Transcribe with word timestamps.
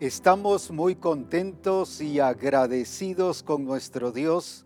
Estamos 0.00 0.70
muy 0.70 0.94
contentos 0.94 2.00
y 2.00 2.20
agradecidos 2.20 3.42
con 3.42 3.64
nuestro 3.64 4.12
Dios 4.12 4.64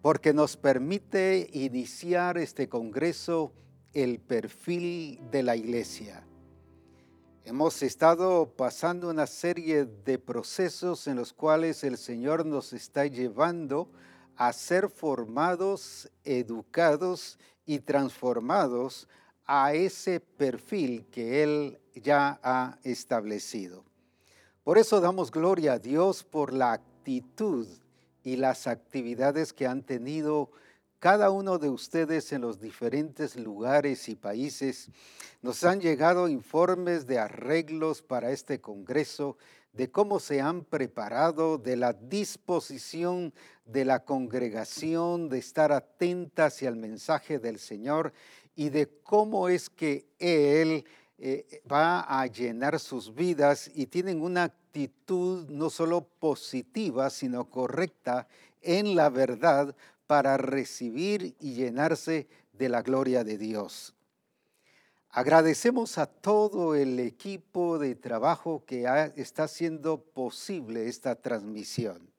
porque 0.00 0.32
nos 0.32 0.56
permite 0.56 1.50
iniciar 1.52 2.38
este 2.38 2.66
Congreso 2.66 3.52
el 3.92 4.20
perfil 4.20 5.20
de 5.30 5.42
la 5.42 5.54
Iglesia. 5.54 6.26
Hemos 7.44 7.82
estado 7.82 8.54
pasando 8.56 9.10
una 9.10 9.26
serie 9.26 9.84
de 9.84 10.18
procesos 10.18 11.08
en 11.08 11.16
los 11.16 11.34
cuales 11.34 11.84
el 11.84 11.98
Señor 11.98 12.46
nos 12.46 12.72
está 12.72 13.04
llevando 13.04 13.90
a 14.34 14.50
ser 14.54 14.88
formados, 14.88 16.10
educados 16.24 17.38
y 17.66 17.80
transformados 17.80 19.10
a 19.44 19.74
ese 19.74 20.20
perfil 20.20 21.04
que 21.10 21.42
Él 21.42 21.78
ya 21.96 22.40
ha 22.42 22.78
establecido. 22.82 23.84
Por 24.64 24.78
eso 24.78 25.02
damos 25.02 25.30
gloria 25.30 25.74
a 25.74 25.78
Dios 25.78 26.24
por 26.24 26.54
la 26.54 26.72
actitud 26.72 27.68
y 28.22 28.36
las 28.36 28.66
actividades 28.66 29.52
que 29.52 29.66
han 29.66 29.82
tenido 29.82 30.50
cada 31.00 31.30
uno 31.30 31.58
de 31.58 31.68
ustedes 31.68 32.32
en 32.32 32.40
los 32.40 32.62
diferentes 32.62 33.36
lugares 33.36 34.08
y 34.08 34.16
países. 34.16 34.88
Nos 35.42 35.64
han 35.64 35.82
llegado 35.82 36.28
informes 36.28 37.06
de 37.06 37.18
arreglos 37.18 38.00
para 38.00 38.30
este 38.30 38.62
Congreso, 38.62 39.36
de 39.74 39.90
cómo 39.90 40.18
se 40.18 40.40
han 40.40 40.64
preparado, 40.64 41.58
de 41.58 41.76
la 41.76 41.92
disposición 41.92 43.34
de 43.66 43.84
la 43.84 44.02
congregación, 44.06 45.28
de 45.28 45.40
estar 45.40 45.72
atenta 45.72 46.46
hacia 46.46 46.70
el 46.70 46.76
mensaje 46.76 47.38
del 47.38 47.58
Señor 47.58 48.14
y 48.56 48.70
de 48.70 48.88
cómo 49.02 49.50
es 49.50 49.68
que 49.68 50.06
Él 50.18 50.86
eh, 51.26 51.62
va 51.72 52.00
a 52.00 52.26
llenar 52.26 52.78
sus 52.78 53.14
vidas 53.14 53.70
y 53.74 53.86
tienen 53.86 54.20
una 54.20 54.42
actitud 54.42 55.48
no 55.48 55.70
solo 55.70 56.02
positiva, 56.02 57.08
sino 57.08 57.48
correcta 57.48 58.28
en 58.60 58.94
la 58.94 59.08
verdad 59.08 59.74
para 60.06 60.36
recibir 60.36 61.34
y 61.40 61.54
llenarse 61.54 62.28
de 62.52 62.68
la 62.68 62.82
gloria 62.82 63.24
de 63.24 63.38
Dios. 63.38 63.94
Agradecemos 65.08 65.96
a 65.96 66.04
todo 66.04 66.74
el 66.74 67.00
equipo 67.00 67.78
de 67.78 67.94
trabajo 67.94 68.62
que 68.66 68.84
está 69.16 69.44
haciendo 69.44 70.02
posible 70.02 70.88
esta 70.88 71.14
transmisión. 71.14 72.12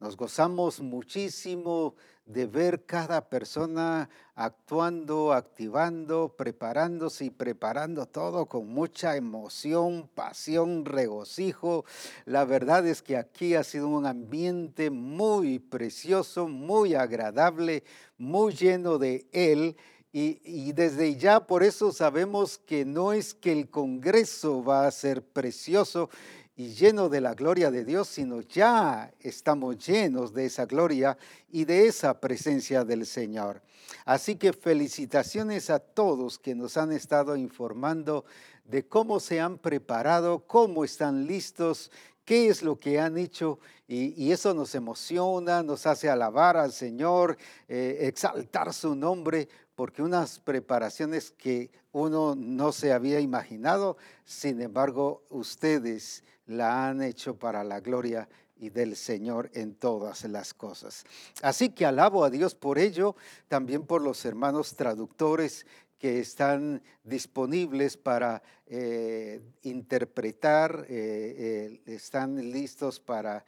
Nos 0.00 0.16
gozamos 0.16 0.80
muchísimo 0.80 1.94
de 2.26 2.46
ver 2.46 2.84
cada 2.86 3.28
persona 3.28 4.08
actuando, 4.34 5.32
activando, 5.32 6.34
preparándose 6.36 7.26
y 7.26 7.30
preparando 7.30 8.06
todo 8.06 8.46
con 8.46 8.68
mucha 8.68 9.16
emoción, 9.16 10.08
pasión, 10.14 10.84
regocijo. 10.84 11.84
La 12.24 12.44
verdad 12.44 12.86
es 12.86 13.02
que 13.02 13.16
aquí 13.16 13.54
ha 13.54 13.62
sido 13.62 13.88
un 13.88 14.06
ambiente 14.06 14.90
muy 14.90 15.58
precioso, 15.58 16.48
muy 16.48 16.94
agradable, 16.94 17.84
muy 18.16 18.54
lleno 18.54 18.98
de 18.98 19.26
Él. 19.32 19.76
Y, 20.16 20.72
desde 20.74 21.16
ya 21.16 21.44
por 21.44 21.64
eso 21.64 21.90
sabemos 21.90 22.56
que 22.56 22.84
no 22.84 23.12
es 23.12 23.34
que 23.34 23.50
el 23.50 23.68
Congreso 23.68 24.62
va 24.62 24.86
a 24.86 24.90
ser 24.92 25.24
precioso 25.24 26.08
y 26.56 26.68
lleno 26.68 27.08
de 27.08 27.20
la 27.20 27.34
gloria 27.34 27.70
de 27.70 27.84
Dios, 27.84 28.08
sino 28.08 28.40
ya 28.40 29.12
estamos 29.20 29.84
llenos 29.84 30.32
de 30.32 30.46
esa 30.46 30.66
gloria 30.66 31.18
y 31.50 31.64
de 31.64 31.86
esa 31.86 32.20
presencia 32.20 32.84
del 32.84 33.06
Señor. 33.06 33.60
Así 34.04 34.36
que 34.36 34.52
felicitaciones 34.52 35.68
a 35.70 35.78
todos 35.78 36.38
que 36.38 36.54
nos 36.54 36.76
han 36.76 36.92
estado 36.92 37.36
informando 37.36 38.24
de 38.64 38.86
cómo 38.86 39.20
se 39.20 39.40
han 39.40 39.58
preparado, 39.58 40.46
cómo 40.46 40.84
están 40.84 41.26
listos, 41.26 41.90
qué 42.24 42.48
es 42.48 42.62
lo 42.62 42.78
que 42.78 43.00
han 43.00 43.18
hecho 43.18 43.58
y, 43.86 44.32
eso 44.32 44.54
nos 44.54 44.74
emociona, 44.74 45.62
nos 45.62 45.86
hace 45.86 46.08
alabar 46.08 46.56
al 46.56 46.72
Señor, 46.72 47.36
eh, 47.68 47.98
exaltar 48.02 48.72
su 48.72 48.94
nombre, 48.94 49.48
porque 49.74 50.02
unas 50.02 50.38
preparaciones 50.38 51.30
que 51.32 51.70
uno 51.92 52.34
no 52.34 52.72
se 52.72 52.92
había 52.92 53.20
imaginado, 53.20 53.96
sin 54.24 54.60
embargo 54.62 55.22
ustedes 55.28 56.22
la 56.46 56.88
han 56.88 57.02
hecho 57.02 57.38
para 57.38 57.64
la 57.64 57.80
gloria 57.80 58.28
y 58.56 58.70
del 58.70 58.96
Señor 58.96 59.50
en 59.54 59.74
todas 59.74 60.24
las 60.24 60.54
cosas. 60.54 61.04
Así 61.42 61.70
que 61.70 61.86
alabo 61.86 62.24
a 62.24 62.30
Dios 62.30 62.54
por 62.54 62.78
ello, 62.78 63.16
también 63.48 63.84
por 63.84 64.02
los 64.02 64.24
hermanos 64.24 64.76
traductores 64.76 65.66
que 65.98 66.20
están 66.20 66.82
disponibles 67.02 67.96
para 67.96 68.42
eh, 68.66 69.40
interpretar, 69.62 70.86
eh, 70.88 71.80
eh, 71.86 71.94
están 71.94 72.36
listos 72.52 73.00
para 73.00 73.44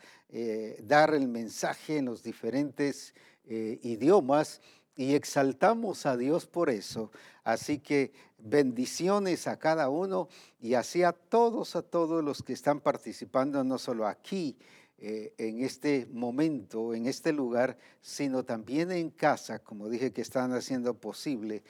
dar 0.80 1.14
el 1.14 1.28
mensaje 1.28 1.98
en 1.98 2.06
los 2.06 2.22
diferentes 2.22 3.14
idiomas 3.46 4.60
y 4.96 5.14
exaltamos 5.14 6.06
a 6.06 6.16
Dios 6.16 6.46
por 6.46 6.70
eso. 6.70 7.12
Así 7.44 7.78
que 7.78 8.12
bendiciones 8.38 9.46
a 9.46 9.58
cada 9.58 9.88
uno 9.88 10.28
y 10.60 10.74
así 10.74 11.02
a 11.02 11.12
todos, 11.12 11.76
a 11.76 11.82
todos 11.82 12.24
los 12.24 12.42
que 12.42 12.54
están 12.54 12.80
participando, 12.80 13.62
no 13.62 13.78
solo 13.78 14.06
aquí, 14.06 14.56
eh, 14.98 15.34
en 15.36 15.62
este 15.62 16.08
momento, 16.10 16.94
en 16.94 17.06
este 17.06 17.32
lugar, 17.32 17.76
sino 18.00 18.44
también 18.44 18.90
en 18.90 19.10
casa, 19.10 19.58
como 19.58 19.90
dije 19.90 20.10
que 20.10 20.22
están 20.22 20.54
haciendo 20.54 20.94
posible 20.94 21.62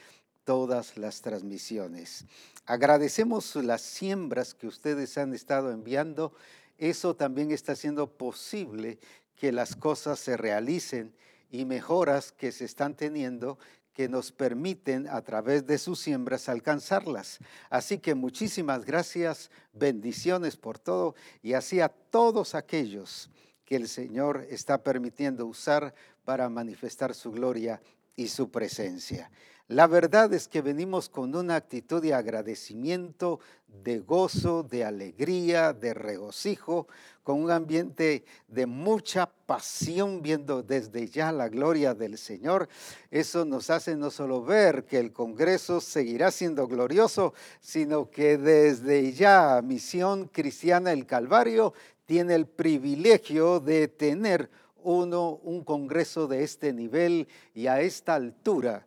todas 0.45 0.97
las 0.97 1.23
transmisiones. 1.23 2.25
Agradecemos 2.67 3.57
las 3.57 3.83
siembras 3.83 4.55
que 4.55 4.69
ustedes 4.69 5.19
han 5.19 5.35
estado 5.35 5.73
enviando. 5.73 6.33
Eso 6.79 7.17
también 7.17 7.51
está 7.51 7.73
haciendo 7.73 8.07
posible 8.07 9.01
que 9.35 9.51
las 9.51 9.75
cosas 9.75 10.21
se 10.21 10.37
realicen 10.37 11.13
y 11.51 11.65
mejoras 11.65 12.33
que 12.33 12.53
se 12.53 12.65
están 12.65 12.95
teniendo 12.95 13.59
que 13.93 14.09
nos 14.11 14.31
permiten 14.31 15.09
a 15.09 15.23
través 15.23 15.67
de 15.67 15.79
sus 15.79 16.01
siembras 16.01 16.51
alcanzarlas. 16.51 17.39
Así 17.71 17.99
que 17.99 18.15
muchísimas 18.15 18.85
gracias, 18.85 19.51
bendiciones 19.73 20.57
por 20.59 20.79
todo 20.79 21.15
y 21.43 21.55
así 21.55 21.81
a 21.81 21.89
todos 21.89 22.55
aquellos 22.55 23.31
que 23.65 23.77
el 23.77 23.89
Señor 23.89 24.47
está 24.51 24.83
permitiendo 24.83 25.47
usar 25.47 25.95
para 26.27 26.51
manifestar 26.51 27.15
su 27.15 27.33
gloria 27.33 27.81
y 28.17 28.29
su 28.29 28.51
presencia. 28.51 29.31
La 29.69 29.89
verdad 29.89 30.33
es 30.33 30.47
que 30.47 30.63
venimos 30.63 31.09
con 31.09 31.35
una 31.35 31.57
actitud 31.57 32.01
de 32.01 32.15
agradecimiento, 32.15 33.41
de 33.67 33.99
gozo, 33.99 34.63
de 34.63 34.85
alegría, 34.85 35.73
de 35.73 35.93
regocijo, 35.93 36.87
con 37.25 37.43
un 37.43 37.51
ambiente 37.51 38.25
de 38.47 38.67
mucha 38.67 39.27
pasión 39.27 40.23
viendo 40.23 40.63
desde 40.63 41.09
ya 41.09 41.33
la 41.33 41.49
gloria 41.49 41.95
del 41.95 42.17
Señor. 42.17 42.69
Eso 43.11 43.45
nos 43.45 43.69
hace 43.71 43.97
no 43.97 44.13
solo 44.13 44.45
ver 44.45 44.85
que 44.85 45.01
el 45.01 45.13
Congreso 45.13 45.81
seguirá 45.81 46.31
siendo 46.31 46.69
glorioso, 46.69 47.35
sino 47.61 48.09
que 48.09 48.39
desde 48.39 49.13
ya 49.15 49.61
Misión 49.65 50.29
Cristiana 50.29 50.93
el 50.93 51.07
Calvario 51.07 51.75
tiene 52.05 52.37
el 52.37 52.47
privilegio 52.47 53.59
de 53.59 53.89
tener 53.89 54.49
uno 54.85 55.41
un 55.43 55.65
Congreso 55.65 56.29
de 56.29 56.45
este 56.45 56.73
nivel 56.73 57.27
y 57.53 57.67
a 57.67 57.81
esta 57.81 58.15
altura 58.15 58.87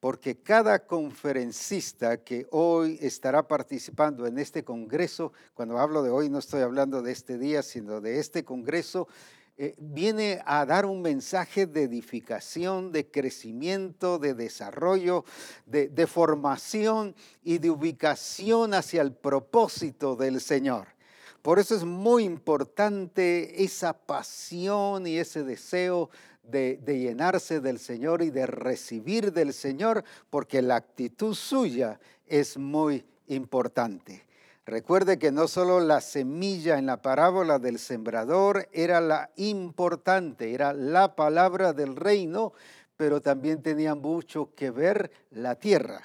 porque 0.00 0.36
cada 0.36 0.86
conferencista 0.86 2.22
que 2.22 2.46
hoy 2.50 2.98
estará 3.00 3.48
participando 3.48 4.26
en 4.26 4.38
este 4.38 4.62
Congreso, 4.64 5.32
cuando 5.54 5.78
hablo 5.78 6.02
de 6.02 6.10
hoy 6.10 6.28
no 6.28 6.38
estoy 6.38 6.62
hablando 6.62 7.02
de 7.02 7.12
este 7.12 7.38
día, 7.38 7.62
sino 7.62 8.00
de 8.00 8.18
este 8.18 8.44
Congreso, 8.44 9.08
eh, 9.58 9.74
viene 9.78 10.42
a 10.44 10.66
dar 10.66 10.84
un 10.84 11.00
mensaje 11.00 11.66
de 11.66 11.84
edificación, 11.84 12.92
de 12.92 13.10
crecimiento, 13.10 14.18
de 14.18 14.34
desarrollo, 14.34 15.24
de 15.64 16.06
formación 16.06 17.14
y 17.42 17.56
de 17.56 17.70
ubicación 17.70 18.74
hacia 18.74 19.00
el 19.00 19.14
propósito 19.14 20.14
del 20.14 20.42
Señor. 20.42 20.88
Por 21.46 21.60
eso 21.60 21.76
es 21.76 21.84
muy 21.84 22.24
importante 22.24 23.62
esa 23.62 23.92
pasión 23.92 25.06
y 25.06 25.18
ese 25.18 25.44
deseo 25.44 26.10
de, 26.48 26.80
llenarse 26.86 27.60
del 27.60 27.78
Señor 27.78 28.22
y 28.22 28.30
de 28.30 28.46
recibir 28.46 29.32
del 29.32 29.52
Señor, 29.52 30.04
porque 30.30 30.62
la 30.62 30.76
actitud 30.76 31.34
suya 31.34 32.00
es 32.26 32.56
muy 32.56 33.04
importante. 33.26 34.24
Recuerde 34.64 35.18
que 35.18 35.30
no 35.30 35.46
solo 35.46 35.78
la 35.80 36.00
semilla 36.00 36.78
en 36.78 36.86
la 36.86 37.00
parábola 37.00 37.58
del 37.58 37.78
sembrador 37.78 38.68
era 38.72 39.00
la 39.00 39.30
importante, 39.36 40.52
era 40.52 40.72
la 40.72 41.14
palabra 41.14 41.72
del 41.72 41.94
reino, 41.94 42.52
pero 42.96 43.20
también 43.20 43.62
tenía 43.62 43.94
mucho 43.94 44.54
que 44.56 44.70
ver 44.70 45.10
la 45.30 45.54
tierra, 45.54 46.02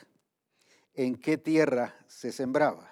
en 0.94 1.16
qué 1.16 1.38
tierra 1.38 1.96
se 2.08 2.32
sembraba. 2.32 2.92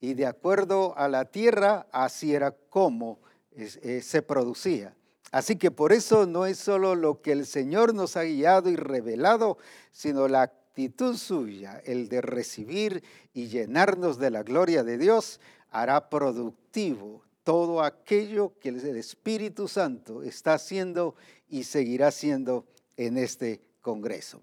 Y 0.00 0.14
de 0.14 0.26
acuerdo 0.26 0.96
a 0.96 1.08
la 1.08 1.24
tierra, 1.26 1.86
así 1.92 2.34
era 2.34 2.50
como 2.50 3.20
eh, 3.52 4.00
se 4.02 4.22
producía. 4.22 4.94
Así 5.32 5.56
que 5.56 5.70
por 5.70 5.92
eso 5.92 6.26
no 6.26 6.46
es 6.46 6.58
solo 6.58 6.94
lo 6.94 7.20
que 7.20 7.32
el 7.32 7.46
Señor 7.46 7.94
nos 7.94 8.16
ha 8.16 8.22
guiado 8.22 8.70
y 8.70 8.76
revelado, 8.76 9.58
sino 9.92 10.28
la 10.28 10.42
actitud 10.42 11.16
suya, 11.16 11.80
el 11.84 12.08
de 12.08 12.20
recibir 12.20 13.02
y 13.34 13.48
llenarnos 13.48 14.18
de 14.18 14.30
la 14.30 14.42
gloria 14.42 14.84
de 14.84 14.98
Dios, 14.98 15.40
hará 15.70 16.08
productivo 16.08 17.22
todo 17.44 17.82
aquello 17.82 18.54
que 18.60 18.70
el 18.70 18.96
Espíritu 18.96 19.68
Santo 19.68 20.22
está 20.22 20.54
haciendo 20.54 21.14
y 21.48 21.64
seguirá 21.64 22.08
haciendo 22.08 22.66
en 22.96 23.18
este 23.18 23.60
Congreso. 23.80 24.42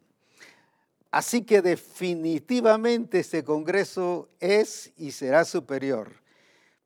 Así 1.12 1.44
que 1.44 1.62
definitivamente 1.62 3.20
este 3.20 3.44
Congreso 3.44 4.30
es 4.40 4.92
y 4.98 5.12
será 5.12 5.46
superior. 5.46 6.14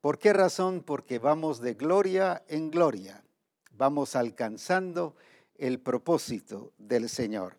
¿Por 0.01 0.19
qué 0.19 0.33
razón? 0.33 0.81
Porque 0.81 1.19
vamos 1.19 1.61
de 1.61 1.75
gloria 1.75 2.43
en 2.47 2.69
gloria, 2.69 3.23
vamos 3.77 4.15
alcanzando 4.15 5.15
el 5.57 5.79
propósito 5.79 6.73
del 6.77 7.09
Señor. 7.09 7.55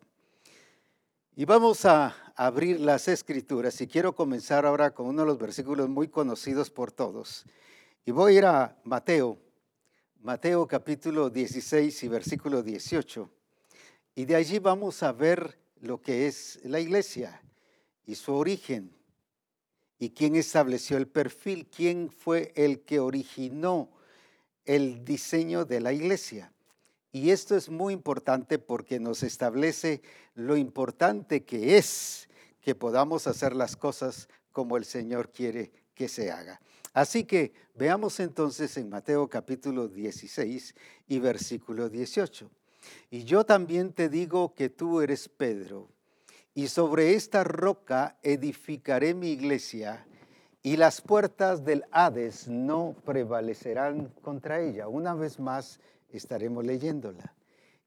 Y 1.35 1.45
vamos 1.45 1.85
a 1.85 2.15
abrir 2.35 2.79
las 2.79 3.07
escrituras 3.07 3.79
y 3.79 3.87
quiero 3.87 4.13
comenzar 4.13 4.65
ahora 4.65 4.91
con 4.91 5.07
uno 5.07 5.21
de 5.21 5.27
los 5.27 5.37
versículos 5.37 5.87
muy 5.87 6.09
conocidos 6.09 6.69
por 6.69 6.91
todos. 6.91 7.45
Y 8.05 8.11
voy 8.11 8.33
a 8.33 8.37
ir 8.37 8.45
a 8.45 8.77
Mateo, 8.83 9.37
Mateo 10.21 10.67
capítulo 10.67 11.29
16 11.29 12.03
y 12.03 12.07
versículo 12.09 12.61
18. 12.61 13.29
Y 14.15 14.25
de 14.25 14.35
allí 14.35 14.59
vamos 14.59 15.01
a 15.01 15.13
ver 15.13 15.57
lo 15.79 16.01
que 16.01 16.27
es 16.27 16.59
la 16.63 16.81
iglesia 16.81 17.41
y 18.05 18.15
su 18.15 18.33
origen 18.33 18.93
y 19.97 20.09
quién 20.09 20.35
estableció 20.35 20.97
el 20.97 21.07
perfil, 21.07 21.67
quién 21.67 22.09
fue 22.09 22.51
el 22.55 22.81
que 22.81 22.99
originó 22.99 23.89
el 24.69 25.03
diseño 25.03 25.65
de 25.65 25.79
la 25.79 25.93
iglesia. 25.93 26.53
Y 27.11 27.31
esto 27.31 27.55
es 27.55 27.69
muy 27.69 27.91
importante 27.91 28.59
porque 28.59 28.99
nos 28.99 29.23
establece 29.23 30.03
lo 30.35 30.57
importante 30.57 31.43
que 31.43 31.77
es 31.77 32.29
que 32.61 32.75
podamos 32.75 33.25
hacer 33.25 33.55
las 33.55 33.75
cosas 33.75 34.29
como 34.51 34.77
el 34.77 34.85
Señor 34.85 35.31
quiere 35.31 35.71
que 35.95 36.07
se 36.07 36.31
haga. 36.31 36.61
Así 36.93 37.23
que 37.23 37.51
veamos 37.73 38.19
entonces 38.19 38.77
en 38.77 38.89
Mateo 38.89 39.27
capítulo 39.27 39.87
16 39.87 40.75
y 41.07 41.17
versículo 41.17 41.89
18. 41.89 42.51
Y 43.09 43.23
yo 43.23 43.43
también 43.47 43.91
te 43.91 44.07
digo 44.07 44.53
que 44.53 44.69
tú 44.69 45.01
eres 45.01 45.29
Pedro, 45.29 45.89
y 46.53 46.67
sobre 46.67 47.15
esta 47.15 47.43
roca 47.43 48.19
edificaré 48.21 49.15
mi 49.15 49.31
iglesia, 49.31 50.05
y 50.61 50.77
las 50.77 51.01
puertas 51.01 51.63
del 51.63 51.85
Hades 51.91 52.47
no 52.47 52.95
prevalecerán 53.05 54.11
contra 54.21 54.59
ella. 54.59 54.87
Una 54.87 55.13
vez 55.13 55.39
más 55.39 55.79
estaremos 56.11 56.65
leyéndola. 56.65 57.33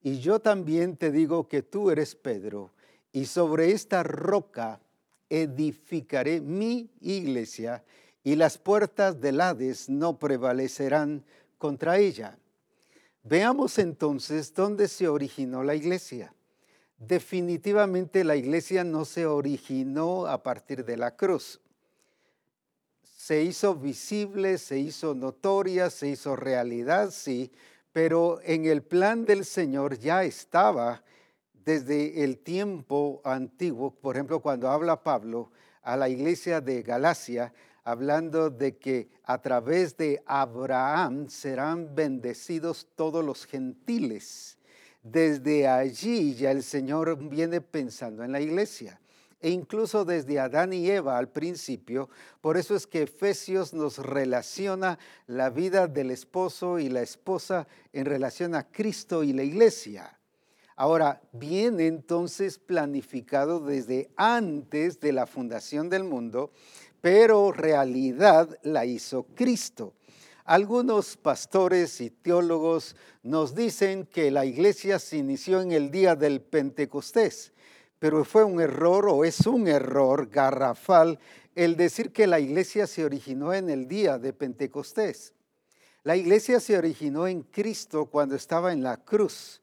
Y 0.02 0.18
yo 0.18 0.40
también 0.40 0.96
te 0.96 1.12
digo 1.12 1.48
que 1.48 1.62
tú 1.62 1.90
eres 1.90 2.14
Pedro, 2.14 2.70
y 3.12 3.26
sobre 3.26 3.72
esta 3.72 4.02
roca 4.02 4.80
edificaré 5.28 6.40
mi 6.40 6.90
iglesia, 7.00 7.84
y 8.24 8.36
las 8.36 8.58
puertas 8.58 9.20
del 9.20 9.40
Hades 9.40 9.88
no 9.88 10.18
prevalecerán 10.18 11.24
contra 11.58 11.98
ella. 11.98 12.38
Veamos 13.22 13.78
entonces 13.78 14.52
dónde 14.54 14.88
se 14.88 15.08
originó 15.08 15.62
la 15.62 15.74
iglesia. 15.74 16.34
Definitivamente 16.98 18.24
la 18.24 18.36
iglesia 18.36 18.82
no 18.82 19.04
se 19.04 19.26
originó 19.26 20.26
a 20.26 20.42
partir 20.42 20.84
de 20.84 20.96
la 20.96 21.16
cruz. 21.16 21.61
Se 23.22 23.40
hizo 23.40 23.76
visible, 23.76 24.58
se 24.58 24.80
hizo 24.80 25.14
notoria, 25.14 25.90
se 25.90 26.08
hizo 26.08 26.34
realidad, 26.34 27.12
sí, 27.12 27.52
pero 27.92 28.40
en 28.42 28.64
el 28.64 28.82
plan 28.82 29.24
del 29.24 29.44
Señor 29.44 29.96
ya 29.96 30.24
estaba 30.24 31.04
desde 31.52 32.24
el 32.24 32.38
tiempo 32.38 33.20
antiguo, 33.24 33.92
por 33.94 34.16
ejemplo, 34.16 34.40
cuando 34.40 34.68
habla 34.68 35.04
Pablo 35.04 35.52
a 35.82 35.96
la 35.96 36.08
iglesia 36.08 36.60
de 36.60 36.82
Galacia, 36.82 37.54
hablando 37.84 38.50
de 38.50 38.76
que 38.76 39.08
a 39.22 39.40
través 39.40 39.96
de 39.96 40.20
Abraham 40.26 41.28
serán 41.28 41.94
bendecidos 41.94 42.88
todos 42.96 43.24
los 43.24 43.46
gentiles. 43.46 44.58
Desde 45.00 45.68
allí 45.68 46.34
ya 46.34 46.50
el 46.50 46.64
Señor 46.64 47.16
viene 47.28 47.60
pensando 47.60 48.24
en 48.24 48.32
la 48.32 48.40
iglesia. 48.40 49.00
E 49.42 49.50
incluso 49.50 50.04
desde 50.04 50.40
Adán 50.40 50.72
y 50.72 50.88
Eva 50.88 51.18
al 51.18 51.28
principio, 51.28 52.08
por 52.40 52.56
eso 52.56 52.74
es 52.74 52.86
que 52.86 53.02
Efesios 53.02 53.74
nos 53.74 53.98
relaciona 53.98 54.98
la 55.26 55.50
vida 55.50 55.88
del 55.88 56.10
esposo 56.10 56.78
y 56.78 56.88
la 56.88 57.02
esposa 57.02 57.66
en 57.92 58.06
relación 58.06 58.54
a 58.54 58.70
Cristo 58.70 59.24
y 59.24 59.32
la 59.32 59.42
iglesia. 59.42 60.18
Ahora, 60.76 61.20
viene 61.32 61.86
entonces 61.86 62.58
planificado 62.58 63.60
desde 63.60 64.10
antes 64.16 65.00
de 65.00 65.12
la 65.12 65.26
fundación 65.26 65.90
del 65.90 66.04
mundo 66.04 66.52
pero 67.02 67.52
realidad 67.52 68.58
la 68.62 68.86
hizo 68.86 69.26
Cristo. 69.34 69.92
Algunos 70.44 71.16
pastores 71.16 72.00
y 72.00 72.10
teólogos 72.10 72.96
nos 73.22 73.54
dicen 73.54 74.06
que 74.06 74.30
la 74.30 74.46
iglesia 74.46 74.98
se 74.98 75.18
inició 75.18 75.60
en 75.60 75.72
el 75.72 75.90
día 75.90 76.16
del 76.16 76.40
Pentecostés, 76.40 77.51
pero 78.02 78.24
fue 78.24 78.42
un 78.42 78.60
error 78.60 79.08
o 79.08 79.24
es 79.24 79.46
un 79.46 79.68
error 79.68 80.28
garrafal 80.28 81.20
el 81.54 81.76
decir 81.76 82.12
que 82.12 82.26
la 82.26 82.40
iglesia 82.40 82.88
se 82.88 83.04
originó 83.04 83.54
en 83.54 83.70
el 83.70 83.86
día 83.86 84.18
de 84.18 84.32
Pentecostés. 84.32 85.34
La 86.02 86.16
iglesia 86.16 86.58
se 86.58 86.76
originó 86.76 87.28
en 87.28 87.42
Cristo 87.42 88.06
cuando 88.06 88.34
estaba 88.34 88.72
en 88.72 88.82
la 88.82 88.96
cruz, 88.96 89.62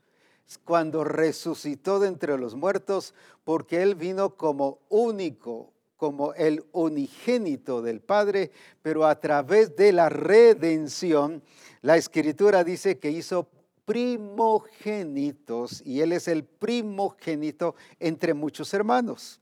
cuando 0.63 1.03
resucitó 1.03 1.99
de 1.99 2.07
entre 2.07 2.37
los 2.37 2.55
muertos, 2.55 3.13
porque 3.43 3.81
Él 3.81 3.95
vino 3.95 4.37
como 4.37 4.79
único 4.87 5.73
como 5.97 6.33
el 6.35 6.63
unigénito 6.71 7.81
del 7.81 7.99
Padre, 7.99 8.51
pero 8.81 9.05
a 9.05 9.19
través 9.19 9.75
de 9.75 9.91
la 9.91 10.07
redención, 10.07 11.43
la 11.81 11.97
escritura 11.97 12.63
dice 12.63 12.99
que 12.99 13.11
hizo 13.11 13.49
primogénitos 13.89 15.81
y 15.83 16.01
Él 16.01 16.11
es 16.11 16.27
el 16.27 16.43
primogénito 16.43 17.73
entre 17.99 18.35
muchos 18.35 18.71
hermanos. 18.75 19.41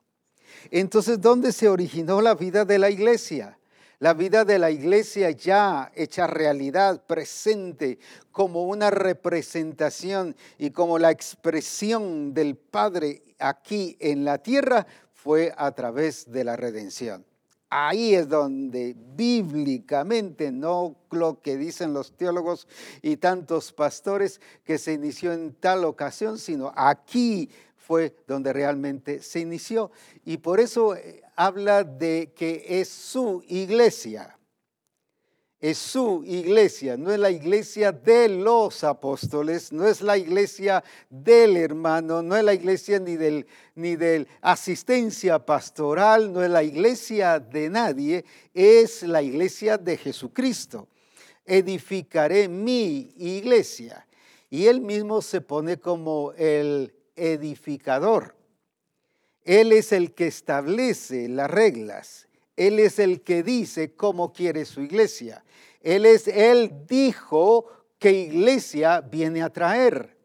Entonces, 0.72 1.20
¿dónde 1.20 1.52
se 1.52 1.68
originó 1.68 2.22
la 2.22 2.34
vida 2.34 2.64
de 2.64 2.80
la 2.80 2.90
iglesia? 2.90 3.60
La 4.00 4.14
vida 4.14 4.46
de 4.46 4.58
la 4.58 4.72
iglesia 4.72 5.32
ya 5.32 5.92
hecha 5.94 6.28
realidad, 6.28 7.04
presente, 7.06 8.00
como 8.32 8.64
una 8.64 8.90
representación 8.90 10.34
y 10.58 10.72
como 10.72 10.98
la 10.98 11.12
expresión 11.12 12.34
del 12.34 12.56
Padre 12.56 13.24
aquí 13.40 13.98
en 14.00 14.24
la 14.24 14.38
tierra, 14.38 14.88
fue 15.12 15.54
a 15.58 15.74
través 15.74 16.32
de 16.32 16.46
la 16.46 16.56
redención. 16.56 17.26
Ahí 17.70 18.16
es 18.16 18.30
donde 18.30 18.96
bíblicamente, 19.16 20.52
no 20.52 20.96
lo 21.12 21.42
que 21.42 21.58
dicen 21.58 21.94
los 21.94 22.16
teólogos 22.16 22.68
y 23.02 23.18
tantos 23.18 23.74
pastores 23.74 24.40
que 24.64 24.78
se 24.78 24.94
inició 24.94 25.34
en 25.34 25.54
tal 25.54 25.84
ocasión, 25.84 26.40
sino 26.40 26.72
aquí 26.76 27.50
fue 27.76 28.16
donde 28.26 28.54
realmente 28.54 29.22
se 29.22 29.40
inició. 29.40 29.92
Y 30.24 30.38
por 30.38 30.60
eso 30.60 30.96
eh, 30.96 31.22
habla 31.36 31.84
de 31.84 32.32
que 32.36 32.66
es 32.80 32.88
su 32.90 33.44
iglesia 33.48 34.38
es 35.60 35.80
su 35.80 36.24
iglesia, 36.24 36.98
no 36.98 37.12
es 37.12 37.20
la 37.20 37.32
iglesia 37.32 37.92
de 37.92 38.30
los 38.30 38.84
apóstoles, 38.84 39.72
no 39.72 39.88
es 39.88 40.02
la 40.02 40.16
iglesia 40.16 40.84
del 41.10 41.58
hermano, 41.58 42.22
no 42.22 42.36
es 42.36 42.44
la 42.44 42.54
iglesia 42.54 43.00
ni 43.00 43.16
del 43.16 43.48
ni 43.74 43.96
de 43.96 44.28
asistencia 44.42 45.40
pastoral, 45.40 46.32
no 46.32 46.44
es 46.44 46.50
la 46.50 46.64
iglesia 46.64 47.40
de 47.40 47.70
nadie, 47.70 48.24
es 48.54 49.02
la 49.04 49.22
iglesia 49.22 49.78
de 49.78 49.98
Jesucristo. 49.98 50.88
Edificaré 51.46 52.48
mi 52.48 53.14
iglesia. 53.18 54.06
Y 54.50 54.68
él 54.68 54.82
mismo 54.82 55.22
se 55.22 55.42
pone 55.42 55.78
como 55.78 56.34
el 56.34 56.94
edificador. 57.16 58.36
Él 59.44 59.72
es 59.72 59.92
el 59.92 60.14
que 60.14 60.28
establece 60.28 61.28
las 61.30 61.50
reglas. 61.50 62.27
Él 62.58 62.80
es 62.80 63.00
el 63.00 63.22
que 63.22 63.44
dice 63.44 63.94
cómo 63.94 64.34
quiere 64.34 64.66
su 64.66 64.82
iglesia. 64.82 65.46
Él 65.82 66.06
es, 66.06 66.28
él 66.28 66.86
dijo 66.88 67.68
que 68.00 68.12
iglesia 68.12 69.00
viene 69.00 69.44
a 69.44 69.52
traer. 69.52 70.18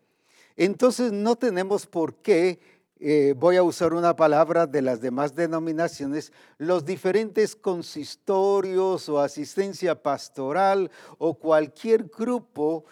Entonces 0.57 1.13
no 1.13 1.37
tenemos 1.37 1.87
por 1.87 2.17
qué, 2.17 2.59
eh, 2.99 3.35
voy 3.37 3.57
a 3.57 3.63
usar 3.63 3.95
una 3.95 4.17
palabra 4.17 4.67
de 4.67 4.81
las 4.81 5.01
demás 5.01 5.35
denominaciones, 5.35 6.33
los 6.57 6.85
diferentes 6.85 7.55
consistorios 7.55 9.09
o 9.09 9.21
asistencia 9.21 10.01
pastoral 10.03 10.91
o 11.19 11.35
cualquier 11.35 12.05
grupo 12.05 12.85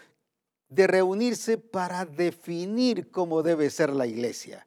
de 0.68 0.86
reunirse 0.86 1.58
para 1.58 2.04
definir 2.04 3.10
cómo 3.10 3.42
debe 3.42 3.70
ser 3.70 3.90
la 3.90 4.06
iglesia. 4.06 4.66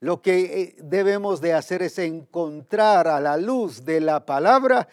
Lo 0.00 0.20
que 0.20 0.62
eh, 0.62 0.76
debemos 0.82 1.40
de 1.40 1.54
hacer 1.54 1.82
es 1.82 1.98
encontrar 1.98 3.08
a 3.08 3.20
la 3.20 3.36
luz 3.36 3.84
de 3.84 4.00
la 4.00 4.26
palabra 4.26 4.88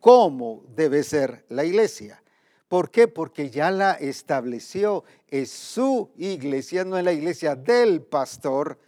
cómo 0.00 0.64
debe 0.74 1.02
ser 1.02 1.44
la 1.48 1.64
iglesia. 1.64 2.22
¿Por 2.68 2.90
qué? 2.90 3.08
Porque 3.08 3.50
ya 3.50 3.70
la 3.70 3.92
estableció. 3.92 5.04
Es 5.28 5.50
su 5.50 6.10
iglesia, 6.16 6.84
no 6.84 6.98
es 6.98 7.04
la 7.04 7.12
iglesia 7.12 7.54
del 7.54 8.02
pastor, 8.02 8.78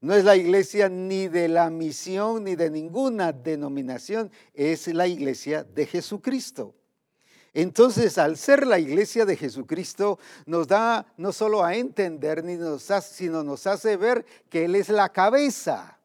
no 0.00 0.14
es 0.14 0.24
la 0.24 0.36
iglesia 0.36 0.88
ni 0.88 1.28
de 1.28 1.48
la 1.48 1.70
misión 1.70 2.44
ni 2.44 2.56
de 2.56 2.70
ninguna 2.70 3.32
denominación, 3.32 4.30
es 4.52 4.86
la 4.88 5.06
iglesia 5.06 5.64
de 5.64 5.86
Jesucristo. 5.86 6.74
Entonces, 7.54 8.18
al 8.18 8.36
ser 8.36 8.66
la 8.66 8.80
iglesia 8.80 9.24
de 9.24 9.36
Jesucristo, 9.36 10.18
nos 10.44 10.66
da 10.66 11.06
no 11.16 11.32
solo 11.32 11.64
a 11.64 11.76
entender, 11.76 12.44
sino 13.00 13.44
nos 13.44 13.66
hace 13.68 13.96
ver 13.96 14.26
que 14.50 14.64
Él 14.64 14.74
es 14.74 14.88
la 14.88 15.08
cabeza. 15.10 15.98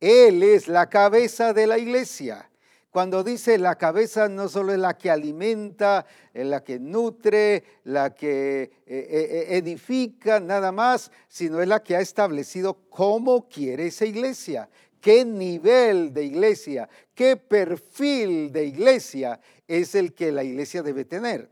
Él 0.00 0.42
es 0.42 0.66
la 0.66 0.90
cabeza 0.90 1.52
de 1.52 1.68
la 1.68 1.78
iglesia. 1.78 2.50
Cuando 2.90 3.24
dice 3.24 3.58
la 3.58 3.76
cabeza 3.76 4.28
no 4.28 4.48
solo 4.48 4.72
es 4.72 4.78
la 4.78 4.96
que 4.96 5.10
alimenta, 5.10 6.06
la 6.32 6.62
que 6.62 6.78
nutre, 6.78 7.64
la 7.82 8.14
que 8.14 8.62
eh, 8.62 8.70
eh, 8.86 8.86
eh, 8.86 9.56
edifica, 9.56 10.38
nada 10.38 10.70
más, 10.70 11.10
sino 11.26 11.60
es 11.60 11.66
la 11.66 11.82
que 11.82 11.96
ha 11.96 12.00
establecido 12.00 12.74
cómo 12.90 13.48
quiere 13.48 13.88
esa 13.88 14.04
iglesia 14.04 14.68
qué 15.04 15.22
nivel 15.22 16.14
de 16.14 16.24
iglesia, 16.24 16.88
qué 17.14 17.36
perfil 17.36 18.50
de 18.50 18.64
iglesia 18.64 19.38
es 19.68 19.94
el 19.94 20.14
que 20.14 20.32
la 20.32 20.42
iglesia 20.42 20.82
debe 20.82 21.04
tener. 21.04 21.50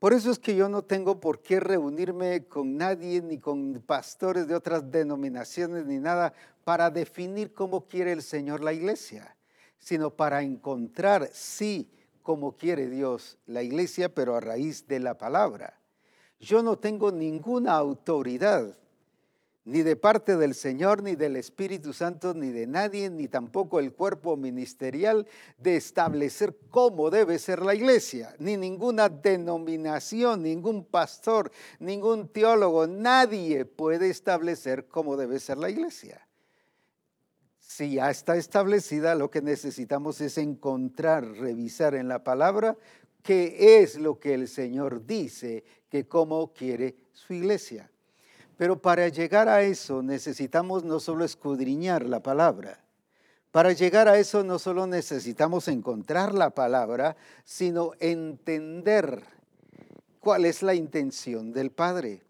Por 0.00 0.12
eso 0.12 0.32
es 0.32 0.40
que 0.40 0.56
yo 0.56 0.68
no 0.68 0.82
tengo 0.82 1.20
por 1.20 1.42
qué 1.42 1.60
reunirme 1.60 2.48
con 2.48 2.76
nadie, 2.76 3.22
ni 3.22 3.38
con 3.38 3.80
pastores 3.86 4.48
de 4.48 4.56
otras 4.56 4.90
denominaciones, 4.90 5.86
ni 5.86 5.98
nada, 5.98 6.34
para 6.64 6.90
definir 6.90 7.54
cómo 7.54 7.86
quiere 7.86 8.10
el 8.10 8.22
Señor 8.22 8.64
la 8.64 8.72
iglesia, 8.72 9.36
sino 9.78 10.10
para 10.10 10.42
encontrar, 10.42 11.30
sí, 11.32 11.88
cómo 12.20 12.56
quiere 12.56 12.90
Dios 12.90 13.38
la 13.46 13.62
iglesia, 13.62 14.12
pero 14.12 14.34
a 14.34 14.40
raíz 14.40 14.88
de 14.88 14.98
la 14.98 15.16
palabra. 15.16 15.78
Yo 16.40 16.64
no 16.64 16.80
tengo 16.80 17.12
ninguna 17.12 17.74
autoridad 17.74 18.76
ni 19.64 19.82
de 19.82 19.96
parte 19.96 20.36
del 20.36 20.54
Señor, 20.54 21.02
ni 21.02 21.16
del 21.16 21.36
Espíritu 21.36 21.94
Santo, 21.94 22.34
ni 22.34 22.50
de 22.50 22.66
nadie, 22.66 23.08
ni 23.08 23.28
tampoco 23.28 23.80
el 23.80 23.92
cuerpo 23.92 24.36
ministerial 24.36 25.26
de 25.56 25.76
establecer 25.76 26.58
cómo 26.68 27.08
debe 27.08 27.38
ser 27.38 27.62
la 27.62 27.74
iglesia, 27.74 28.34
ni 28.38 28.58
ninguna 28.58 29.08
denominación, 29.08 30.42
ningún 30.42 30.84
pastor, 30.84 31.50
ningún 31.78 32.28
teólogo, 32.28 32.86
nadie 32.86 33.64
puede 33.64 34.10
establecer 34.10 34.86
cómo 34.86 35.16
debe 35.16 35.40
ser 35.40 35.56
la 35.56 35.70
iglesia. 35.70 36.26
Si 37.58 37.94
ya 37.94 38.10
está 38.10 38.36
establecida, 38.36 39.14
lo 39.14 39.30
que 39.30 39.40
necesitamos 39.40 40.20
es 40.20 40.36
encontrar, 40.36 41.24
revisar 41.24 41.94
en 41.94 42.08
la 42.08 42.22
palabra 42.22 42.76
qué 43.22 43.80
es 43.80 43.98
lo 43.98 44.20
que 44.20 44.34
el 44.34 44.46
Señor 44.46 45.06
dice 45.06 45.64
que 45.88 46.06
cómo 46.06 46.52
quiere 46.52 46.96
su 47.12 47.32
iglesia. 47.32 47.90
Pero 48.56 48.80
para 48.80 49.08
llegar 49.08 49.48
a 49.48 49.62
eso 49.62 50.02
necesitamos 50.02 50.84
no 50.84 51.00
solo 51.00 51.24
escudriñar 51.24 52.04
la 52.04 52.20
palabra, 52.20 52.84
para 53.54 53.72
llegar 53.72 54.08
a 54.08 54.18
eso 54.18 54.42
no 54.42 54.58
solo 54.58 54.88
necesitamos 54.88 55.68
encontrar 55.68 56.34
la 56.34 56.50
palabra, 56.50 57.16
sino 57.44 57.92
entender 58.00 59.22
cuál 60.18 60.44
es 60.44 60.64
la 60.64 60.74
intención 60.74 61.52
del 61.52 61.70
Padre, 61.70 62.22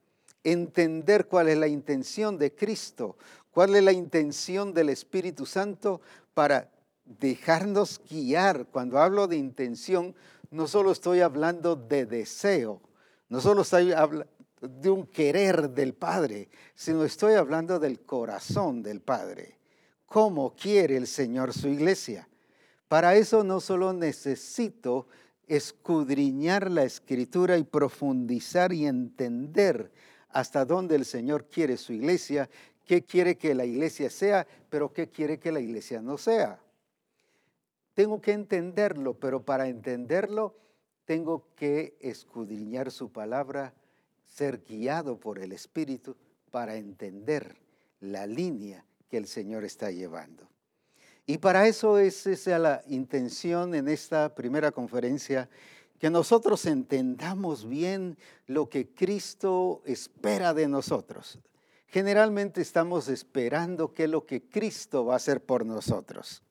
entender 0.42 1.26
cuál 1.26 1.48
es 1.48 1.56
la 1.56 1.66
intención 1.66 2.36
de 2.36 2.54
Cristo, 2.54 3.16
cuál 3.52 3.74
es 3.74 3.82
la 3.82 3.92
intención 3.92 4.74
del 4.74 4.90
Espíritu 4.90 5.46
Santo 5.46 6.02
para 6.34 6.68
dejarnos 7.06 8.02
guiar. 8.10 8.66
Cuando 8.66 8.98
hablo 8.98 9.26
de 9.26 9.36
intención, 9.36 10.14
no 10.50 10.66
solo 10.66 10.92
estoy 10.92 11.20
hablando 11.20 11.74
de 11.74 12.04
deseo, 12.04 12.82
no 13.30 13.40
solo 13.40 13.62
estoy 13.62 13.92
hablando 13.92 14.30
de 14.68 14.90
un 14.90 15.06
querer 15.06 15.70
del 15.70 15.94
Padre, 15.94 16.48
sino 16.74 17.04
estoy 17.04 17.34
hablando 17.34 17.78
del 17.78 18.00
corazón 18.00 18.82
del 18.82 19.00
Padre. 19.00 19.58
¿Cómo 20.06 20.54
quiere 20.54 20.96
el 20.96 21.06
Señor 21.06 21.52
su 21.52 21.68
iglesia? 21.68 22.28
Para 22.88 23.16
eso 23.16 23.42
no 23.42 23.60
solo 23.60 23.92
necesito 23.92 25.08
escudriñar 25.46 26.70
la 26.70 26.84
escritura 26.84 27.58
y 27.58 27.64
profundizar 27.64 28.72
y 28.72 28.86
entender 28.86 29.90
hasta 30.28 30.64
dónde 30.64 30.96
el 30.96 31.04
Señor 31.04 31.48
quiere 31.48 31.76
su 31.76 31.92
iglesia, 31.92 32.48
qué 32.84 33.04
quiere 33.04 33.36
que 33.36 33.54
la 33.54 33.64
iglesia 33.64 34.10
sea, 34.10 34.46
pero 34.68 34.92
qué 34.92 35.08
quiere 35.08 35.38
que 35.38 35.52
la 35.52 35.60
iglesia 35.60 36.00
no 36.00 36.18
sea. 36.18 36.60
Tengo 37.94 38.20
que 38.20 38.32
entenderlo, 38.32 39.14
pero 39.14 39.44
para 39.44 39.68
entenderlo 39.68 40.56
tengo 41.04 41.46
que 41.54 41.96
escudriñar 42.00 42.90
su 42.90 43.12
palabra, 43.12 43.74
ser 44.34 44.64
guiado 44.64 45.20
por 45.20 45.38
el 45.38 45.52
Espíritu 45.52 46.16
para 46.50 46.74
entender 46.74 47.56
la 48.00 48.26
línea 48.26 48.84
que 49.08 49.16
el 49.16 49.28
Señor 49.28 49.64
está 49.64 49.92
llevando. 49.92 50.48
Y 51.24 51.38
para 51.38 51.68
eso 51.68 51.98
es 51.98 52.26
esa 52.26 52.58
la 52.58 52.82
intención 52.88 53.76
en 53.76 53.86
esta 53.86 54.34
primera 54.34 54.72
conferencia, 54.72 55.48
que 56.00 56.10
nosotros 56.10 56.66
entendamos 56.66 57.66
bien 57.68 58.18
lo 58.46 58.68
que 58.68 58.88
Cristo 58.92 59.82
espera 59.86 60.52
de 60.52 60.66
nosotros. 60.66 61.38
Generalmente 61.86 62.60
estamos 62.60 63.08
esperando 63.08 63.94
qué 63.94 64.04
es 64.04 64.10
lo 64.10 64.26
que 64.26 64.42
Cristo 64.42 65.06
va 65.06 65.14
a 65.14 65.18
hacer 65.18 65.44
por 65.44 65.64
nosotros. 65.64 66.42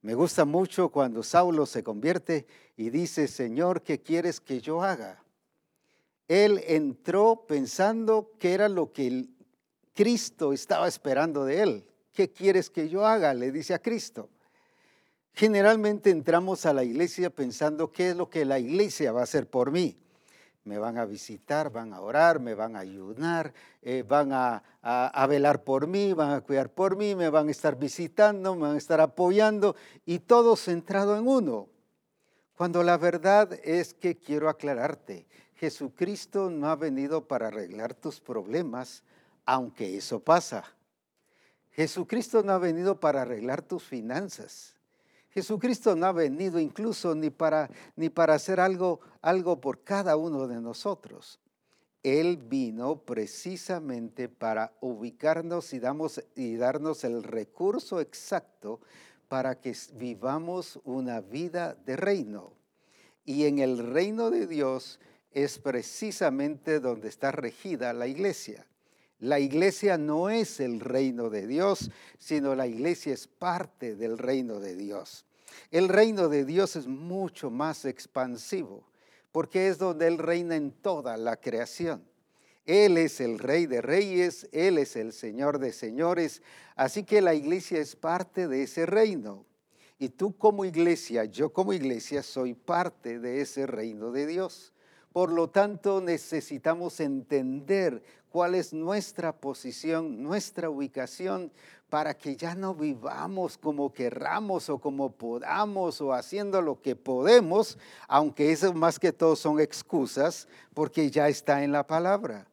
Me 0.00 0.14
gusta 0.14 0.46
mucho 0.46 0.88
cuando 0.88 1.22
Saulo 1.22 1.66
se 1.66 1.84
convierte 1.84 2.46
y 2.78 2.88
dice, 2.88 3.28
Señor, 3.28 3.82
¿qué 3.82 4.00
quieres 4.00 4.40
que 4.40 4.60
yo 4.60 4.82
haga? 4.82 5.22
Él 6.32 6.64
entró 6.66 7.44
pensando 7.46 8.30
que 8.38 8.54
era 8.54 8.70
lo 8.70 8.90
que 8.90 9.26
Cristo 9.92 10.54
estaba 10.54 10.88
esperando 10.88 11.44
de 11.44 11.60
él. 11.60 11.84
¿Qué 12.14 12.32
quieres 12.32 12.70
que 12.70 12.88
yo 12.88 13.04
haga? 13.04 13.34
Le 13.34 13.52
dice 13.52 13.74
a 13.74 13.80
Cristo. 13.80 14.30
Generalmente 15.34 16.08
entramos 16.08 16.64
a 16.64 16.72
la 16.72 16.84
iglesia 16.84 17.28
pensando 17.28 17.92
qué 17.92 18.08
es 18.08 18.16
lo 18.16 18.30
que 18.30 18.46
la 18.46 18.58
iglesia 18.58 19.12
va 19.12 19.20
a 19.20 19.24
hacer 19.24 19.46
por 19.46 19.70
mí. 19.72 19.94
Me 20.64 20.78
van 20.78 20.96
a 20.96 21.04
visitar, 21.04 21.70
van 21.70 21.92
a 21.92 22.00
orar, 22.00 22.40
me 22.40 22.54
van 22.54 22.76
a 22.76 22.78
ayudar, 22.78 23.52
eh, 23.82 24.02
van 24.02 24.32
a, 24.32 24.62
a 24.80 25.26
velar 25.26 25.64
por 25.64 25.86
mí, 25.86 26.14
van 26.14 26.30
a 26.30 26.40
cuidar 26.40 26.70
por 26.70 26.96
mí, 26.96 27.14
me 27.14 27.28
van 27.28 27.48
a 27.48 27.50
estar 27.50 27.76
visitando, 27.78 28.54
me 28.54 28.62
van 28.62 28.76
a 28.76 28.78
estar 28.78 29.02
apoyando 29.02 29.76
y 30.06 30.20
todo 30.20 30.56
centrado 30.56 31.14
en 31.18 31.28
uno. 31.28 31.68
Cuando 32.56 32.82
la 32.82 32.96
verdad 32.96 33.52
es 33.64 33.92
que 33.92 34.16
quiero 34.16 34.48
aclararte, 34.48 35.26
Jesucristo 35.62 36.50
no 36.50 36.66
ha 36.66 36.74
venido 36.74 37.28
para 37.28 37.46
arreglar 37.46 37.94
tus 37.94 38.18
problemas, 38.18 39.04
aunque 39.46 39.96
eso 39.96 40.18
pasa. 40.18 40.64
Jesucristo 41.70 42.42
no 42.42 42.50
ha 42.50 42.58
venido 42.58 42.98
para 42.98 43.22
arreglar 43.22 43.62
tus 43.62 43.84
finanzas. 43.84 44.74
Jesucristo 45.30 45.94
no 45.94 46.06
ha 46.06 46.12
venido 46.12 46.58
incluso 46.58 47.14
ni 47.14 47.30
para, 47.30 47.70
ni 47.94 48.08
para 48.08 48.34
hacer 48.34 48.58
algo, 48.58 48.98
algo 49.20 49.60
por 49.60 49.84
cada 49.84 50.16
uno 50.16 50.48
de 50.48 50.60
nosotros. 50.60 51.38
Él 52.02 52.38
vino 52.38 52.96
precisamente 52.96 54.28
para 54.28 54.72
ubicarnos 54.80 55.72
y, 55.74 55.78
damos, 55.78 56.24
y 56.34 56.56
darnos 56.56 57.04
el 57.04 57.22
recurso 57.22 58.00
exacto 58.00 58.80
para 59.28 59.60
que 59.60 59.76
vivamos 59.92 60.80
una 60.82 61.20
vida 61.20 61.76
de 61.86 61.94
reino. 61.94 62.52
Y 63.24 63.44
en 63.44 63.60
el 63.60 63.78
reino 63.78 64.32
de 64.32 64.48
Dios, 64.48 64.98
es 65.32 65.58
precisamente 65.58 66.80
donde 66.80 67.08
está 67.08 67.32
regida 67.32 67.92
la 67.92 68.06
iglesia. 68.06 68.66
La 69.18 69.38
iglesia 69.38 69.98
no 69.98 70.30
es 70.30 70.58
el 70.58 70.80
reino 70.80 71.30
de 71.30 71.46
Dios, 71.46 71.90
sino 72.18 72.54
la 72.54 72.66
iglesia 72.66 73.14
es 73.14 73.28
parte 73.28 73.94
del 73.94 74.18
reino 74.18 74.58
de 74.58 74.74
Dios. 74.74 75.24
El 75.70 75.88
reino 75.88 76.28
de 76.28 76.44
Dios 76.44 76.76
es 76.76 76.86
mucho 76.86 77.50
más 77.50 77.84
expansivo, 77.84 78.84
porque 79.30 79.68
es 79.68 79.78
donde 79.78 80.08
Él 80.08 80.18
reina 80.18 80.56
en 80.56 80.72
toda 80.72 81.16
la 81.16 81.36
creación. 81.36 82.02
Él 82.64 82.96
es 82.96 83.20
el 83.20 83.38
rey 83.38 83.66
de 83.66 83.80
reyes, 83.80 84.48
Él 84.52 84.78
es 84.78 84.96
el 84.96 85.12
señor 85.12 85.58
de 85.58 85.72
señores, 85.72 86.42
así 86.76 87.04
que 87.04 87.20
la 87.20 87.34
iglesia 87.34 87.78
es 87.80 87.96
parte 87.96 88.48
de 88.48 88.64
ese 88.64 88.86
reino. 88.86 89.44
Y 89.98 90.08
tú 90.08 90.36
como 90.36 90.64
iglesia, 90.64 91.24
yo 91.24 91.52
como 91.52 91.72
iglesia, 91.72 92.24
soy 92.24 92.54
parte 92.54 93.20
de 93.20 93.40
ese 93.40 93.66
reino 93.66 94.10
de 94.10 94.26
Dios. 94.26 94.72
Por 95.12 95.30
lo 95.30 95.48
tanto, 95.48 96.00
necesitamos 96.00 96.98
entender 97.00 98.02
cuál 98.30 98.54
es 98.54 98.72
nuestra 98.72 99.32
posición, 99.32 100.22
nuestra 100.22 100.70
ubicación, 100.70 101.52
para 101.90 102.14
que 102.14 102.36
ya 102.36 102.54
no 102.54 102.74
vivamos 102.74 103.58
como 103.58 103.92
querramos 103.92 104.70
o 104.70 104.78
como 104.78 105.12
podamos 105.12 106.00
o 106.00 106.14
haciendo 106.14 106.62
lo 106.62 106.80
que 106.80 106.96
podemos, 106.96 107.76
aunque 108.08 108.50
eso 108.50 108.72
más 108.72 108.98
que 108.98 109.12
todo 109.12 109.36
son 109.36 109.60
excusas, 109.60 110.48
porque 110.72 111.10
ya 111.10 111.28
está 111.28 111.62
en 111.62 111.72
la 111.72 111.86
palabra. 111.86 112.46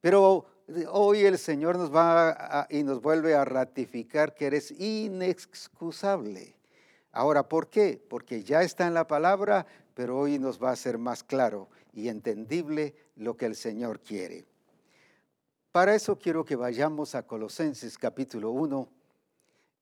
Pero 0.00 0.46
hoy 0.90 1.20
el 1.20 1.38
Señor 1.38 1.78
nos 1.78 1.94
va 1.94 2.66
y 2.68 2.82
nos 2.82 3.00
vuelve 3.00 3.36
a 3.36 3.44
ratificar 3.44 4.34
que 4.34 4.46
eres 4.46 4.72
inexcusable. 4.72 6.56
Ahora, 7.12 7.48
¿por 7.48 7.68
qué? 7.68 8.02
Porque 8.08 8.42
ya 8.42 8.62
está 8.62 8.88
en 8.88 8.94
la 8.94 9.06
palabra, 9.06 9.66
pero 9.94 10.18
hoy 10.18 10.40
nos 10.40 10.60
va 10.60 10.72
a 10.72 10.76
ser 10.76 10.98
más 10.98 11.22
claro 11.22 11.68
y 11.94 12.08
entendible 12.08 12.94
lo 13.16 13.36
que 13.36 13.46
el 13.46 13.54
Señor 13.54 14.00
quiere. 14.00 14.44
Para 15.72 15.94
eso 15.94 16.18
quiero 16.18 16.44
que 16.44 16.56
vayamos 16.56 17.14
a 17.14 17.26
Colosenses 17.26 17.98
capítulo 17.98 18.50
1 18.50 18.88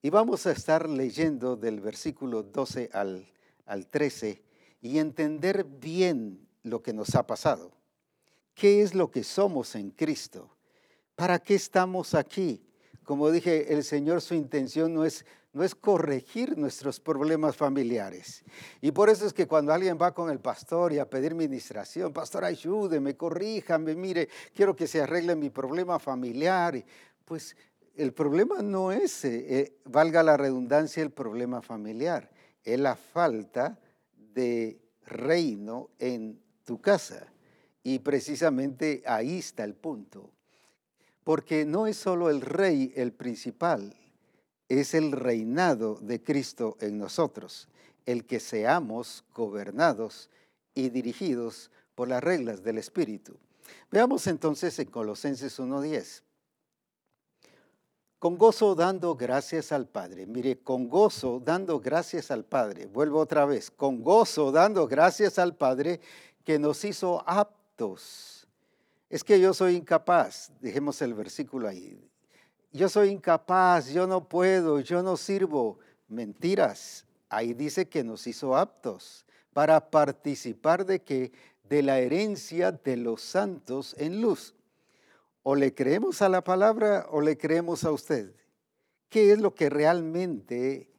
y 0.03 0.11
vamos 0.11 0.47
a 0.47 0.53
estar 0.53 0.89
leyendo 0.89 1.57
del 1.57 1.81
versículo 1.81 2.43
12 2.43 2.91
al, 2.93 3.27
al 3.67 3.87
13 3.87 4.43
y 4.81 4.99
entender 4.99 5.65
bien 5.65 6.47
lo 6.63 6.83
que 6.83 6.93
nos 6.93 7.15
ha 7.15 7.27
pasado. 7.27 7.73
¿Qué 8.55 8.83
es 8.83 8.95
lo 8.95 9.11
que 9.11 9.25
somos 9.25 9.75
en 9.75 9.91
Cristo? 9.91 10.51
¿Para 11.15 11.39
qué 11.39 11.55
estamos 11.55 12.15
aquí? 12.15 12.63
Como 13.05 13.31
dije, 13.31 13.73
el 13.75 13.85
Señor 13.85 14.21
su 14.21 14.35
intención 14.35 14.95
no 14.95 15.05
es 15.05 15.25
no 15.53 15.65
es 15.65 15.75
corregir 15.75 16.57
nuestros 16.57 16.99
problemas 16.99 17.57
familiares. 17.57 18.43
Y 18.81 18.91
por 18.91 19.11
eso 19.11 19.27
es 19.27 19.33
que 19.33 19.47
cuando 19.47 19.73
alguien 19.73 19.99
va 20.01 20.15
con 20.15 20.31
el 20.31 20.41
pastor 20.41 20.93
y 20.93 20.99
a 20.99 21.09
pedir 21.09 21.35
ministración, 21.35 22.13
pastor, 22.13 22.45
ayúdeme, 22.45 23.17
corríjame, 23.17 23.95
mire, 23.95 24.29
quiero 24.55 24.75
que 24.75 24.87
se 24.87 25.03
arregle 25.03 25.37
mi 25.37 25.51
problema 25.51 25.99
familiar, 25.99 26.83
pues 27.27 27.55
el 27.95 28.15
problema 28.15 28.63
no 28.63 28.93
es, 28.93 29.25
eh, 29.27 29.61
eh, 29.61 29.77
valga 29.85 30.23
la 30.23 30.39
redundancia, 30.39 31.03
el 31.03 31.11
problema 31.11 31.61
familiar, 31.61 32.31
es 32.65 32.81
la 32.81 32.97
falta 32.97 33.79
de 34.17 34.81
reino 35.05 35.91
en 35.99 36.41
tu 36.65 36.81
casa. 36.81 37.27
Y 37.83 37.99
precisamente 37.99 39.03
ahí 39.05 39.41
está 39.41 39.65
el 39.65 39.75
punto. 39.75 40.32
Porque 41.25 41.65
no 41.65 41.87
es 41.87 41.97
solo 41.97 42.31
el 42.31 42.41
rey 42.41 42.93
el 42.97 43.13
principal, 43.13 43.95
es 44.69 44.95
el 44.95 45.13
reinado 45.13 45.97
de 46.01 46.23
Cristo 46.23 46.77
en 46.81 46.99
nosotros, 46.99 47.69
el 48.07 48.25
que 48.25 48.41
seamos 48.41 49.25
gobernados 49.35 50.31
y 50.75 50.89
dirigidos 50.89 51.71
por 51.95 52.09
las 52.09 52.25
reglas 52.25 52.63
del 52.63 52.79
Espíritu. 52.79 53.37
Veamos 53.91 54.27
entonces 54.27 54.79
en 54.79 54.87
Colosenses 54.87 55.59
1.10. 55.61 56.23
Con 58.19 58.39
gozo 58.39 58.75
dando 58.75 59.17
gracias 59.17 59.73
al 59.73 59.89
Padre. 59.89 60.27
Mire, 60.27 60.61
con 60.61 60.89
gozo 60.89 61.41
dando 61.45 61.81
gracias 61.81 62.31
al 62.31 62.45
Padre. 62.45 62.87
Vuelvo 62.87 63.19
otra 63.19 63.45
vez. 63.47 63.71
Con 63.71 64.03
gozo 64.03 64.53
dando 64.53 64.87
gracias 64.87 65.41
al 65.41 65.57
Padre 65.57 66.01
que 66.45 66.59
nos 66.59 66.85
hizo 66.85 67.23
aptos. 67.29 68.32
Es 69.13 69.23
que 69.23 69.39
yo 69.39 69.53
soy 69.53 69.77
incapaz. 69.77 70.51
Dejemos 70.59 71.03
el 71.03 71.13
versículo 71.13 71.69
ahí. 71.69 72.03
Yo 72.73 72.89
soy 72.89 73.11
incapaz, 73.11 73.91
yo 73.91 74.07
no 74.07 74.27
puedo, 74.27 74.81
yo 74.81 75.03
no 75.03 75.19
sirvo. 75.19 75.79
Mentiras. 76.09 77.05
Ahí 77.29 77.53
dice 77.53 77.91
que 77.91 78.03
nos 78.03 78.27
hizo 78.27 78.57
aptos 78.57 79.27
para 79.53 79.91
participar 79.91 80.87
de 80.87 81.03
que 81.03 81.31
de 81.69 81.83
la 81.83 81.99
herencia 81.99 82.73
de 82.73 82.97
los 82.97 83.21
santos 83.21 83.95
en 83.99 84.23
luz. 84.23 84.55
O 85.43 85.57
le 85.57 85.75
creemos 85.75 86.23
a 86.23 86.31
la 86.31 86.43
palabra 86.43 87.07
o 87.11 87.21
le 87.21 87.37
creemos 87.37 87.85
a 87.85 87.93
usted. 87.93 88.35
¿Qué 89.11 89.33
es 89.33 89.39
lo 89.39 89.55
que 89.55 89.69
realmente 89.69 90.91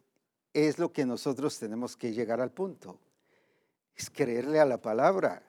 es 0.54 0.78
lo 0.78 0.94
que 0.94 1.08
nosotros 1.08 1.58
tenemos 1.58 1.98
que 1.98 2.14
llegar 2.14 2.42
al 2.42 2.52
punto? 2.52 3.00
Es 3.96 4.12
creerle 4.12 4.60
a 4.60 4.66
la 4.66 4.80
palabra. 4.80 5.42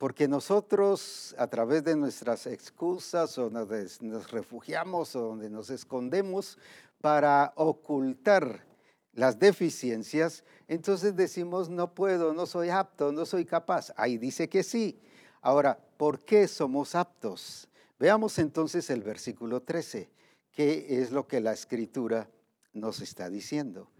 Porque 0.00 0.26
nosotros 0.26 1.34
a 1.36 1.46
través 1.48 1.84
de 1.84 1.94
nuestras 1.94 2.46
excusas 2.46 3.36
o 3.36 3.50
nos, 3.50 4.00
nos 4.00 4.30
refugiamos 4.30 5.14
o 5.14 5.20
donde 5.20 5.50
nos 5.50 5.68
escondemos 5.68 6.56
para 7.02 7.52
ocultar 7.54 8.64
las 9.12 9.38
deficiencias, 9.38 10.42
entonces 10.68 11.14
decimos 11.16 11.68
no 11.68 11.92
puedo, 11.94 12.32
no 12.32 12.46
soy 12.46 12.70
apto, 12.70 13.12
no 13.12 13.26
soy 13.26 13.44
capaz. 13.44 13.92
Ahí 13.94 14.16
dice 14.16 14.48
que 14.48 14.62
sí. 14.62 14.98
Ahora, 15.42 15.78
¿por 15.98 16.24
qué 16.24 16.48
somos 16.48 16.94
aptos? 16.94 17.68
Veamos 17.98 18.38
entonces 18.38 18.88
el 18.88 19.02
versículo 19.02 19.60
13, 19.60 20.08
qué 20.50 20.86
es 21.02 21.10
lo 21.10 21.28
que 21.28 21.42
la 21.42 21.52
escritura 21.52 22.26
nos 22.72 23.02
está 23.02 23.28
diciendo. 23.28 23.90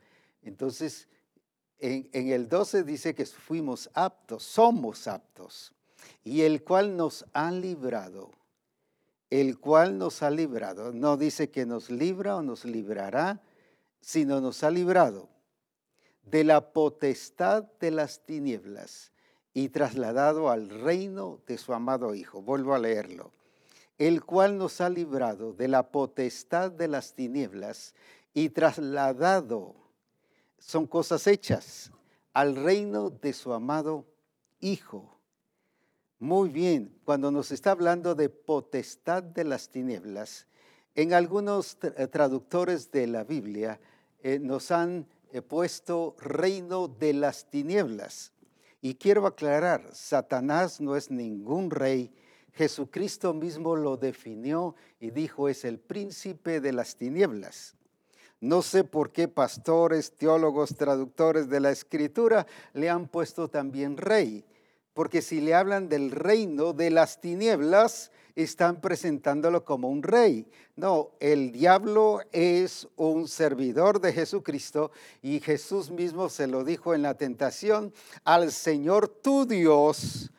Entonces, 0.41 1.09
en, 1.79 2.09
el 2.15 2.49
12 2.49 2.85
dice 2.85 3.15
que 3.15 3.27
fuimos 3.27 3.91
aptos, 3.93 4.45
somos 4.45 5.07
aptos, 5.07 5.75
y 6.25 6.43
el 6.43 6.63
cual 6.63 6.97
nos 6.97 7.27
ha 7.33 7.51
librado, 7.51 8.31
el 9.31 9.59
cual 9.59 9.99
nos 9.99 10.23
ha 10.23 10.31
librado. 10.31 10.93
No 10.93 11.17
dice 11.17 11.51
que 11.51 11.67
nos 11.67 11.91
libra 11.91 12.37
o 12.37 12.43
nos 12.43 12.65
librará, 12.65 13.41
sino 14.01 14.41
nos 14.41 14.65
ha 14.65 14.71
librado 14.71 15.29
de 16.25 16.45
la 16.45 16.73
potestad 16.73 17.65
de 17.81 17.91
las 17.91 18.25
tinieblas 18.25 19.13
y 19.53 19.69
trasladado 19.69 20.51
al 20.51 20.69
reino 20.69 21.41
de 21.47 21.59
su 21.59 21.73
amado 21.73 22.15
Hijo. 22.15 22.41
Vuelvo 22.43 22.75
a 22.75 22.79
leerlo 22.79 23.33
el 24.01 24.25
cual 24.25 24.57
nos 24.57 24.81
ha 24.81 24.89
librado 24.89 25.53
de 25.53 25.69
la 25.69 25.91
potestad 25.91 26.73
de 26.73 26.89
las 26.89 27.13
tinieblas 27.13 27.95
y 28.33 28.49
trasladado, 28.49 29.75
son 30.59 30.87
cosas 30.87 31.27
hechas, 31.27 31.93
al 32.33 32.57
reino 32.57 33.11
de 33.11 33.35
su 33.35 33.53
amado 33.53 34.07
Hijo. 34.59 35.20
Muy 36.23 36.51
bien, 36.51 36.93
cuando 37.07 37.31
nos 37.31 37.51
está 37.51 37.71
hablando 37.71 38.15
de 38.15 38.29
potestad 38.29 39.23
de 39.23 39.43
las 39.43 39.71
tinieblas, 39.71 40.47
en 40.95 41.15
algunos 41.15 41.79
eh, 41.81 42.07
traductores 42.09 42.91
de 42.91 43.07
la 43.07 43.25
Biblia 43.25 43.81
eh, 44.23 44.39
nos 44.39 44.71
han 44.71 45.07
eh, 45.33 45.41
puesto 45.41 46.17
reino 46.21 46.89
de 46.89 47.15
las 47.15 47.49
tinieblas. 47.49 48.33
Y 48.83 48.97
quiero 48.97 49.27
aclarar, 49.27 49.89
Satanás 49.95 50.79
no 50.83 50.95
es 50.95 51.11
ningún 51.11 51.71
rey, 51.71 52.13
Jesucristo 52.53 53.33
mismo 53.33 53.75
lo 53.75 53.97
definió 53.97 54.75
y 55.01 55.13
dijo 55.13 55.49
es 55.49 55.65
el 55.65 55.79
príncipe 55.79 56.61
de 56.61 56.75
las 56.75 56.97
tinieblas. 56.97 57.77
No 58.43 58.61
sé 58.61 58.85
por 58.85 59.11
qué 59.11 59.27
pastores, 59.27 60.13
teólogos, 60.13 60.77
traductores 60.77 61.49
de 61.49 61.61
la 61.61 61.71
escritura 61.71 62.47
le 62.75 62.91
han 62.91 63.09
puesto 63.09 63.49
también 63.49 63.97
rey, 63.97 64.45
porque 64.95 65.23
si 65.23 65.41
le 65.41 65.55
hablan 65.55 65.89
del 65.89 66.11
reino 66.11 66.73
de 66.73 66.91
las 66.91 67.21
tinieblas, 67.21 68.11
están 68.35 68.81
presentándolo 68.81 69.65
como 69.65 69.89
un 69.89 70.03
rey. 70.03 70.47
No, 70.77 71.11
el 71.21 71.53
diablo 71.53 72.21
es 72.33 72.89
un 72.97 73.29
servidor 73.29 74.01
de 74.01 74.13
Jesucristo 74.13 74.91
y 75.23 75.41
Jesús 75.41 75.91
mismo 75.91 76.29
se 76.29 76.47
lo 76.47 76.65
dijo 76.65 76.95
en 76.95 77.03
la 77.03 77.15
tentación, 77.15 77.93
al 78.25 78.53
Señor 78.53 79.09
tu 79.09 79.47
Dios 79.47 80.31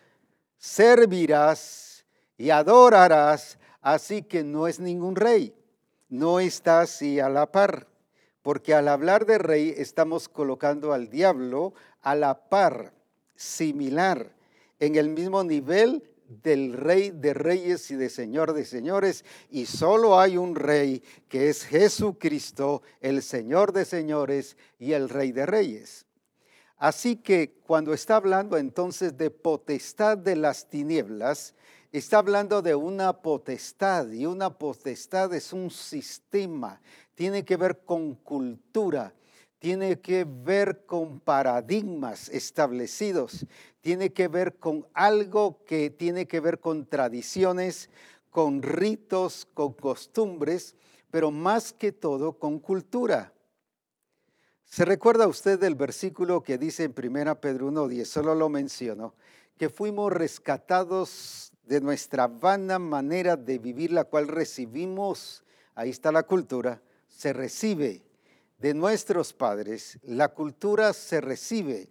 servirás 0.58 2.06
y 2.38 2.50
adorarás, 2.50 3.58
así 3.82 4.24
que 4.24 4.44
no 4.44 4.68
es 4.68 4.80
ningún 4.80 5.16
rey, 5.16 5.54
no 6.10 6.40
está 6.40 6.82
así 6.82 7.20
a 7.20 7.30
la 7.30 7.52
par, 7.52 7.88
porque 8.42 8.74
al 8.74 8.88
hablar 8.88 9.26
de 9.26 9.38
rey 9.38 9.74
estamos 9.78 10.28
colocando 10.28 10.94
al 10.94 11.10
diablo 11.10 11.74
a 12.02 12.16
la 12.16 12.50
par, 12.50 12.94
similar, 13.36 14.34
en 14.82 14.96
el 14.96 15.10
mismo 15.10 15.44
nivel 15.44 16.04
del 16.28 16.74
rey 16.74 17.12
de 17.12 17.34
reyes 17.34 17.92
y 17.92 17.96
de 17.96 18.10
señor 18.10 18.54
de 18.54 18.66
señores, 18.66 19.24
y 19.50 19.68
solo 19.68 20.20
hay 20.20 20.38
un 20.38 20.56
rey 20.56 21.04
que 21.30 21.50
es 21.50 21.64
Jesucristo, 21.64 22.82
el 23.00 23.22
señor 23.22 23.74
de 23.74 23.86
señores 23.86 24.58
y 24.80 24.94
el 24.94 25.08
rey 25.08 25.32
de 25.32 25.46
reyes. 25.46 26.06
Así 26.78 27.18
que 27.18 27.60
cuando 27.68 27.94
está 27.94 28.16
hablando 28.16 28.58
entonces 28.58 29.16
de 29.16 29.30
potestad 29.30 30.18
de 30.18 30.36
las 30.36 30.68
tinieblas, 30.68 31.54
está 31.92 32.18
hablando 32.18 32.64
de 32.64 32.74
una 32.74 33.22
potestad 33.22 34.10
y 34.10 34.26
una 34.26 34.58
potestad 34.58 35.32
es 35.36 35.54
un 35.54 35.70
sistema, 35.70 36.82
tiene 37.14 37.46
que 37.46 37.56
ver 37.56 37.82
con 37.86 38.16
cultura, 38.16 39.14
tiene 39.62 40.02
que 40.02 40.26
ver 40.28 40.88
con 40.88 41.20
paradigmas 41.20 42.30
establecidos, 42.30 43.46
tiene 43.80 44.12
que 44.12 44.28
ver 44.28 44.58
con 44.58 44.88
algo 44.96 45.64
que 45.66 45.92
tiene 45.92 46.26
que 46.26 46.40
ver 46.40 46.60
con 46.60 46.88
tradiciones, 46.88 47.92
con 48.32 48.64
ritos, 48.64 49.48
con 49.54 49.74
costumbres, 49.74 50.76
pero 51.12 51.30
más 51.30 51.74
que 51.74 51.92
todo 51.92 52.40
con 52.40 52.58
cultura. 52.58 53.34
¿Se 54.66 54.84
recuerda 54.84 55.28
usted 55.28 55.60
del 55.60 55.76
versículo 55.76 56.42
que 56.42 56.58
dice 56.58 56.86
en 56.86 56.96
1 56.98 57.40
Pedro 57.40 57.70
1.10? 57.70 58.06
Solo 58.06 58.34
lo 58.34 58.50
menciono, 58.50 59.14
que 59.60 59.70
fuimos 59.70 60.12
rescatados 60.12 61.54
de 61.68 61.82
nuestra 61.82 62.26
vana 62.26 62.80
manera 62.80 63.38
de 63.38 63.60
vivir, 63.60 63.92
la 63.92 64.06
cual 64.06 64.28
recibimos, 64.28 65.44
ahí 65.76 65.92
está 65.92 66.12
la 66.12 66.24
cultura, 66.24 66.82
se 67.08 67.32
recibe 67.32 68.02
de 68.62 68.76
nuestros 68.76 69.34
padres. 69.34 69.98
La 70.04 70.30
cultura 70.30 70.94
se 70.94 71.20
recibe, 71.20 71.90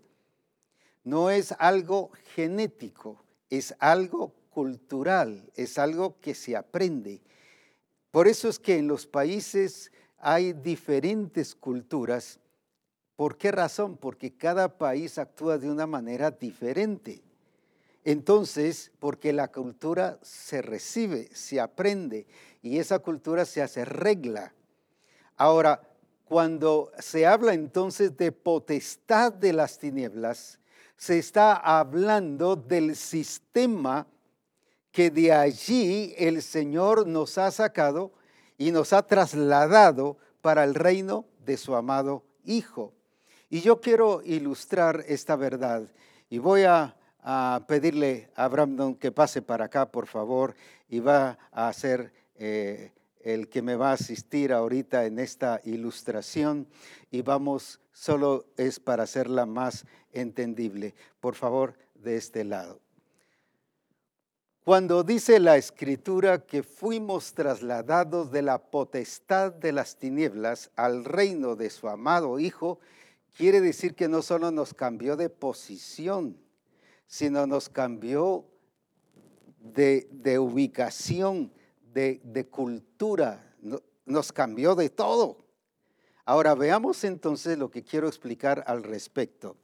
no 1.02 1.28
es 1.28 1.52
algo 1.59 2.11
genético, 2.35 3.24
es 3.50 3.74
algo 3.80 4.33
cultural, 4.50 5.50
es 5.56 5.78
algo 5.78 6.20
que 6.20 6.35
se 6.35 6.56
aprende. 6.56 7.20
Por 8.12 8.28
eso 8.28 8.48
es 8.48 8.59
que 8.59 8.78
en 8.78 8.87
los 8.87 9.06
países 9.06 9.90
hay 10.18 10.52
diferentes 10.52 11.54
culturas. 11.54 12.38
¿Por 13.16 13.37
qué 13.37 13.50
razón? 13.50 13.96
Porque 13.96 14.37
cada 14.37 14.78
país 14.78 15.18
actúa 15.18 15.59
de 15.59 15.70
una 15.70 15.87
manera 15.87 16.30
diferente. 16.30 17.20
Entonces, 18.04 18.92
porque 18.98 19.33
la 19.33 19.48
cultura 19.48 20.18
se 20.22 20.62
recibe, 20.62 21.28
se 21.35 21.61
aprende 21.61 22.26
y 22.62 22.78
esa 22.78 23.00
cultura 23.00 23.44
se 23.44 23.61
hace 23.61 23.85
regla. 23.85 24.54
Ahora, 25.37 25.89
cuando 26.31 26.93
se 27.01 27.27
habla 27.27 27.55
entonces 27.55 28.16
de 28.16 28.31
potestad 28.31 29.33
de 29.33 29.53
las 29.53 29.81
tinieblas, 29.81 30.61
se 30.97 31.19
está 31.19 31.57
hablando 31.57 32.55
del 32.55 32.95
sistema 32.95 34.07
que 34.93 35.11
de 35.11 35.33
allí 35.33 36.14
el 36.16 36.40
Señor 36.40 37.09
nos 37.09 37.37
ha 37.37 37.51
sacado 37.51 38.12
y 38.57 38.71
nos 38.71 38.93
ha 38.93 39.05
trasladado 39.05 40.19
para 40.40 40.62
el 40.62 40.77
reino 40.77 41.25
de 41.45 41.57
su 41.57 41.75
amado 41.75 42.23
Hijo. 42.45 42.93
Y 43.49 43.61
yo 43.62 43.81
quiero 43.81 44.23
ilustrar 44.23 45.05
esta 45.09 45.35
verdad 45.35 45.83
y 46.29 46.38
voy 46.38 46.62
a, 46.62 46.95
pedirle 47.66 48.31
a 48.37 48.47
Brandon 48.47 48.95
que 48.95 49.11
pase 49.11 49.43
para 49.43 49.64
acá, 49.64 49.90
por 49.90 50.07
favor, 50.07 50.55
y 50.88 51.01
va 51.01 51.37
a 51.51 51.73
ser 51.73 52.12
eh, 52.37 52.93
el 53.20 53.48
que 53.48 53.62
me 53.62 53.76
va 53.76 53.90
a 53.90 53.94
asistir 53.94 54.52
ahorita 54.52 55.06
en 55.06 55.18
esta 55.18 55.61
ilustración 55.64 56.66
y 57.11 57.22
vamos, 57.22 57.80
solo 57.92 58.46
es 58.56 58.80
para 58.80 59.04
hacerla 59.04 59.46
más 59.46 59.87
entendible. 60.12 60.94
Por 61.20 61.35
favor, 61.35 61.76
de 61.94 62.16
este 62.16 62.44
lado. 62.44 62.80
Cuando 64.64 65.02
dice 65.02 65.40
la 65.40 65.56
escritura 65.56 66.44
que 66.46 66.62
fuimos 66.62 67.33
trasladados 67.33 68.30
de 68.30 68.42
la 68.42 68.59
potestad 68.59 69.52
de 69.52 69.72
las 69.72 69.96
tinieblas 69.96 70.70
al 70.76 71.04
reino 71.04 71.56
de 71.56 71.70
su 71.70 71.88
amado 71.88 72.38
Hijo, 72.38 72.78
quiere 73.37 73.61
decir 73.61 73.94
que 73.94 74.06
no 74.06 74.22
solo 74.22 74.50
nos 74.50 74.74
cambió 74.74 75.16
de 75.16 75.30
posición, 75.30 76.37
sino 77.06 77.46
nos 77.46 77.68
cambió 77.68 78.46
de, 79.61 80.38
ubicación, 80.38 81.52
de, 81.92 82.48
cultura, 82.50 83.55
nos 84.05 84.33
cambió 84.33 84.74
de 84.74 84.90
todo. 84.90 85.38
Ahora 86.24 86.55
veamos 86.55 87.03
entonces 87.05 87.59
lo 87.59 87.70
que 87.70 87.83
quiero 87.83 88.07
explicar 88.07 88.62
al 88.66 88.83
respecto 88.83 89.57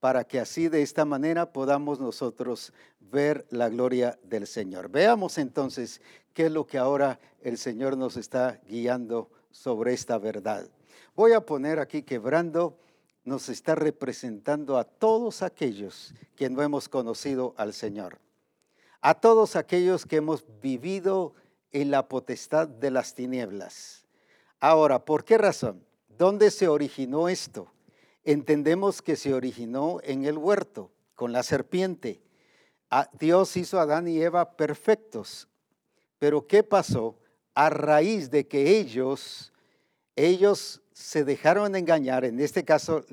para 0.00 0.24
que 0.24 0.38
así 0.38 0.68
de 0.68 0.82
esta 0.82 1.06
manera 1.06 1.52
podamos 1.52 1.98
nosotros 1.98 2.74
ver 3.00 3.46
la 3.48 3.70
gloria 3.70 4.18
del 4.22 4.46
Señor. 4.46 4.90
Veamos 4.90 5.38
entonces 5.38 6.02
qué 6.34 6.46
es 6.46 6.52
lo 6.52 6.66
que 6.66 6.76
ahora 6.76 7.18
el 7.40 7.56
Señor 7.56 7.96
nos 7.96 8.18
está 8.18 8.60
guiando 8.68 9.30
sobre 9.50 9.94
esta 9.94 10.18
verdad. 10.18 10.68
Voy 11.14 11.32
a 11.32 11.40
poner 11.40 11.78
aquí 11.78 12.02
que 12.02 12.18
Brando 12.18 12.76
nos 13.24 13.48
está 13.48 13.74
representando 13.74 14.76
a 14.76 14.84
todos 14.84 15.42
aquellos 15.42 16.12
que 16.36 16.50
no 16.50 16.60
hemos 16.60 16.88
conocido 16.88 17.54
al 17.56 17.72
Señor, 17.72 18.18
a 19.00 19.14
todos 19.14 19.56
aquellos 19.56 20.04
que 20.04 20.16
hemos 20.16 20.44
vivido 20.60 21.34
en 21.74 21.90
la 21.90 22.08
potestad 22.08 22.66
de 22.66 22.90
las 22.90 23.14
tinieblas. 23.14 24.06
Ahora, 24.60 25.04
¿por 25.04 25.24
qué 25.24 25.36
razón? 25.36 25.84
¿Dónde 26.08 26.50
se 26.50 26.68
originó 26.68 27.28
esto? 27.28 27.74
entendemos 28.24 29.02
que 29.02 29.16
se 29.16 29.34
originó 29.34 29.98
en 30.02 30.24
el 30.24 30.38
huerto 30.38 30.90
con 31.14 31.32
la 31.32 31.42
serpiente. 31.42 32.22
Dios 33.18 33.56
hizo 33.56 33.78
a 33.78 33.82
Adán 33.82 34.08
y 34.08 34.20
Eva 34.20 34.56
perfectos. 34.56 35.48
Pero 36.18 36.46
¿qué 36.46 36.62
pasó? 36.62 37.18
A 37.54 37.70
raíz 37.70 38.30
de 38.30 38.48
que 38.48 38.78
ellos, 38.78 39.52
ellos 40.16 40.82
se 40.92 41.24
dejaron 41.24 41.76
engañar, 41.76 42.24
en 42.24 42.40
este 42.40 42.64
caso 42.64 43.04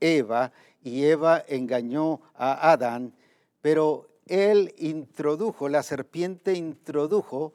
Eva, 0.00 0.52
y 0.82 1.04
Eva 1.04 1.44
engañó 1.48 2.20
a 2.34 2.72
Adán, 2.72 3.14
pero 3.60 4.08
él 4.26 4.74
introdujo, 4.78 5.68
la 5.68 5.82
serpiente 5.82 6.54
introdujo 6.54 7.52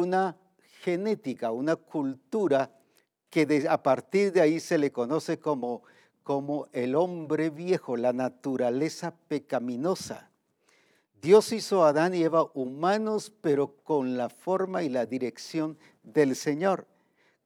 una 0.00 0.36
genética, 0.80 1.50
una 1.50 1.76
cultura 1.76 2.70
que 3.30 3.66
a 3.68 3.82
partir 3.82 4.32
de 4.32 4.40
ahí 4.40 4.60
se 4.60 4.78
le 4.78 4.90
conoce 4.90 5.38
como 5.38 5.82
como 6.22 6.68
el 6.72 6.94
hombre 6.94 7.50
viejo, 7.50 7.96
la 7.96 8.12
naturaleza 8.12 9.14
pecaminosa. 9.28 10.30
Dios 11.20 11.52
hizo 11.52 11.84
a 11.84 11.90
Adán 11.90 12.14
y 12.14 12.22
Eva 12.22 12.50
humanos, 12.54 13.32
pero 13.40 13.74
con 13.84 14.16
la 14.16 14.28
forma 14.28 14.82
y 14.82 14.88
la 14.88 15.06
dirección 15.06 15.78
del 16.02 16.34
Señor. 16.34 16.86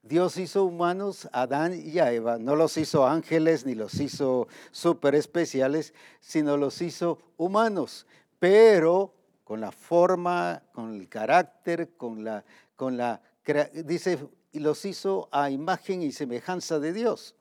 Dios 0.02 0.37
hizo 0.37 0.64
humanos 0.64 1.28
a 1.32 1.42
Adán 1.42 1.74
y 1.74 1.98
a 1.98 2.12
Eva. 2.12 2.38
No 2.38 2.54
los 2.56 2.76
hizo 2.76 3.06
ángeles 3.06 3.66
ni 3.66 3.74
los 3.74 3.94
hizo 4.00 4.46
súper 4.70 5.14
especiales, 5.14 5.94
sino 6.20 6.56
los 6.56 6.80
hizo 6.80 7.18
humanos, 7.37 8.06
pero 8.38 9.12
con 9.46 9.61
la 9.61 9.70
forma, 9.70 10.61
con 10.72 10.96
el 10.96 11.09
carácter, 11.09 11.90
con 11.96 12.24
la, 12.24 12.44
con 12.74 12.96
la, 12.96 13.22
dice, 13.85 14.18
y 14.50 14.59
los 14.59 14.85
hizo 14.85 15.28
a 15.30 15.50
imagen 15.50 16.02
y 16.02 16.11
semejanza 16.11 16.80
de 16.80 16.92
Dios. 16.92 17.37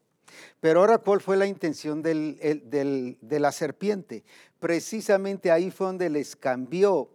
Pero 0.59 0.81
ahora, 0.81 0.99
¿cuál 0.99 1.19
fue 1.19 1.35
la 1.35 1.47
intención 1.47 2.03
de 2.03 3.17
la 3.39 3.51
serpiente? 3.51 4.23
Precisamente 4.59 5.49
ahí 5.49 5.71
fue 5.71 5.87
donde 5.87 6.11
les 6.11 6.35
cambió 6.35 7.09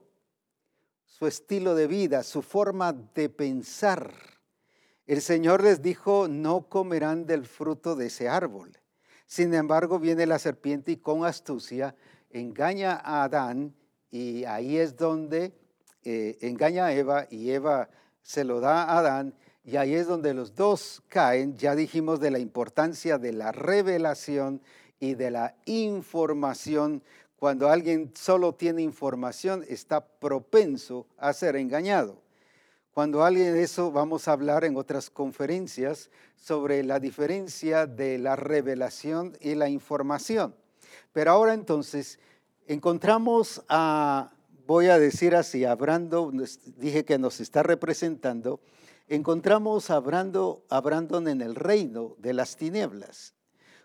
su 1.05 1.29
estilo 1.29 1.77
de 1.77 1.87
vida, 1.87 2.25
su 2.25 2.43
forma 2.43 2.93
de 2.93 3.29
pensar. 3.29 4.13
El 5.07 5.23
Señor 5.23 5.63
les 5.63 5.83
dijo, 5.83 6.27
no 6.27 6.63
comerán 6.69 7.27
del 7.27 7.47
fruto 7.47 7.95
de 7.95 8.07
ese 8.07 8.29
árbol. 8.29 8.77
Sin 9.25 9.55
embargo, 9.55 10.01
viene 10.01 10.27
la 10.27 10.41
serpiente 10.41 10.91
y 10.91 10.97
con 10.97 11.25
astucia 11.25 11.95
engaña 12.33 13.01
a 13.05 13.23
Adán 13.23 13.77
y 14.11 14.45
ahí 14.45 14.77
es 14.77 14.97
donde 14.97 15.53
eh, 16.05 16.39
engaña 16.41 16.87
a 16.87 16.93
Eva 16.93 17.27
y 17.31 17.51
Eva 17.51 17.89
se 18.23 18.45
lo 18.45 18.61
da 18.61 18.85
a 18.85 18.99
Adán 18.99 19.35
y 19.65 19.77
ahí 19.77 19.95
es 19.95 20.07
donde 20.07 20.35
los 20.35 20.55
dos 20.55 21.03
caen, 21.09 21.57
ya 21.57 21.75
dijimos 21.75 22.19
de 22.21 22.31
la 22.31 22.39
importancia 22.39 23.19
de 23.19 23.33
la 23.33 23.53
revelación 23.53 24.63
y 24.99 25.15
de 25.15 25.31
la 25.31 25.55
información. 25.67 27.03
Cuando 27.37 27.69
alguien 27.69 28.13
solo 28.15 28.55
tiene 28.55 28.83
información, 28.83 29.65
está 29.69 30.05
propenso 30.05 31.07
a 31.19 31.33
ser 31.33 31.57
engañado. 31.57 32.21
Cuando 32.93 33.23
alguien 33.23 33.57
eso 33.57 33.93
vamos 33.93 34.27
a 34.27 34.33
hablar 34.33 34.65
en 34.65 34.77
otras 34.77 35.11
conferencias 35.11 36.11
sobre 36.37 36.83
la 36.83 36.99
diferencia 36.99 37.87
de 37.87 38.19
la 38.19 38.37
revelación 38.37 39.37
y 39.41 39.55
la 39.55 39.69
información. 39.69 40.55
Pero 41.13 41.31
ahora 41.31 41.55
entonces 41.55 42.19
encontramos 42.71 43.65
a, 43.69 44.31
voy 44.65 44.87
a 44.87 44.99
decir 45.01 45.35
así, 45.35 45.65
a 45.65 45.75
Brando, 45.75 46.31
dije 46.77 47.05
que 47.05 47.19
nos 47.19 47.41
está 47.41 47.65
representando, 47.65 48.61
encontramos 49.09 49.91
a 49.91 49.99
Brandon, 49.99 51.27
en 51.27 51.41
el 51.41 51.57
reino 51.57 52.15
de 52.19 52.33
las 52.33 52.57
tinieblas. 52.57 53.35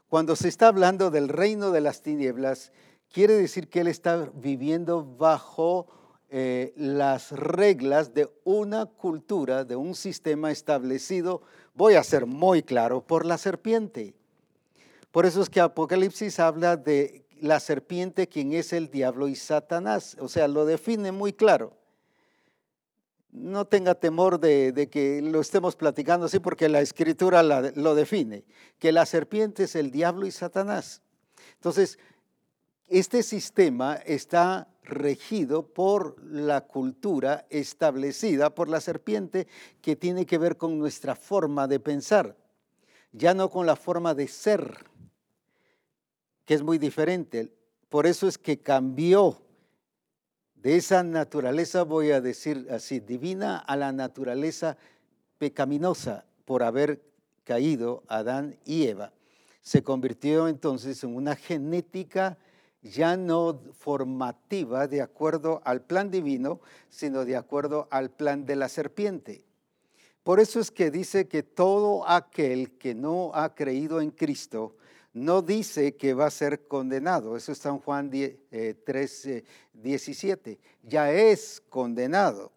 Cuando 0.08 0.36
se 0.36 0.50
está 0.50 0.68
hablando 0.68 1.10
del 1.10 1.30
reino 1.30 1.72
de 1.72 1.82
las 1.82 2.04
tinieblas, 2.04 2.72
quiere 3.12 3.34
decir 3.34 3.70
que 3.70 3.80
él 3.80 3.88
está 3.88 4.30
viviendo 4.36 5.04
bajo 5.04 5.88
eh, 6.30 6.72
las 6.78 7.32
reglas 7.32 8.14
de 8.14 8.30
una 8.44 8.86
cultura, 8.86 9.66
de 9.66 9.76
un 9.76 9.96
sistema 9.96 10.52
establecido, 10.52 11.42
voy 11.74 11.96
a 11.96 12.04
ser 12.04 12.28
muy 12.28 12.62
claro, 12.62 13.02
por 13.02 13.26
la 13.26 13.40
serpiente. 13.40 14.14
Por 15.10 15.26
eso 15.26 15.42
es 15.42 15.50
que 15.50 15.60
Apocalipsis 15.60 16.40
habla 16.40 16.78
de 16.78 17.25
la 17.40 17.60
serpiente, 17.60 18.28
quien 18.28 18.54
es 18.54 18.74
el 18.74 18.90
diablo 18.90 19.28
y 19.28 19.36
Satanás, 19.36 20.18
o 20.20 20.28
sea, 20.28 20.48
lo 20.48 20.66
define 20.66 21.12
muy 21.12 21.34
claro. 21.34 21.78
No 23.32 23.66
tenga 23.66 23.96
temor 23.96 24.40
de, 24.40 24.90
que 24.90 25.22
lo 25.22 25.42
estemos 25.42 25.76
platicando 25.76 26.28
así 26.28 26.40
porque 26.40 26.70
la 26.70 26.82
escritura 26.82 27.44
lo 27.44 27.96
define, 27.96 28.46
que 28.80 28.92
la 28.92 29.06
serpiente 29.06 29.64
es 29.64 29.76
el 29.76 29.92
diablo 29.92 30.26
y 30.26 30.32
Satanás. 30.32 31.02
Entonces, 31.56 32.00
este 32.88 33.24
sistema 33.24 33.96
está 33.96 34.70
regido 34.84 35.68
por 35.68 36.24
la 36.24 36.62
cultura 36.62 37.46
establecida 37.50 38.54
por 38.54 38.70
la 38.70 38.80
serpiente 38.80 39.48
que 39.82 39.96
tiene 39.96 40.26
que 40.26 40.38
ver 40.38 40.58
con 40.58 40.78
nuestra 40.78 41.16
forma 41.16 41.68
de 41.68 41.80
pensar, 41.80 42.38
ya 43.12 43.34
no 43.34 43.50
con 43.50 43.66
la 43.66 43.76
forma 43.76 44.14
de 44.14 44.28
ser, 44.28 44.86
que 46.46 46.54
es 46.54 46.64
muy 46.64 46.78
diferente. 46.78 47.52
Por 47.90 48.08
eso 48.08 48.28
es 48.28 48.38
que 48.38 48.60
cambió 48.60 49.42
de 50.56 50.78
esa 50.78 51.04
naturaleza, 51.04 51.84
voy 51.84 52.12
a 52.12 52.22
decir 52.22 52.68
así, 52.72 53.00
divina 53.00 53.58
a 53.58 53.76
la 53.76 53.92
naturaleza 53.92 54.78
pecaminosa 55.38 56.26
por 56.46 56.64
haber 56.64 57.02
caído 57.44 58.04
Adán 58.08 58.58
y 58.66 58.88
Eva. 58.88 59.12
Se 59.62 59.84
convirtió 59.84 60.48
entonces 60.48 61.04
en 61.04 61.16
una 61.16 61.36
genética 61.36 62.38
ya 62.82 63.18
no 63.18 63.62
formativa 63.74 64.88
de 64.88 65.02
acuerdo 65.02 65.62
al 65.66 65.82
plan 65.82 66.12
divino, 66.12 66.62
sino 66.90 67.26
de 67.26 67.36
acuerdo 67.36 67.88
al 67.90 68.12
plan 68.12 68.46
de 68.46 68.56
la 68.56 68.70
serpiente. 68.70 69.44
Por 70.24 70.40
eso 70.40 70.60
es 70.60 70.72
que 70.72 70.92
dice 70.92 71.28
que 71.28 71.44
todo 71.44 72.08
aquel 72.08 72.78
que 72.78 72.96
no 72.96 73.32
ha 73.34 73.54
creído 73.54 74.02
en 74.02 74.12
Cristo 74.12 74.76
no 75.16 75.42
dice 75.42 75.96
que 75.96 76.14
va 76.14 76.26
a 76.26 76.30
ser 76.30 76.68
condenado. 76.68 77.38
Eso 77.38 77.54
está 77.54 77.70
en 77.70 77.80
Juan 77.80 78.12
3, 78.12 79.44
17. 79.72 80.52
Eh, 80.52 80.60
ya 80.84 81.10
es 81.10 81.64
condenado. 81.70 82.52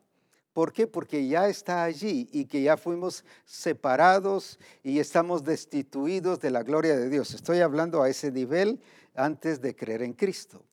¿Por 0.53 0.73
qué? 0.73 0.89
Porque 0.89 1.29
ya 1.29 1.49
está 1.49 1.85
allí 1.85 2.29
y 2.33 2.47
que 2.47 2.61
ya 2.61 2.77
fuimos 2.77 3.25
separados 3.45 4.59
y 4.83 4.99
estamos 4.99 5.45
destituidos 5.45 6.41
de 6.41 6.51
la 6.51 6.65
gloria 6.65 6.97
de 6.97 7.09
Dios. 7.09 7.33
Estoy 7.33 7.61
hablando 7.61 8.03
a 8.03 8.09
ese 8.09 8.33
nivel 8.33 8.81
antes 9.15 9.61
de 9.61 9.77
creer 9.77 10.03
en 10.03 10.15
Cristo. 10.15 10.65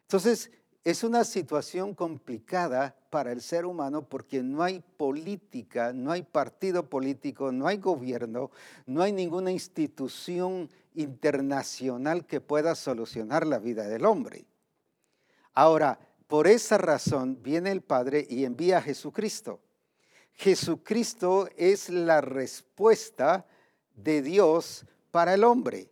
Entonces, 0.00 0.50
es 0.84 1.04
una 1.04 1.24
situación 1.24 1.94
complicada 1.94 2.96
para 3.10 3.32
el 3.32 3.42
ser 3.42 3.66
humano 3.66 4.02
porque 4.08 4.42
no 4.42 4.62
hay 4.62 4.82
política, 4.96 5.92
no 5.92 6.12
hay 6.12 6.22
partido 6.22 6.88
político, 6.88 7.52
no 7.52 7.66
hay 7.66 7.78
gobierno, 7.78 8.50
no 8.86 9.02
hay 9.02 9.12
ninguna 9.12 9.50
institución 9.50 10.70
internacional 10.94 12.24
que 12.24 12.40
pueda 12.40 12.74
solucionar 12.74 13.46
la 13.46 13.58
vida 13.58 13.88
del 13.88 14.06
hombre. 14.06 14.46
Ahora, 15.52 15.98
por 16.28 16.46
esa 16.46 16.78
razón 16.78 17.42
viene 17.42 17.72
el 17.72 17.82
Padre 17.82 18.24
y 18.30 18.44
envía 18.44 18.78
a 18.78 18.82
Jesucristo. 18.82 19.60
Jesucristo 20.32 21.48
es 21.56 21.90
la 21.90 22.20
respuesta 22.20 23.46
de 23.96 24.22
Dios 24.22 24.86
para 25.10 25.34
el 25.34 25.44
hombre. 25.44 25.90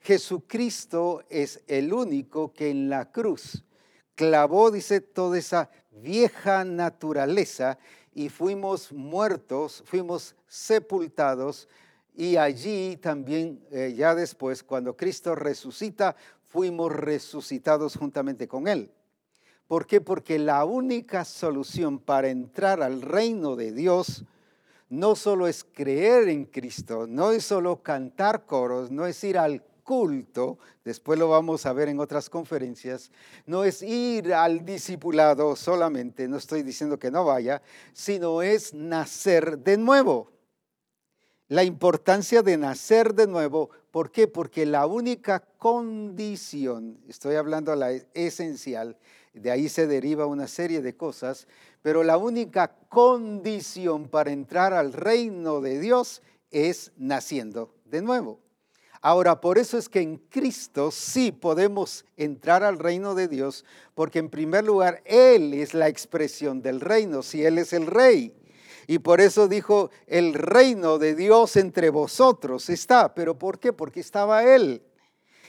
Jesucristo 0.00 1.24
es 1.28 1.62
el 1.66 1.92
único 1.92 2.52
que 2.52 2.70
en 2.70 2.88
la 2.88 3.12
cruz 3.12 3.62
clavó, 4.16 4.72
dice, 4.72 5.00
toda 5.00 5.38
esa 5.38 5.70
vieja 5.92 6.64
naturaleza 6.64 7.78
y 8.12 8.28
fuimos 8.30 8.92
muertos, 8.92 9.84
fuimos 9.86 10.34
sepultados 10.48 11.68
y 12.14 12.36
allí 12.36 12.96
también, 12.96 13.64
eh, 13.70 13.94
ya 13.96 14.14
después, 14.14 14.62
cuando 14.64 14.96
Cristo 14.96 15.34
resucita, 15.34 16.16
fuimos 16.46 16.90
resucitados 16.90 17.96
juntamente 17.96 18.48
con 18.48 18.66
Él. 18.66 18.90
¿Por 19.68 19.86
qué? 19.86 20.00
Porque 20.00 20.38
la 20.38 20.64
única 20.64 21.24
solución 21.24 21.98
para 21.98 22.28
entrar 22.28 22.82
al 22.82 23.02
reino 23.02 23.54
de 23.54 23.72
Dios 23.72 24.24
no 24.88 25.16
solo 25.16 25.46
es 25.48 25.64
creer 25.64 26.28
en 26.28 26.44
Cristo, 26.44 27.06
no 27.06 27.32
es 27.32 27.44
solo 27.44 27.82
cantar 27.82 28.46
coros, 28.46 28.90
no 28.90 29.06
es 29.06 29.22
ir 29.24 29.36
al 29.36 29.62
culto, 29.86 30.58
después 30.84 31.18
lo 31.18 31.28
vamos 31.28 31.64
a 31.64 31.72
ver 31.72 31.88
en 31.88 32.00
otras 32.00 32.28
conferencias, 32.28 33.10
no 33.46 33.64
es 33.64 33.82
ir 33.82 34.34
al 34.34 34.66
discipulado 34.66 35.54
solamente, 35.56 36.28
no 36.28 36.36
estoy 36.36 36.62
diciendo 36.62 36.98
que 36.98 37.10
no 37.10 37.24
vaya, 37.24 37.62
sino 37.94 38.42
es 38.42 38.74
nacer 38.74 39.58
de 39.60 39.78
nuevo. 39.78 40.32
La 41.48 41.62
importancia 41.62 42.42
de 42.42 42.58
nacer 42.58 43.14
de 43.14 43.28
nuevo, 43.28 43.70
¿por 43.92 44.10
qué? 44.10 44.26
Porque 44.26 44.66
la 44.66 44.86
única 44.86 45.38
condición, 45.56 46.98
estoy 47.06 47.36
hablando 47.36 47.70
a 47.70 47.76
la 47.76 47.92
esencial, 48.12 48.98
de 49.32 49.52
ahí 49.52 49.68
se 49.68 49.86
deriva 49.86 50.26
una 50.26 50.48
serie 50.48 50.82
de 50.82 50.96
cosas, 50.96 51.46
pero 51.82 52.02
la 52.02 52.16
única 52.16 52.74
condición 52.88 54.08
para 54.08 54.32
entrar 54.32 54.72
al 54.72 54.92
reino 54.92 55.60
de 55.60 55.78
Dios 55.78 56.22
es 56.50 56.90
naciendo 56.96 57.72
de 57.84 58.02
nuevo. 58.02 58.45
Ahora, 59.06 59.40
por 59.40 59.56
eso 59.56 59.78
es 59.78 59.88
que 59.88 60.00
en 60.00 60.16
Cristo 60.16 60.90
sí 60.90 61.30
podemos 61.30 62.04
entrar 62.16 62.64
al 62.64 62.76
reino 62.76 63.14
de 63.14 63.28
Dios, 63.28 63.64
porque 63.94 64.18
en 64.18 64.28
primer 64.28 64.64
lugar, 64.64 65.00
Él 65.04 65.54
es 65.54 65.74
la 65.74 65.86
expresión 65.86 66.60
del 66.60 66.80
reino, 66.80 67.22
si 67.22 67.44
Él 67.44 67.58
es 67.58 67.72
el 67.72 67.86
rey. 67.86 68.34
Y 68.88 68.98
por 68.98 69.20
eso 69.20 69.46
dijo, 69.46 69.90
el 70.08 70.34
reino 70.34 70.98
de 70.98 71.14
Dios 71.14 71.54
entre 71.54 71.88
vosotros 71.90 72.68
está. 72.68 73.14
¿Pero 73.14 73.38
por 73.38 73.60
qué? 73.60 73.72
Porque 73.72 74.00
estaba 74.00 74.42
Él. 74.42 74.82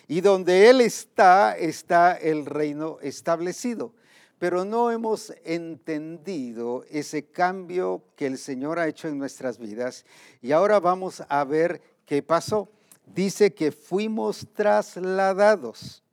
Y 0.08 0.22
donde 0.22 0.70
Él 0.70 0.80
está, 0.80 1.58
está 1.58 2.16
el 2.16 2.46
reino 2.46 3.00
establecido. 3.02 3.92
Pero 4.38 4.66
no 4.66 4.92
hemos 4.92 5.34
entendido 5.44 6.86
ese 6.92 7.26
cambio 7.32 8.04
que 8.16 8.28
el 8.28 8.38
Señor 8.38 8.78
ha 8.78 8.88
hecho 8.88 9.08
en 9.08 9.18
nuestras 9.18 9.58
vidas. 9.58 10.06
Y 10.44 10.52
ahora 10.52 10.80
vamos 10.80 11.24
a 11.28 11.44
ver 11.44 11.82
qué 12.06 12.22
pasó 12.22 12.70
dice 13.14 13.54
que 13.54 13.72
fuimos 13.72 14.48
trasladados. 14.54 16.04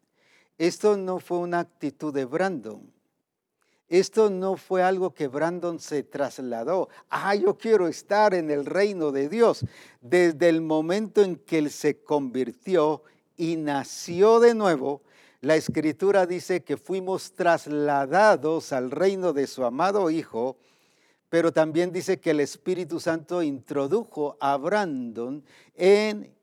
Esto 0.58 0.96
no 0.96 1.18
fue 1.18 1.38
una 1.38 1.60
actitud 1.60 2.12
de 2.14 2.24
Brandon. 2.24 2.92
Esto 3.88 4.30
no 4.30 4.56
fue 4.56 4.82
algo 4.82 5.12
que 5.12 5.28
Brandon 5.28 5.78
se 5.78 6.02
trasladó. 6.02 6.88
Ah, 7.10 7.34
yo 7.34 7.58
quiero 7.58 7.86
estar 7.86 8.32
en 8.34 8.50
el 8.50 8.64
reino 8.64 9.12
de 9.12 9.28
Dios. 9.28 9.64
Desde 10.00 10.48
el 10.48 10.62
momento 10.62 11.22
en 11.22 11.36
que 11.36 11.58
él 11.58 11.70
se 11.70 12.02
convirtió 12.02 13.02
y 13.36 13.56
nació 13.56 14.40
de 14.40 14.54
nuevo, 14.54 15.02
la 15.42 15.56
escritura 15.56 16.26
dice 16.26 16.62
que 16.62 16.78
fuimos 16.78 17.32
trasladados 17.32 18.72
al 18.72 18.90
reino 18.90 19.34
de 19.34 19.46
su 19.46 19.64
amado 19.64 20.08
Hijo, 20.08 20.56
pero 21.28 21.52
también 21.52 21.92
dice 21.92 22.18
que 22.18 22.30
el 22.30 22.40
Espíritu 22.40 22.98
Santo 22.98 23.42
introdujo 23.42 24.38
a 24.40 24.56
Brandon 24.56 25.44
en 25.74 26.34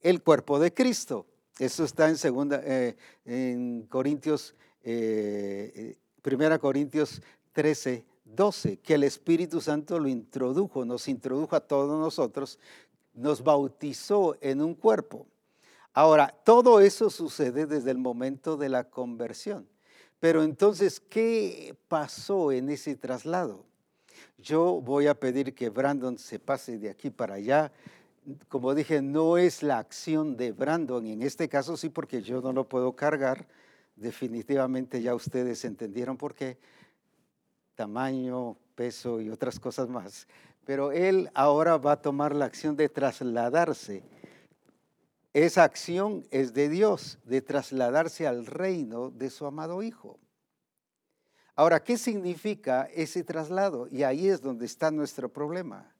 el 0.00 0.22
cuerpo 0.22 0.58
de 0.58 0.72
Cristo. 0.72 1.26
Eso 1.58 1.84
está 1.84 2.08
en 2.08 2.18
segunda, 2.18 2.60
eh, 2.64 2.96
en 3.24 3.86
Corintios, 3.88 4.54
eh, 4.82 5.96
primera 6.22 6.58
Corintios 6.58 7.22
13, 7.52 8.04
12, 8.24 8.78
que 8.78 8.94
el 8.94 9.04
Espíritu 9.04 9.60
Santo 9.60 9.98
lo 9.98 10.08
introdujo, 10.08 10.84
nos 10.84 11.08
introdujo 11.08 11.56
a 11.56 11.60
todos 11.60 11.98
nosotros, 11.98 12.58
nos 13.14 13.42
bautizó 13.42 14.36
en 14.40 14.60
un 14.60 14.74
cuerpo. 14.74 15.26
Ahora, 15.94 16.34
todo 16.44 16.80
eso 16.80 17.08
sucede 17.08 17.64
desde 17.64 17.90
el 17.90 17.98
momento 17.98 18.58
de 18.58 18.68
la 18.68 18.84
conversión. 18.84 19.66
Pero 20.20 20.42
entonces, 20.42 21.00
¿qué 21.00 21.74
pasó 21.88 22.52
en 22.52 22.68
ese 22.68 22.96
traslado? 22.96 23.64
Yo 24.38 24.80
voy 24.82 25.06
a 25.06 25.18
pedir 25.18 25.54
que 25.54 25.70
Brandon 25.70 26.18
se 26.18 26.38
pase 26.38 26.78
de 26.78 26.90
aquí 26.90 27.10
para 27.10 27.36
allá 27.36 27.72
como 28.48 28.74
dije, 28.74 29.02
no 29.02 29.38
es 29.38 29.62
la 29.62 29.78
acción 29.78 30.36
de 30.36 30.52
Brandon, 30.52 31.06
en 31.06 31.22
este 31.22 31.48
caso 31.48 31.76
sí 31.76 31.88
porque 31.88 32.22
yo 32.22 32.40
no 32.40 32.52
lo 32.52 32.68
puedo 32.68 32.94
cargar, 32.94 33.46
definitivamente 33.94 35.00
ya 35.00 35.14
ustedes 35.14 35.64
entendieron 35.64 36.16
por 36.16 36.34
qué, 36.34 36.58
tamaño, 37.74 38.56
peso 38.74 39.20
y 39.20 39.30
otras 39.30 39.60
cosas 39.60 39.88
más, 39.88 40.26
pero 40.64 40.92
él 40.92 41.30
ahora 41.34 41.76
va 41.76 41.92
a 41.92 42.02
tomar 42.02 42.34
la 42.34 42.46
acción 42.46 42.76
de 42.76 42.88
trasladarse. 42.88 44.02
Esa 45.32 45.64
acción 45.64 46.26
es 46.30 46.54
de 46.54 46.68
Dios, 46.68 47.18
de 47.24 47.42
trasladarse 47.42 48.26
al 48.26 48.46
reino 48.46 49.10
de 49.10 49.30
su 49.30 49.46
amado 49.46 49.82
Hijo. 49.82 50.18
Ahora, 51.54 51.84
¿qué 51.84 51.98
significa 51.98 52.88
ese 52.94 53.22
traslado? 53.22 53.86
Y 53.88 54.02
ahí 54.02 54.28
es 54.28 54.40
donde 54.40 54.66
está 54.66 54.90
nuestro 54.90 55.30
problema 55.30 55.95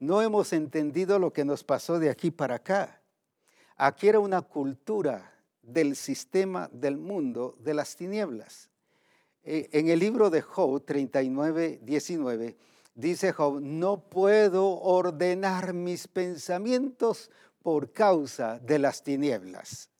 no 0.00 0.22
hemos 0.22 0.52
entendido 0.52 1.18
lo 1.18 1.32
que 1.32 1.44
nos 1.44 1.62
pasó 1.62 1.98
de 1.98 2.10
aquí 2.10 2.30
para 2.30 2.56
acá. 2.56 3.00
Aquí 3.76 4.08
era 4.08 4.18
una 4.18 4.42
cultura 4.42 5.32
del 5.62 5.94
sistema 5.94 6.68
del 6.72 6.96
mundo 6.96 7.56
de 7.60 7.74
las 7.74 7.94
tinieblas. 7.96 8.70
Eh, 9.44 9.68
en 9.72 9.88
el 9.88 9.98
libro 9.98 10.30
de 10.30 10.42
Job 10.42 10.84
39, 10.84 11.80
19, 11.82 12.56
dice 12.94 13.32
Job, 13.32 13.60
no 13.60 14.00
puedo 14.00 14.80
ordenar 14.80 15.74
mis 15.74 16.08
pensamientos 16.08 17.30
por 17.62 17.92
causa 17.92 18.58
de 18.58 18.78
las 18.78 19.02
tinieblas. 19.02 19.90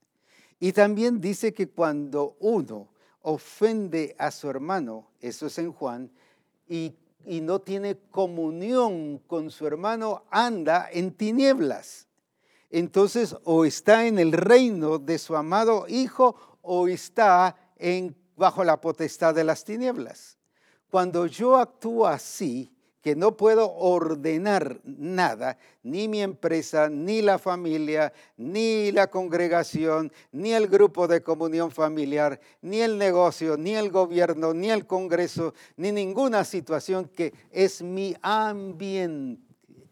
Y 0.58 0.72
también 0.72 1.20
dice 1.20 1.52
que 1.52 1.68
cuando 1.68 2.36
uno 2.40 2.88
ofende 3.22 4.14
a 4.18 4.30
su 4.30 4.48
hermano, 4.48 5.10
eso 5.20 5.46
es 5.46 5.58
en 5.58 5.72
Juan, 5.72 6.10
y 6.68 6.94
y 7.24 7.40
no 7.40 7.61
tiene 7.61 7.98
comunión 8.11 9.18
con 9.26 9.50
su 9.50 9.66
hermano, 9.66 10.24
anda 10.30 10.88
en 10.92 11.12
tinieblas. 11.12 12.06
Entonces, 12.70 13.37
o 13.44 13.64
está 13.64 14.06
en 14.06 14.18
el 14.18 14.33
reino 14.33 14.98
de 14.98 15.18
su 15.18 15.37
amado 15.37 15.87
Hijo 15.88 16.37
o 16.62 16.88
está 16.88 17.56
en, 17.76 18.16
bajo 18.37 18.64
la 18.64 18.80
potestad 18.80 19.35
de 19.35 19.44
las 19.44 19.64
tinieblas. 19.64 20.38
Cuando 20.90 21.26
yo 21.26 21.56
actúo 21.56 22.06
así, 22.06 22.72
que 23.02 23.16
no 23.16 23.36
puedo 23.36 23.72
ordenar 23.74 24.80
nada, 24.84 25.56
ni 25.82 26.06
mi 26.06 26.20
empresa, 26.20 26.88
ni 26.90 27.22
la 27.22 27.38
familia, 27.38 28.12
ni 28.36 28.92
la 28.92 29.08
congregación, 29.08 30.12
ni 30.32 30.52
el 30.52 30.68
grupo 30.68 31.08
de 31.08 31.22
comunión 31.22 31.70
familiar, 31.70 32.40
ni 32.60 32.80
el 32.80 32.98
negocio, 32.98 33.56
ni 33.56 33.74
el 33.74 33.90
gobierno, 33.90 34.52
ni 34.52 34.70
el 34.70 34.86
Congreso, 34.86 35.54
ni 35.76 35.92
ninguna 35.92 36.44
situación 36.44 37.08
que 37.08 37.32
es 37.50 37.82
mi 37.82 38.14
ambiente, 38.20 39.42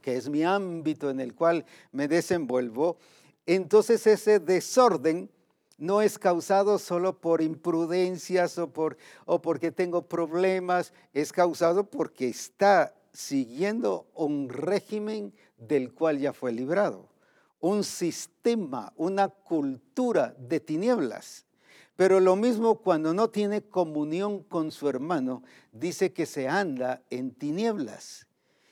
que 0.03 0.17
es 0.17 0.29
mi 0.29 0.45
ámbito 0.45 1.11
en 1.11 1.21
el 1.21 1.35
cual 1.35 1.65
me 1.93 2.09
desenvuelvo, 2.09 2.99
entonces 3.47 4.07
ese 4.07 4.39
desorden 4.39 5.31
no 5.79 6.03
es 6.03 6.19
causado 6.19 6.79
solo 6.79 7.19
por 7.19 7.41
imprudencias 7.41 8.59
o, 8.59 8.71
por, 8.71 8.99
o 9.25 9.41
porque 9.41 9.71
tengo 9.71 10.03
problemas, 10.03 10.93
es 11.15 11.33
causado 11.33 11.89
porque 11.89 12.29
está 12.29 12.98
siguiendo 13.13 14.07
un 14.15 14.49
régimen 14.49 15.33
del 15.57 15.93
cual 15.93 16.19
ya 16.19 16.33
fue 16.33 16.53
librado, 16.53 17.09
un 17.61 17.85
sistema, 17.85 18.93
una 18.97 19.29
cultura 19.29 20.35
de 20.39 20.61
tinieblas. 20.61 21.45
Pero 21.97 22.21
lo 22.21 22.37
mismo 22.37 22.77
cuando 22.77 23.13
no 23.13 23.29
tiene 23.29 23.63
comunión 23.63 24.45
con 24.45 24.71
su 24.71 24.89
hermano, 24.89 25.43
dice 25.73 26.13
que 26.13 26.27
se 26.27 26.49
anda 26.49 27.03
en 27.11 27.33
tinieblas. 27.33 28.29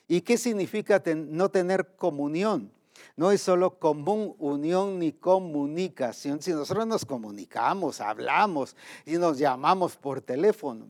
¿Y 0.07 0.21
qué 0.21 0.37
significa 0.37 1.03
no 1.05 1.49
tener 1.49 1.95
comunión? 1.97 2.71
No 3.15 3.31
es 3.31 3.41
solo 3.41 3.79
común 3.79 4.35
unión 4.39 4.99
ni 4.99 5.11
comunicación, 5.11 6.41
si 6.41 6.51
nosotros 6.51 6.87
nos 6.87 7.05
comunicamos, 7.05 7.99
hablamos 7.99 8.75
y 9.05 9.17
nos 9.17 9.37
llamamos 9.37 9.95
por 9.95 10.21
teléfono. 10.21 10.87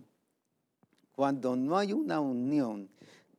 Cuando 1.13 1.55
no 1.55 1.77
hay 1.77 1.93
una 1.93 2.19
unión, 2.19 2.89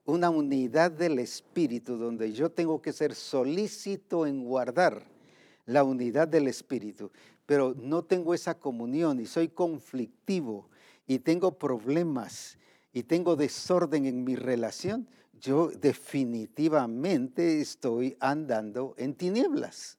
una 0.09 0.31
unidad 0.31 0.90
del 0.90 1.18
Espíritu, 1.18 1.99
donde 1.99 2.33
yo 2.33 2.51
tengo 2.51 2.81
que 2.81 2.94
ser 2.94 3.14
solícito 3.14 4.27
en 4.27 4.42
guardar 4.42 5.03
la 5.66 5.85
unidad 5.85 6.27
del 6.27 6.49
Espíritu, 6.49 7.11
pero 7.44 7.75
no 7.79 8.03
tengo 8.03 8.33
esa 8.33 8.55
comunión 8.55 9.21
y 9.21 9.27
soy 9.27 9.49
conflictivo 9.49 10.71
y 11.07 11.18
tengo 11.18 11.59
problemas 11.59 12.57
y 12.90 13.03
tengo 13.03 13.37
desorden 13.37 14.07
en 14.07 14.25
mi 14.25 14.35
relación, 14.35 15.07
yo 15.38 15.68
definitivamente 15.68 17.61
estoy 17.61 18.16
andando 18.18 18.94
en 18.97 19.14
tinieblas. 19.14 19.99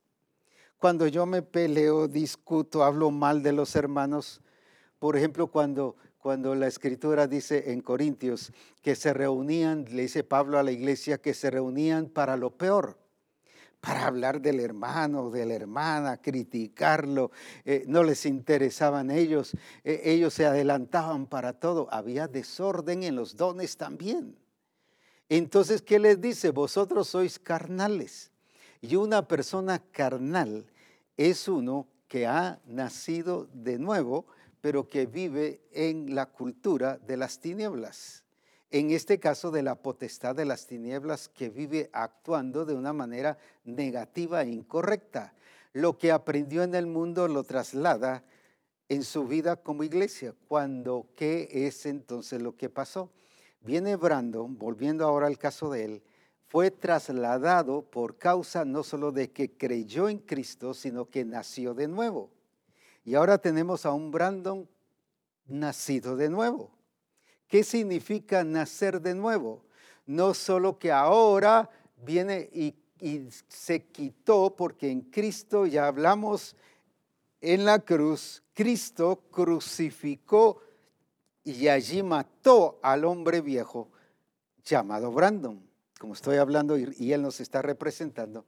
Cuando 0.80 1.06
yo 1.06 1.28
me 1.28 1.44
peleo, 1.44 2.08
discuto, 2.08 2.84
hablo 2.84 3.12
mal 3.12 3.44
de 3.44 3.54
los 3.54 3.76
hermanos, 3.76 4.42
por 4.98 5.16
ejemplo, 5.16 5.46
cuando, 5.48 5.98
cuando 6.20 6.54
la 6.54 6.68
escritura 6.68 7.28
dice 7.28 7.72
en 7.72 7.82
Corintios 7.82 8.52
que 8.82 8.96
se 8.96 9.14
reunían, 9.14 9.86
le 9.90 10.04
dice 10.04 10.24
Pablo 10.24 10.60
a 10.60 10.64
la 10.64 10.72
iglesia, 10.72 11.18
que 11.18 11.34
se 11.34 11.50
reunían 11.50 12.08
para 12.08 12.38
lo 12.38 12.52
peor 12.52 12.98
para 13.80 14.08
hablar 14.08 14.42
del 14.42 14.60
hermano, 14.60 15.30
de 15.30 15.46
la 15.46 15.54
hermana, 15.54 16.18
criticarlo, 16.18 17.32
eh, 17.64 17.86
no 17.88 18.04
les 18.04 18.26
interesaban 18.26 19.10
ellos, 19.10 19.54
eh, 19.84 20.02
ellos 20.04 20.34
se 20.34 20.46
adelantaban 20.46 21.28
para 21.28 21.54
todo, 21.54 21.88
había 21.92 22.28
desorden 22.28 23.04
en 23.04 23.16
los 23.16 23.38
dones 23.38 23.78
también. 23.78 24.38
Entonces, 25.30 25.82
¿qué 25.82 26.00
les 26.00 26.20
dice? 26.20 26.50
Vosotros 26.50 27.08
sois 27.08 27.40
carnales. 27.40 28.32
Y 28.82 28.96
una 28.96 29.28
persona 29.28 29.80
carnal 29.92 30.66
es 31.16 31.48
uno 31.48 31.88
que 32.08 32.26
ha 32.26 32.60
nacido 32.66 33.48
de 33.54 33.78
nuevo, 33.78 34.26
pero 34.62 34.88
que 34.88 35.06
vive 35.06 35.62
en 35.72 36.16
la 36.16 36.28
cultura 36.28 36.98
de 36.98 37.18
las 37.18 37.40
tinieblas 37.40 38.24
en 38.72 38.92
este 38.92 39.20
caso 39.20 39.50
de 39.50 39.64
la 39.64 39.76
potestad 39.76 40.36
de 40.36 40.46
las 40.46 40.68
tinieblas 40.68 41.28
que 41.28 41.50
vive 41.50 41.90
actuando 41.92 42.66
de 42.66 42.76
una 42.76 42.94
manera 42.94 43.38
negativa 43.64 44.44
e 44.44 44.50
incorrecta. 44.50 45.34
Lo 45.74 45.98
que 45.98 46.12
aprendió 46.12 46.62
en 46.64 46.76
el 46.76 46.86
mundo 46.86 47.28
lo 47.28 47.44
traslada 47.44 48.24
en 48.88 49.04
su 49.04 49.26
vida 49.26 49.56
como 49.56 49.84
iglesia. 49.84 50.36
Cuando, 50.48 51.08
¿qué 51.16 51.50
es 51.52 51.86
entonces 51.88 52.42
lo 52.42 52.56
que 52.56 52.70
pasó? 52.70 53.12
Viene 53.62 53.96
Brandon, 53.96 54.58
volviendo 54.58 55.06
ahora 55.06 55.28
al 55.28 55.38
caso 55.38 55.72
de 55.72 55.86
él, 55.86 56.04
fue 56.48 56.72
trasladado 56.72 57.82
por 57.84 58.18
causa 58.18 58.66
no 58.66 58.84
solo 58.84 59.12
de 59.12 59.32
que 59.32 59.52
creyó 59.52 60.10
en 60.10 60.20
Cristo, 60.20 60.74
sino 60.74 61.06
que 61.10 61.26
nació 61.26 61.74
de 61.74 61.88
nuevo. 61.88 62.30
Y 63.04 63.16
ahora 63.16 63.38
tenemos 63.38 63.86
a 63.86 63.92
un 63.92 64.12
Brandon 64.12 64.68
nacido 65.48 66.16
de 66.16 66.30
nuevo. 66.30 66.72
¿Qué 67.48 67.64
significa 67.64 68.44
nacer 68.44 69.02
de 69.02 69.16
nuevo? 69.16 69.66
No 70.06 70.34
solo 70.34 70.78
que 70.78 70.92
ahora 70.92 71.70
viene 71.98 72.50
y, 72.54 72.76
se 73.48 73.86
quitó, 73.86 74.56
porque 74.56 74.92
en 74.92 75.02
Cristo 75.02 75.66
ya 75.66 75.88
hablamos 75.88 76.56
en 77.40 77.64
la 77.64 77.80
cruz, 77.80 78.44
Cristo 78.54 79.24
crucificó 79.32 80.62
y 81.46 81.70
allí 81.70 82.04
mató 82.04 82.78
al 82.84 83.06
hombre 83.06 83.40
viejo 83.40 83.90
llamado 84.66 85.12
Brandon, 85.12 85.62
como 85.98 86.14
estoy 86.14 86.38
hablando 86.38 86.78
y, 86.78 87.14
él 87.14 87.22
nos 87.22 87.40
está 87.40 87.62
representando. 87.62 88.46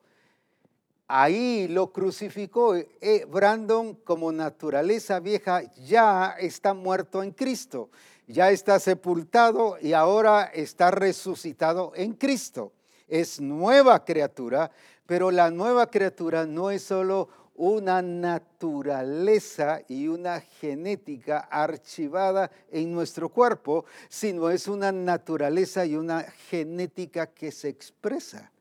Ahí 1.13 1.67
lo 1.67 1.91
crucificó. 1.91 2.76
Eh, 2.76 3.26
Brandon 3.30 3.95
como 3.95 4.32
naturaleza 4.32 5.19
vieja 5.19 5.63
ya 5.76 6.36
está 6.39 6.74
muerto 6.74 7.21
en 7.21 7.32
Cristo 7.32 7.89
ya 8.32 8.52
está 8.52 8.80
sepultado 8.80 9.78
y 9.82 9.93
ahora 9.93 10.43
está 10.54 10.91
resucitado 10.91 11.91
en 11.95 12.13
Cristo. 12.13 12.71
Es 13.08 13.41
nueva 13.41 14.04
criatura, 14.06 14.71
pero 15.06 15.32
la 15.32 15.52
nueva 15.52 15.88
criatura 15.88 16.45
no 16.45 16.71
es 16.71 16.84
solo 16.84 17.30
una 17.56 18.02
naturaleza 18.02 19.82
y 19.88 20.08
una 20.08 20.39
genética 20.39 21.39
archivada 21.39 22.50
en 22.71 22.91
nuestro 22.91 23.30
cuerpo, 23.30 23.86
sino 24.10 24.50
es 24.50 24.67
una 24.67 24.91
naturaleza 24.91 25.86
y 25.86 25.95
una 25.95 26.21
genética 26.50 27.28
que 27.28 27.52
se 27.52 27.67
expresa. 27.67 28.52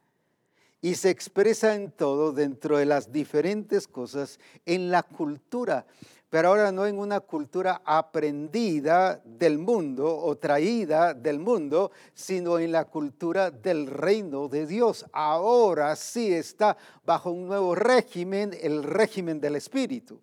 Y 0.80 0.94
se 0.94 1.10
expresa 1.10 1.74
en 1.74 1.90
todo, 1.90 2.32
dentro 2.32 2.78
de 2.78 2.86
las 2.86 3.12
diferentes 3.12 3.86
cosas, 3.86 4.38
en 4.64 4.90
la 4.90 5.02
cultura 5.02 5.86
pero 6.30 6.48
ahora 6.48 6.70
no 6.70 6.86
en 6.86 6.96
una 6.96 7.18
cultura 7.18 7.82
aprendida 7.84 9.20
del 9.24 9.58
mundo 9.58 10.16
o 10.16 10.38
traída 10.38 11.12
del 11.12 11.40
mundo, 11.40 11.90
sino 12.14 12.60
en 12.60 12.70
la 12.70 12.84
cultura 12.84 13.50
del 13.50 13.88
reino 13.88 14.46
de 14.46 14.64
Dios. 14.64 15.04
Ahora 15.12 15.96
sí 15.96 16.32
está 16.32 16.76
bajo 17.04 17.32
un 17.32 17.48
nuevo 17.48 17.74
régimen, 17.74 18.56
el 18.60 18.84
régimen 18.84 19.40
del 19.40 19.56
Espíritu. 19.56 20.20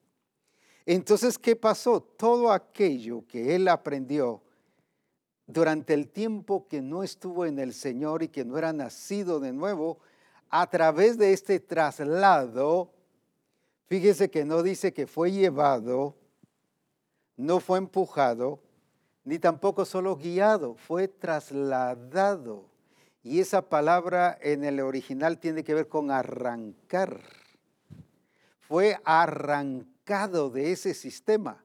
Entonces, 0.86 1.38
¿qué 1.38 1.58
pasó? 1.58 2.00
Todo 2.00 2.54
aquello 2.54 3.26
que 3.28 3.54
él 3.54 3.68
aprendió 3.68 4.42
durante 5.46 5.94
el 5.94 6.08
tiempo 6.08 6.70
que 6.70 6.82
no 6.82 7.04
estuvo 7.04 7.46
en 7.46 7.60
el 7.60 7.74
Señor 7.74 8.24
y 8.24 8.30
que 8.30 8.46
no 8.46 8.58
era 8.58 8.72
nacido 8.72 9.42
de 9.42 9.52
nuevo, 9.52 10.00
a 10.50 10.70
través 10.70 11.18
de 11.18 11.34
este 11.34 11.60
traslado 11.60 12.92
Fíjese 13.88 14.30
que 14.30 14.44
no 14.44 14.64
dice 14.64 14.94
que 14.94 15.08
fue 15.08 15.32
llevado, 15.32 16.18
no 17.38 17.62
fue 17.62 17.78
empujado, 17.78 18.60
ni 19.24 19.40
tampoco 19.40 19.86
solo 19.86 20.18
guiado, 20.18 20.76
fue 20.76 21.08
trasladado. 21.08 22.66
Y 23.24 23.40
esa 23.40 23.62
palabra 23.62 24.38
en 24.42 24.66
el 24.66 24.82
original 24.82 25.40
tiene 25.40 25.64
que 25.64 25.74
ver 25.74 25.88
con 25.88 26.12
arrancar. 26.12 27.22
Fue 28.60 29.00
arrancado 29.06 30.50
de 30.50 30.74
ese 30.74 30.94
sistema. 30.94 31.64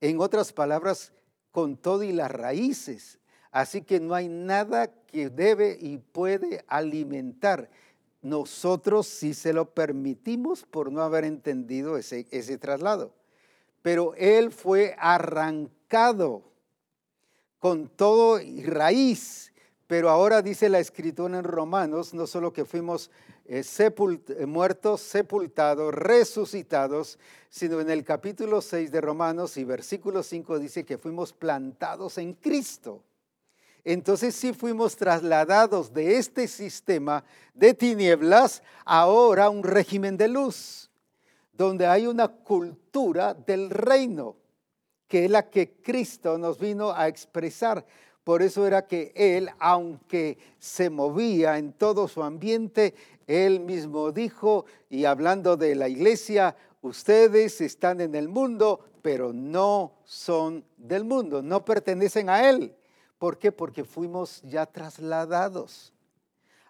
En 0.00 0.18
otras 0.18 0.54
palabras, 0.54 1.12
con 1.52 1.76
todo 1.76 2.02
y 2.04 2.12
las 2.12 2.30
raíces. 2.30 3.18
Así 3.50 3.82
que 3.82 4.00
no 4.00 4.14
hay 4.14 4.28
nada 4.28 4.90
que 5.06 5.28
debe 5.28 5.76
y 5.78 5.98
puede 5.98 6.64
alimentar 6.68 7.68
nosotros 8.22 9.06
sí 9.06 9.34
se 9.34 9.52
lo 9.52 9.70
permitimos 9.70 10.64
por 10.64 10.92
no 10.92 11.02
haber 11.02 11.24
entendido 11.24 11.96
ese, 11.96 12.24
traslado. 12.58 13.14
Pero 13.82 14.14
él 14.16 14.52
fue 14.52 14.94
arrancado 14.98 16.42
con 17.58 17.88
todo 17.88 18.40
y 18.40 18.62
raíz. 18.62 19.52
Pero 19.86 20.10
ahora 20.10 20.42
dice 20.42 20.68
la 20.68 20.78
escritura 20.78 21.38
en 21.38 21.44
Romanos, 21.44 22.14
no 22.14 22.26
solo 22.26 22.52
que 22.52 22.64
fuimos 22.64 23.10
eh, 23.46 23.64
eh, 23.66 24.46
muertos, 24.46 25.00
sepultados, 25.00 25.92
resucitados, 25.92 27.18
sino 27.48 27.80
en 27.80 27.90
el 27.90 28.04
capítulo 28.04 28.60
6 28.60 28.92
de 28.92 29.00
Romanos 29.00 29.56
y 29.56 29.64
versículo 29.64 30.22
5 30.22 30.58
dice 30.60 30.84
que 30.84 30.98
fuimos 30.98 31.32
plantados 31.32 32.18
en 32.18 32.34
Cristo. 32.34 33.02
Entonces 33.84 34.34
sí 34.34 34.52
fuimos 34.52 34.96
trasladados 34.96 35.92
de 35.92 36.16
este 36.16 36.48
sistema 36.48 37.24
de 37.54 37.74
tinieblas 37.74 38.62
ahora 38.84 39.46
a 39.46 39.50
un 39.50 39.62
régimen 39.62 40.16
de 40.16 40.28
luz, 40.28 40.90
donde 41.52 41.86
hay 41.86 42.06
una 42.06 42.28
cultura 42.28 43.34
del 43.34 43.70
reino, 43.70 44.36
que 45.08 45.24
es 45.24 45.30
la 45.30 45.48
que 45.48 45.72
Cristo 45.82 46.38
nos 46.38 46.58
vino 46.58 46.92
a 46.92 47.08
expresar. 47.08 47.84
Por 48.24 48.42
eso 48.42 48.66
era 48.66 48.86
que 48.86 49.12
Él, 49.14 49.50
aunque 49.58 50.38
se 50.58 50.90
movía 50.90 51.58
en 51.58 51.72
todo 51.72 52.06
su 52.06 52.22
ambiente, 52.22 52.94
Él 53.26 53.60
mismo 53.60 54.12
dijo, 54.12 54.66
y 54.88 55.06
hablando 55.06 55.56
de 55.56 55.74
la 55.74 55.88
iglesia, 55.88 56.54
ustedes 56.82 57.60
están 57.60 58.00
en 58.00 58.14
el 58.14 58.28
mundo, 58.28 58.80
pero 59.02 59.32
no 59.32 59.94
son 60.04 60.64
del 60.76 61.04
mundo, 61.04 61.42
no 61.42 61.64
pertenecen 61.64 62.28
a 62.28 62.48
Él. 62.48 62.74
¿Por 63.20 63.38
qué? 63.38 63.52
Porque 63.52 63.84
fuimos 63.84 64.40
ya 64.40 64.64
trasladados. 64.64 65.92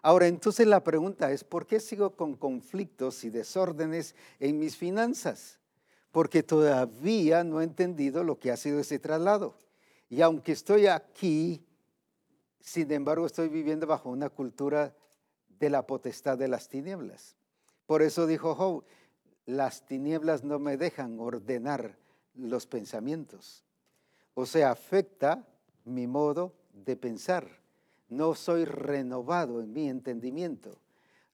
Ahora, 0.01 0.27
entonces 0.27 0.67
la 0.67 0.83
pregunta 0.83 1.31
es, 1.31 1.45
¿por 1.45 1.65
qué 1.65 1.79
sigo 1.79 2.17
con 2.17 2.35
conflictos 2.35 3.23
y 3.23 3.29
desórdenes 3.29 4.15
en 4.37 4.59
mis 4.59 4.75
finanzas? 4.75 5.59
Porque 6.11 6.43
todavía 6.43 7.45
no 7.45 7.61
he 7.61 7.63
entendido 7.63 8.25
lo 8.25 8.37
que 8.37 8.51
ha 8.51 8.57
sido 8.57 8.81
ese 8.81 8.99
traslado. 8.99 9.55
Y 10.09 10.19
aunque 10.19 10.51
estoy 10.51 10.87
aquí, 10.87 11.65
sin 12.59 12.91
embargo 12.91 13.25
estoy 13.27 13.47
viviendo 13.47 13.87
bajo 13.87 14.09
una 14.09 14.27
cultura 14.27 14.93
de 15.57 15.69
la 15.69 15.87
potestad 15.87 16.37
de 16.37 16.49
las 16.49 16.67
tinieblas. 16.67 17.37
Por 17.85 18.01
eso 18.01 18.27
dijo 18.27 18.55
Job, 18.55 18.83
las 19.45 19.85
tinieblas 19.85 20.43
no 20.43 20.59
me 20.59 20.75
dejan 20.75 21.17
ordenar 21.17 21.95
los 22.35 22.67
pensamientos. 22.67 23.63
O 24.33 24.45
sea, 24.45 24.71
afecta 24.71 25.47
mi 25.85 26.07
modo 26.07 26.53
de 26.73 26.95
pensar. 26.95 27.47
No 28.09 28.35
soy 28.35 28.65
renovado 28.65 29.61
en 29.61 29.73
mi 29.73 29.89
entendimiento. 29.89 30.79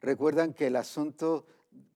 Recuerdan 0.01 0.53
que 0.53 0.67
el 0.67 0.75
asunto 0.75 1.45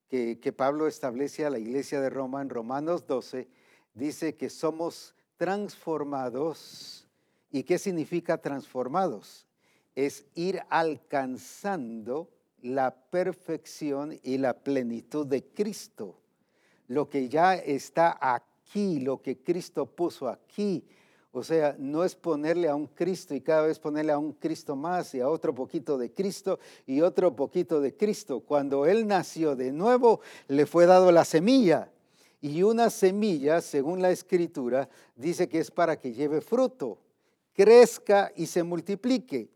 que, 0.08 0.40
que, 0.40 0.52
Pablo 0.52 0.86
establece 0.86 1.46
a 1.46 1.50
la 1.50 1.58
iglesia 1.58 2.00
de 2.00 2.10
Roma 2.10 2.42
en 2.42 2.50
Romanos 2.50 3.06
12 3.06 3.48
dice 3.94 4.36
que 4.36 4.50
somos 4.50 5.14
transformados. 5.36 7.08
¿Y 7.50 7.62
qué 7.64 7.78
significa 7.78 8.38
transformados? 8.38 9.46
Es 9.94 10.24
ir 10.34 10.60
alcanzando 10.70 12.30
la 12.62 12.94
perfección 12.94 14.18
y 14.22 14.38
la 14.38 14.54
plenitud 14.54 15.26
de 15.26 15.44
Cristo. 15.44 16.18
Lo 16.88 17.08
que 17.08 17.28
ya 17.28 17.54
está 17.54 18.18
aquí, 18.20 19.00
lo 19.00 19.20
que 19.20 19.42
Cristo 19.42 19.86
puso 19.86 20.28
aquí. 20.28 20.84
O 21.34 21.42
sea, 21.42 21.74
no 21.78 22.04
es 22.04 22.14
ponerle 22.14 22.68
a 22.68 22.74
un 22.74 22.86
Cristo 22.86 23.34
y 23.34 23.40
cada 23.40 23.66
vez 23.66 23.78
ponerle 23.78 24.12
a 24.12 24.18
un 24.18 24.32
Cristo 24.32 24.76
más 24.76 25.14
y 25.14 25.20
a 25.20 25.28
otro 25.30 25.54
poquito 25.54 25.96
de 25.96 26.12
Cristo 26.12 26.58
y 26.86 27.00
otro 27.00 27.34
poquito 27.34 27.80
de 27.80 27.96
Cristo. 27.96 28.40
Cuando 28.40 28.84
Él 28.84 29.06
nació 29.06 29.56
de 29.56 29.72
nuevo, 29.72 30.20
le 30.48 30.66
fue 30.66 30.84
dado 30.84 31.10
la 31.10 31.24
semilla. 31.24 31.90
Y 32.42 32.62
una 32.62 32.90
semilla, 32.90 33.62
según 33.62 34.02
la 34.02 34.10
escritura, 34.10 34.90
dice 35.16 35.48
que 35.48 35.60
es 35.60 35.70
para 35.70 35.98
que 35.98 36.12
lleve 36.12 36.42
fruto, 36.42 36.98
crezca 37.54 38.30
y 38.36 38.44
se 38.44 38.62
multiplique. 38.62 39.48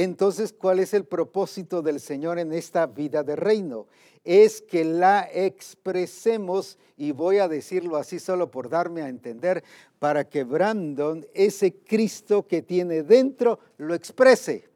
Entonces, 0.00 0.52
¿cuál 0.52 0.78
es 0.78 0.94
el 0.94 1.06
propósito 1.06 1.82
del 1.82 1.98
Señor 1.98 2.38
en 2.38 2.52
esta 2.52 2.86
vida 2.86 3.24
de 3.24 3.34
reino? 3.34 3.88
Es 4.22 4.62
que 4.62 4.84
la 4.84 5.28
expresemos, 5.32 6.78
y 6.96 7.10
voy 7.10 7.38
a 7.38 7.48
decirlo 7.48 7.96
así 7.96 8.20
solo 8.20 8.48
por 8.48 8.68
darme 8.68 9.02
a 9.02 9.08
entender, 9.08 9.64
para 9.98 10.22
que 10.22 10.44
Brandon, 10.44 11.26
ese 11.34 11.74
Cristo 11.74 12.46
que 12.46 12.62
tiene 12.62 13.02
dentro, 13.02 13.58
lo 13.76 13.92
exprese, 13.92 14.68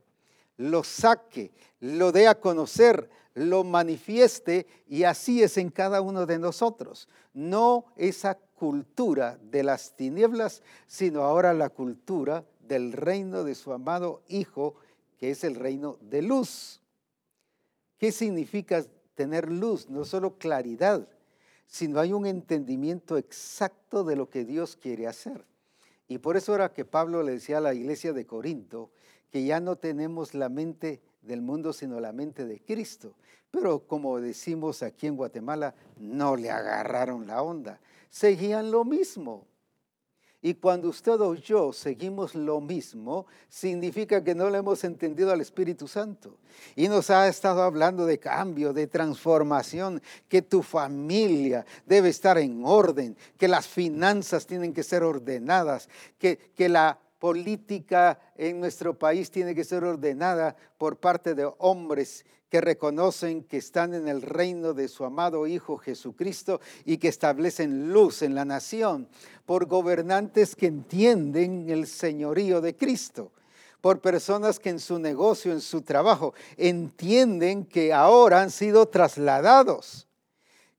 lo 0.56 0.82
saque, 0.82 1.52
lo 1.78 2.10
dé 2.10 2.26
a 2.26 2.40
conocer, 2.40 3.08
lo 3.34 3.62
manifieste, 3.62 4.66
y 4.88 5.04
así 5.04 5.40
es 5.40 5.56
en 5.56 5.70
cada 5.70 6.00
uno 6.00 6.26
de 6.26 6.40
nosotros. 6.40 7.08
No 7.32 7.84
esa 7.94 8.34
cultura 8.34 9.38
de 9.40 9.62
las 9.62 9.94
tinieblas, 9.94 10.64
sino 10.88 11.22
ahora 11.22 11.54
la 11.54 11.68
cultura 11.68 12.44
del 12.58 12.92
reino 12.92 13.44
de 13.44 13.54
su 13.54 13.72
amado 13.72 14.22
Hijo, 14.26 14.74
que 15.22 15.30
es 15.30 15.44
el 15.44 15.54
reino 15.54 15.98
de 16.00 16.20
luz. 16.20 16.80
¿Qué 17.96 18.10
significa 18.10 18.84
tener 19.14 19.52
luz? 19.52 19.88
No 19.88 20.04
solo 20.04 20.36
claridad, 20.36 21.08
sino 21.64 22.00
hay 22.00 22.12
un 22.12 22.26
entendimiento 22.26 23.16
exacto 23.16 24.02
de 24.02 24.16
lo 24.16 24.28
que 24.28 24.44
Dios 24.44 24.74
quiere 24.74 25.06
hacer. 25.06 25.46
Y 26.08 26.18
por 26.18 26.36
eso 26.36 26.56
era 26.56 26.72
que 26.72 26.84
Pablo 26.84 27.22
le 27.22 27.34
decía 27.34 27.58
a 27.58 27.60
la 27.60 27.72
iglesia 27.72 28.12
de 28.12 28.26
Corinto 28.26 28.90
que 29.30 29.44
ya 29.44 29.60
no 29.60 29.76
tenemos 29.76 30.34
la 30.34 30.48
mente 30.48 31.00
del 31.20 31.40
mundo, 31.40 31.72
sino 31.72 32.00
la 32.00 32.10
mente 32.10 32.44
de 32.44 32.58
Cristo. 32.58 33.14
Pero 33.52 33.86
como 33.86 34.20
decimos 34.20 34.82
aquí 34.82 35.06
en 35.06 35.14
Guatemala, 35.14 35.76
no 35.98 36.34
le 36.34 36.50
agarraron 36.50 37.28
la 37.28 37.42
onda. 37.42 37.78
Seguían 38.10 38.72
lo 38.72 38.84
mismo. 38.84 39.46
Y 40.44 40.54
cuando 40.54 40.88
usted 40.88 41.20
o 41.20 41.34
yo 41.34 41.72
seguimos 41.72 42.34
lo 42.34 42.60
mismo, 42.60 43.26
significa 43.48 44.24
que 44.24 44.34
no 44.34 44.50
le 44.50 44.58
hemos 44.58 44.82
entendido 44.82 45.30
al 45.30 45.40
Espíritu 45.40 45.86
Santo. 45.86 46.36
Y 46.74 46.88
nos 46.88 47.10
ha 47.10 47.28
estado 47.28 47.62
hablando 47.62 48.04
de 48.06 48.18
cambio, 48.18 48.72
de 48.72 48.88
transformación, 48.88 50.02
que 50.28 50.42
tu 50.42 50.64
familia 50.64 51.64
debe 51.86 52.08
estar 52.08 52.38
en 52.38 52.64
orden, 52.64 53.16
que 53.38 53.46
las 53.46 53.68
finanzas 53.68 54.44
tienen 54.44 54.72
que 54.72 54.82
ser 54.82 55.04
ordenadas, 55.04 55.88
que, 56.18 56.50
que 56.56 56.68
la 56.68 56.98
política 57.22 58.18
en 58.36 58.58
nuestro 58.58 58.98
país 58.98 59.30
tiene 59.30 59.54
que 59.54 59.62
ser 59.62 59.84
ordenada 59.84 60.56
por 60.76 60.96
parte 60.96 61.36
de 61.36 61.48
hombres 61.58 62.26
que 62.48 62.60
reconocen 62.60 63.44
que 63.44 63.58
están 63.58 63.94
en 63.94 64.08
el 64.08 64.22
reino 64.22 64.74
de 64.74 64.88
su 64.88 65.04
amado 65.04 65.46
Hijo 65.46 65.76
Jesucristo 65.76 66.60
y 66.84 66.98
que 66.98 67.06
establecen 67.06 67.92
luz 67.92 68.22
en 68.22 68.34
la 68.34 68.44
nación, 68.44 69.08
por 69.46 69.66
gobernantes 69.66 70.56
que 70.56 70.66
entienden 70.66 71.70
el 71.70 71.86
señorío 71.86 72.60
de 72.60 72.74
Cristo, 72.74 73.30
por 73.80 74.00
personas 74.00 74.58
que 74.58 74.70
en 74.70 74.80
su 74.80 74.98
negocio, 74.98 75.52
en 75.52 75.60
su 75.60 75.82
trabajo, 75.82 76.34
entienden 76.56 77.66
que 77.66 77.92
ahora 77.92 78.42
han 78.42 78.50
sido 78.50 78.88
trasladados 78.88 80.08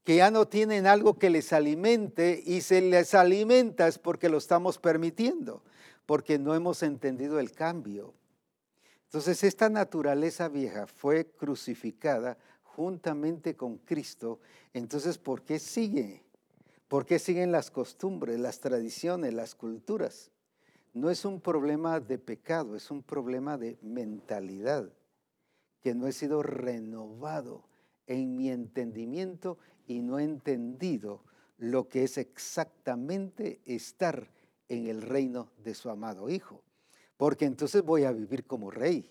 que 0.03 0.17
ya 0.17 0.29
no 0.29 0.47
tienen 0.49 0.87
algo 0.87 1.17
que 1.17 1.29
les 1.29 1.53
alimente 1.53 2.43
y 2.45 2.59
se 2.59 2.81
les 2.81 3.13
alimenta 3.13 3.87
es 3.87 3.97
porque 3.97 4.27
lo 4.27 4.37
estamos 4.37 4.77
permitiendo, 4.77 5.63
porque 6.05 6.39
no 6.39 6.55
hemos 6.55 6.83
entendido 6.83 7.39
el 7.39 7.51
cambio. 7.51 8.13
Entonces 9.05 9.43
esta 9.43 9.69
naturaleza 9.69 10.49
vieja 10.49 10.87
fue 10.87 11.27
crucificada 11.27 12.37
juntamente 12.63 13.55
con 13.55 13.77
Cristo. 13.77 14.39
Entonces, 14.73 15.17
¿por 15.17 15.43
qué 15.43 15.59
sigue? 15.59 16.23
¿Por 16.87 17.05
qué 17.05 17.19
siguen 17.19 17.51
las 17.51 17.71
costumbres, 17.71 18.39
las 18.39 18.59
tradiciones, 18.59 19.33
las 19.33 19.55
culturas? 19.55 20.31
No 20.93 21.09
es 21.09 21.25
un 21.25 21.41
problema 21.41 21.99
de 21.99 22.17
pecado, 22.17 22.75
es 22.75 22.91
un 22.91 23.01
problema 23.01 23.57
de 23.57 23.77
mentalidad, 23.81 24.91
que 25.81 25.95
no 25.95 26.07
he 26.07 26.11
sido 26.11 26.43
renovado 26.43 27.63
en 28.07 28.35
mi 28.35 28.49
entendimiento 28.49 29.57
y 29.87 30.01
no 30.01 30.19
he 30.19 30.23
entendido 30.23 31.23
lo 31.57 31.87
que 31.87 32.03
es 32.03 32.17
exactamente 32.17 33.61
estar 33.65 34.27
en 34.69 34.87
el 34.87 35.01
reino 35.01 35.51
de 35.57 35.75
su 35.75 35.89
amado 35.89 36.29
Hijo 36.29 36.63
porque 37.17 37.45
entonces 37.45 37.81
voy 37.83 38.03
a 38.03 38.11
vivir 38.11 38.45
como 38.45 38.71
rey. 38.71 39.09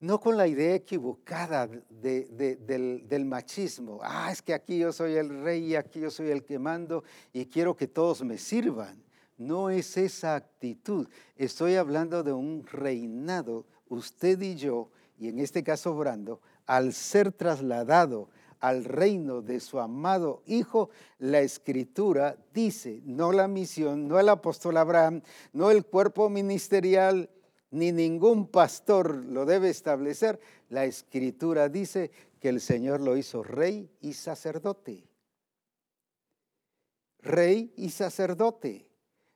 No 0.00 0.20
con 0.20 0.36
la 0.36 0.46
idea 0.46 0.74
equivocada 0.74 1.68
del, 1.68 3.06
del, 3.08 3.24
machismo. 3.24 3.98
Ah, 4.02 4.30
es 4.30 4.42
que 4.42 4.54
aquí 4.54 4.78
yo 4.78 4.92
soy 4.92 5.14
el 5.14 5.42
rey 5.42 5.66
y 5.66 5.76
aquí 5.76 6.00
yo 6.00 6.10
soy 6.10 6.30
el 6.30 6.44
que 6.44 6.58
mando 6.58 7.02
y 7.32 7.46
quiero 7.46 7.76
que 7.76 7.88
todos 7.88 8.22
me 8.22 8.38
sirvan. 8.38 9.02
No 9.36 9.70
es 9.70 9.96
esa 9.96 10.36
actitud. 10.36 11.08
Estoy 11.36 11.74
hablando 11.74 12.22
de 12.22 12.32
un 12.32 12.64
reinado, 12.64 13.66
usted 13.88 14.40
y 14.40 14.56
yo, 14.56 14.90
y 15.16 15.28
en 15.28 15.40
este 15.40 15.64
caso 15.64 15.94
Brando, 15.94 16.40
al 16.66 16.92
ser 16.92 17.32
trasladado 17.32 18.30
al 18.60 18.84
reino 18.84 19.42
de 19.42 19.60
su 19.60 19.78
amado 19.78 20.42
Hijo, 20.46 20.90
la 21.18 21.40
escritura 21.40 22.36
dice, 22.52 23.00
no 23.04 23.32
la 23.32 23.48
misión, 23.48 24.08
no 24.08 24.18
el 24.18 24.28
apóstol 24.28 24.76
Abraham, 24.76 25.22
no 25.52 25.70
el 25.70 25.84
cuerpo 25.84 26.28
ministerial, 26.28 27.30
ni 27.70 27.92
ningún 27.92 28.48
pastor 28.48 29.14
lo 29.14 29.44
debe 29.44 29.68
establecer. 29.68 30.40
La 30.70 30.84
escritura 30.84 31.68
dice 31.68 32.10
que 32.40 32.48
el 32.48 32.60
Señor 32.60 33.00
lo 33.00 33.16
hizo 33.16 33.42
rey 33.42 33.90
y 34.00 34.14
sacerdote. 34.14 35.04
Rey 37.20 37.72
y 37.76 37.90
sacerdote. 37.90 38.86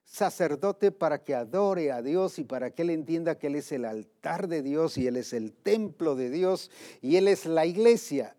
Sacerdote 0.05 0.93
para 0.93 1.25
que 1.25 1.35
adore 1.35 1.91
a 1.91 2.03
Dios 2.03 2.39
y 2.39 2.45
para 2.45 2.71
que 2.71 2.83
Él 2.83 2.91
entienda 2.91 3.39
que 3.39 3.47
Él 3.47 3.57
es 3.57 3.73
el 3.73 3.85
altar 3.85 4.47
de 4.47 4.63
Dios 4.63 4.99
y 4.99 5.07
Él 5.07 5.17
es 5.17 5.33
el 5.33 5.53
templo 5.53 6.15
de 6.17 6.29
Dios 6.29 6.71
y 7.01 7.17
Él 7.17 7.29
es 7.29 7.47
la 7.47 7.65
iglesia. 7.67 8.37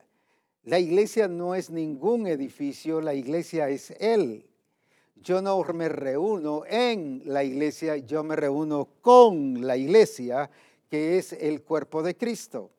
La 0.65 0.79
iglesia 0.79 1.27
no 1.27 1.55
es 1.55 1.69
ningún 1.69 2.25
edificio, 2.25 3.01
la 3.01 3.13
iglesia 3.13 3.67
es 3.69 3.91
Él. 3.99 4.45
Yo 5.15 5.41
no 5.41 5.61
me 5.73 5.89
reúno 5.89 6.63
en 6.65 7.21
la 7.25 7.43
iglesia, 7.43 7.97
yo 7.97 8.23
me 8.23 8.35
reúno 8.35 8.89
con 9.01 9.65
la 9.65 9.75
iglesia, 9.75 10.49
que 10.89 11.17
es 11.17 11.33
el 11.33 11.63
cuerpo 11.63 12.01
de 12.01 12.15
Cristo. 12.15 12.71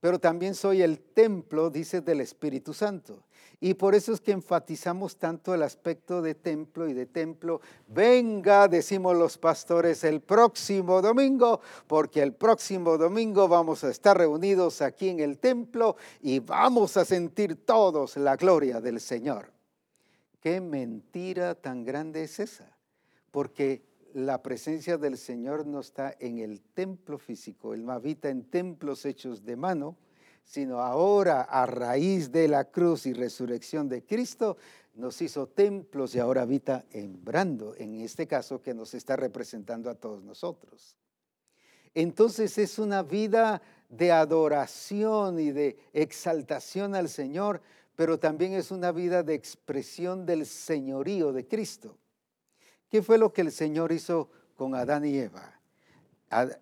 Pero 0.00 0.18
también 0.18 0.54
soy 0.54 0.82
el 0.82 0.98
templo, 0.98 1.70
dice, 1.70 2.00
del 2.00 2.20
Espíritu 2.20 2.74
Santo. 2.74 3.24
Y 3.60 3.74
por 3.74 3.94
eso 3.94 4.12
es 4.12 4.20
que 4.20 4.32
enfatizamos 4.32 5.16
tanto 5.16 5.54
el 5.54 5.62
aspecto 5.62 6.20
de 6.20 6.34
templo 6.34 6.88
y 6.88 6.92
de 6.92 7.06
templo. 7.06 7.60
Venga, 7.88 8.68
decimos 8.68 9.16
los 9.16 9.38
pastores, 9.38 10.04
el 10.04 10.20
próximo 10.20 11.00
domingo, 11.00 11.60
porque 11.86 12.22
el 12.22 12.34
próximo 12.34 12.98
domingo 12.98 13.48
vamos 13.48 13.84
a 13.84 13.90
estar 13.90 14.18
reunidos 14.18 14.82
aquí 14.82 15.08
en 15.08 15.20
el 15.20 15.38
templo 15.38 15.96
y 16.20 16.40
vamos 16.40 16.96
a 16.96 17.04
sentir 17.04 17.64
todos 17.64 18.16
la 18.16 18.36
gloria 18.36 18.80
del 18.80 19.00
Señor. 19.00 19.52
Qué 20.40 20.60
mentira 20.60 21.54
tan 21.54 21.84
grande 21.84 22.24
es 22.24 22.38
esa, 22.38 22.76
porque 23.30 23.82
la 24.12 24.42
presencia 24.42 24.98
del 24.98 25.16
Señor 25.18 25.66
no 25.66 25.80
está 25.80 26.14
en 26.20 26.38
el 26.38 26.60
templo 26.60 27.18
físico, 27.18 27.74
Él 27.74 27.84
no 27.84 27.92
habita 27.92 28.28
en 28.28 28.44
templos 28.44 29.04
hechos 29.06 29.44
de 29.44 29.56
mano, 29.56 29.96
sino 30.44 30.80
ahora 30.80 31.42
a 31.42 31.66
raíz 31.66 32.30
de 32.30 32.48
la 32.48 32.64
cruz 32.64 33.06
y 33.06 33.12
resurrección 33.12 33.88
de 33.88 34.04
Cristo, 34.04 34.56
nos 34.94 35.20
hizo 35.22 35.48
templos 35.48 36.14
y 36.14 36.20
ahora 36.20 36.42
habita 36.42 36.84
en 36.92 37.24
Brando, 37.24 37.74
en 37.76 38.00
este 38.00 38.26
caso 38.26 38.62
que 38.62 38.74
nos 38.74 38.94
está 38.94 39.16
representando 39.16 39.90
a 39.90 39.94
todos 39.94 40.22
nosotros. 40.22 40.96
Entonces 41.94 42.58
es 42.58 42.78
una 42.78 43.02
vida 43.02 43.62
de 43.88 44.12
adoración 44.12 45.38
y 45.38 45.52
de 45.52 45.78
exaltación 45.92 46.94
al 46.94 47.08
Señor, 47.08 47.60
pero 47.96 48.18
también 48.18 48.52
es 48.52 48.70
una 48.70 48.92
vida 48.92 49.22
de 49.22 49.34
expresión 49.34 50.26
del 50.26 50.46
señorío 50.46 51.32
de 51.32 51.46
Cristo. 51.46 51.96
¿Qué 52.88 53.02
fue 53.02 53.18
lo 53.18 53.32
que 53.32 53.40
el 53.42 53.52
Señor 53.52 53.92
hizo 53.92 54.30
con 54.56 54.74
Adán 54.74 55.04
y 55.04 55.18
Eva? 55.18 55.60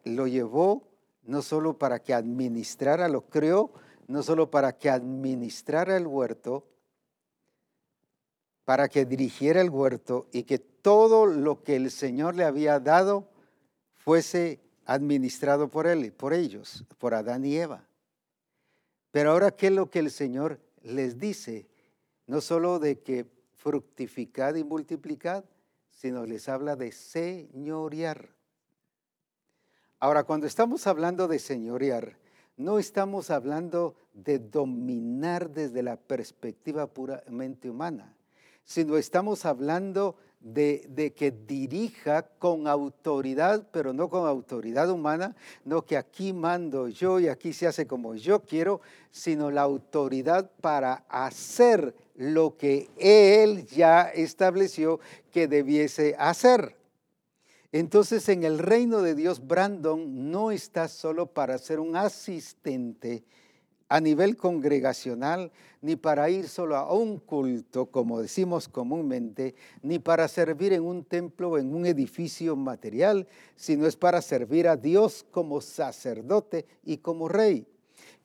Lo 0.05 0.27
llevó 0.27 0.92
no 1.23 1.43
solo 1.43 1.79
para 1.79 2.01
que 2.01 2.15
administrara, 2.15 3.09
lo 3.09 3.29
creó, 3.29 3.73
no 4.09 4.23
solo 4.23 4.51
para 4.51 4.77
que 4.77 4.91
administrara 4.91 5.97
el 5.97 6.07
huerto, 6.07 6.67
para 8.65 8.89
que 8.89 9.05
dirigiera 9.05 9.61
el 9.61 9.71
huerto 9.71 10.29
y 10.33 10.45
que 10.45 10.59
todo 10.59 11.27
lo 11.27 11.63
que 11.63 11.77
el 11.77 11.91
Señor 11.91 12.35
le 12.35 12.45
había 12.45 12.81
dado 12.81 13.29
fuese 13.95 14.61
administrado 14.85 15.69
por 15.69 15.87
él, 15.87 16.13
por 16.13 16.33
ellos, 16.33 16.85
por 16.99 17.15
Adán 17.15 17.45
y 17.45 17.57
Eva. 17.57 17.87
Pero 19.11 19.33
ahora, 19.33 19.51
¿qué 19.53 19.69
es 19.69 19.73
lo 19.73 19.91
que 19.91 20.01
el 20.01 20.11
Señor 20.11 20.61
les 20.83 21.19
dice? 21.19 21.69
No 22.27 22.41
solo 22.41 22.79
de 22.79 23.01
que 23.01 23.27
fructificad 23.55 24.55
y 24.57 24.65
multiplicad, 24.65 25.45
sino 25.91 26.27
les 26.27 26.49
habla 26.49 26.75
de 26.75 26.91
señorear. 26.91 28.31
Ahora, 30.03 30.25
cuando 30.25 30.49
estamos 30.49 30.89
hablando 30.89 31.29
de 31.29 31.39
señorear, 31.39 32.17
no 32.57 32.81
estamos 32.81 33.31
hablando 33.31 33.95
de 34.13 34.41
dominar 34.41 35.49
desde 35.51 35.81
la 35.81 35.95
perspectiva 35.97 36.89
puramente 36.89 37.71
humana, 37.71 38.13
sino 38.65 38.97
estamos 38.97 39.45
hablando 39.45 40.17
de, 40.41 41.13
que 41.17 41.31
dirija 41.31 42.23
con 42.41 42.67
autoridad, 42.67 43.69
pero 43.71 43.93
no 43.93 44.09
con 44.09 44.27
autoridad 44.27 44.91
humana, 44.91 45.37
no 45.65 45.83
que 45.83 45.97
aquí 45.97 46.33
mando 46.33 46.89
yo 46.89 47.21
y 47.21 47.29
aquí 47.29 47.53
se 47.53 47.69
hace 47.69 47.87
como 47.87 48.17
yo 48.17 48.41
quiero, 48.43 48.81
sino 49.13 49.53
la 49.53 49.63
autoridad 49.63 50.51
para 50.61 51.05
hacer 51.09 51.95
lo 52.17 52.57
que 52.57 52.91
Él 52.99 53.67
ya 53.69 54.09
estableció 54.09 54.99
que 55.31 55.47
debiese 55.47 56.17
hacer. 56.19 56.82
Entonces 57.73 58.29
en 58.29 58.45
el 58.45 58.59
reino 58.59 59.01
de 59.01 59.15
Dios, 59.15 59.47
Brandon 59.47 60.31
no 60.31 60.51
está 60.51 60.89
solo 60.89 61.33
para 61.33 61.57
ser 61.57 61.81
un 61.81 61.97
asistente, 61.97 63.25
a 63.89 64.01
nivel 64.01 64.39
congregacional, 64.39 65.53
ni 65.83 65.97
para 65.97 66.31
ir 66.31 66.49
solo 66.49 66.77
a 66.77 66.95
un 66.95 67.19
culto, 67.19 67.87
como 67.87 68.23
decimos 68.23 68.67
comúnmente, 68.69 69.55
ni 69.83 69.99
para 69.99 70.29
servir 70.29 70.73
en 70.73 70.83
un 70.83 71.05
templo 71.05 71.51
o 71.51 71.59
en 71.59 71.75
un 71.75 71.85
edificio 71.85 72.57
material, 72.57 73.27
sino 73.55 73.87
es 73.87 73.97
para 73.97 74.23
servir 74.23 74.67
a 74.67 74.77
Dios 74.77 75.27
como 75.31 75.61
sacerdote 75.61 76.65
y 76.85 76.99
como 76.99 77.29
rey. 77.29 77.67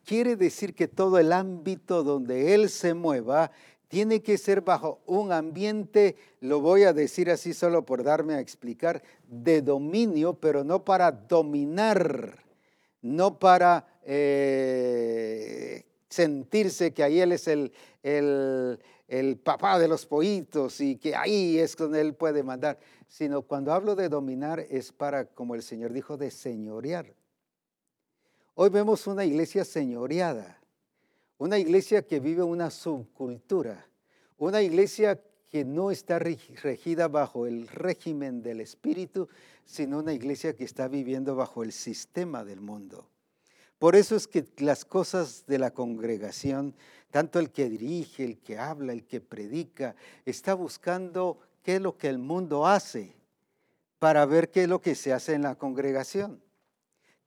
Quiere 0.05 0.37
decir 0.37 0.73
que 0.73 0.87
todo 0.87 1.19
el 1.19 1.33
ámbito 1.33 2.01
donde 2.01 2.53
Él 2.53 2.69
se 2.69 2.93
mueva 2.93 3.51
tiene 3.87 4.21
que 4.21 4.37
ser 4.37 4.61
bajo 4.61 4.99
un 5.05 5.31
ambiente, 5.31 6.15
lo 6.41 6.59
voy 6.59 6.83
a 6.83 6.93
decir 6.93 7.29
así 7.29 7.53
solo 7.53 7.85
por 7.85 8.03
darme 8.03 8.33
a 8.35 8.39
explicar, 8.39 9.01
de 9.27 9.61
dominio, 9.61 10.33
pero 10.33 10.63
no 10.63 10.83
para 10.83 11.11
dominar, 11.11 12.43
no 13.01 13.39
para 13.39 13.87
eh, 14.03 15.83
sentirse 16.09 16.93
que 16.93 17.03
ahí 17.03 17.19
él 17.19 17.31
es 17.31 17.47
el, 17.47 17.71
el, 18.03 19.37
papá 19.37 19.79
de 19.79 19.87
los 19.87 20.05
pollitos 20.05 20.81
y 20.81 20.97
que 20.97 21.15
ahí 21.15 21.57
es 21.59 21.75
donde 21.75 22.01
él 22.01 22.13
puede 22.13 22.43
mandar, 22.43 22.79
sino 23.07 23.41
cuando 23.41 23.71
hablo 23.73 23.95
de 23.95 24.09
dominar 24.09 24.59
es 24.59 24.91
para, 24.91 25.25
como 25.25 25.55
el 25.55 25.63
Señor 25.63 25.93
dijo, 25.93 26.17
de 26.17 26.29
señorear. 26.31 27.13
Hoy 28.55 28.69
vemos 28.69 29.07
una 29.07 29.23
iglesia 29.23 29.63
señoreada, 29.63 30.56
una 31.37 31.57
iglesia 31.57 32.05
que 32.05 32.19
vive 32.19 32.43
una 32.43 32.69
subcultura, 32.69 33.85
una 34.37 34.61
iglesia 34.61 35.21
que 35.49 35.63
no 35.63 35.91
está 35.91 36.19
regida 36.19 37.07
bajo 37.07 37.47
el 37.47 37.67
régimen 37.67 38.41
del 38.41 38.61
Espíritu, 38.61 39.29
sino 39.65 39.99
una 39.99 40.13
iglesia 40.13 40.55
que 40.55 40.63
está 40.63 40.87
viviendo 40.87 41.35
bajo 41.35 41.63
el 41.63 41.71
sistema 41.71 42.43
del 42.43 42.59
mundo. 42.59 43.09
Por 43.79 43.95
eso 43.95 44.15
es 44.15 44.27
que 44.27 44.45
las 44.57 44.85
cosas 44.85 45.45
de 45.45 45.59
la 45.59 45.71
congregación, 45.71 46.75
tanto 47.11 47.39
el 47.39 47.51
que 47.51 47.69
dirige, 47.69 48.23
el 48.23 48.39
que 48.39 48.57
habla, 48.57 48.91
el 48.91 49.05
que 49.05 49.21
predica, 49.21 49.95
está 50.25 50.55
buscando 50.55 51.39
qué 51.61 51.75
es 51.75 51.81
lo 51.81 51.97
que 51.97 52.07
el 52.07 52.17
mundo 52.17 52.65
hace 52.65 53.15
para 53.99 54.25
ver 54.25 54.49
qué 54.49 54.63
es 54.63 54.69
lo 54.69 54.81
que 54.81 54.95
se 54.95 55.13
hace 55.13 55.33
en 55.33 55.43
la 55.43 55.55
congregación. 55.55 56.41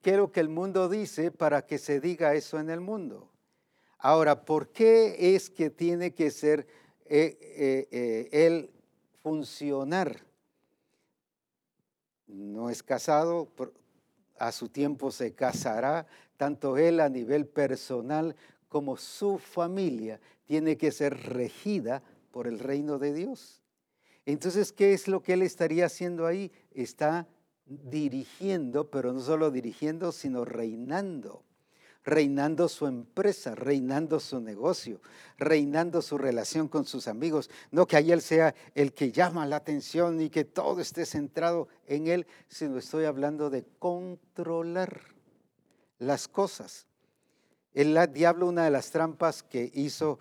¿Qué 0.02 0.12
es 0.12 0.16
lo 0.16 0.32
que 0.32 0.40
el 0.40 0.48
mundo 0.48 0.88
dice 0.88 1.30
para 1.30 1.66
que 1.66 1.78
se 1.78 2.00
diga 2.00 2.34
eso 2.34 2.58
en 2.58 2.70
el 2.70 2.80
mundo? 2.80 3.30
Ahora, 4.03 4.44
¿por 4.44 4.68
qué 4.68 5.34
es 5.34 5.51
que 5.51 5.68
tiene 5.68 6.12
que 6.12 6.30
ser 6.30 6.66
eh, 7.05 7.38
eh, 7.40 7.88
eh, 7.90 8.46
el 8.46 8.70
funcionar? 9.22 10.24
No 12.26 12.70
es 12.70 12.82
casado, 12.82 13.48
a 14.38 14.53
su 14.53 14.70
tiempo 14.70 15.11
se 15.11 15.34
casará, 15.34 16.07
tanto 16.38 16.78
él 16.78 17.01
a 17.01 17.11
nivel 17.11 17.46
personal 17.46 18.34
como 18.68 18.96
su 18.96 19.36
familia 19.36 20.18
tiene 20.46 20.78
que 20.78 20.92
ser 20.92 21.14
regida 21.28 22.03
por 22.30 22.46
el 22.46 22.59
reino 22.59 22.98
de 22.98 23.12
Dios. 23.12 23.61
Entonces, 24.24 24.72
¿qué 24.72 24.94
es 24.94 25.09
lo 25.09 25.22
que 25.22 25.34
él 25.34 25.42
estaría 25.42 25.86
haciendo 25.86 26.26
ahí? 26.26 26.51
Está 26.72 27.26
dirigiendo, 27.66 28.88
pero 28.90 29.12
no 29.12 29.20
solo 29.20 29.51
dirigiendo, 29.51 30.11
sino 30.12 30.46
reinando. 30.46 31.44
Reinando 32.05 32.68
su 32.68 32.86
empresa, 32.86 33.55
reinando 33.55 34.20
su 34.20 34.40
negocio, 34.40 35.01
reinando 35.36 36.01
su 36.01 36.16
relación 36.16 36.68
con 36.68 36.86
sus 36.86 37.09
amigos. 37.09 37.51
No 37.70 37.86
que 37.86 37.98
él 37.98 38.22
sea 38.22 38.55
el 38.74 38.94
que 38.94 39.12
llama 39.12 39.46
la 39.46 39.57
atención 39.57 40.20
y 40.20 40.30
que 40.30 40.44
todo 40.44 40.80
esté 40.80 41.05
centrado 41.05 41.68
en 41.86 42.07
él, 42.07 42.26
sino 42.48 42.78
estoy 42.78 43.05
hablando 43.05 43.51
de 43.51 43.66
controlar 43.78 45.01
las 45.98 46.26
cosas. 46.26 46.86
El 47.72 47.96
diablo, 48.12 48.46
una 48.46 48.64
de 48.64 48.70
las 48.70 48.90
trampas 48.90 49.42
que 49.42 49.70
hizo, 49.74 50.18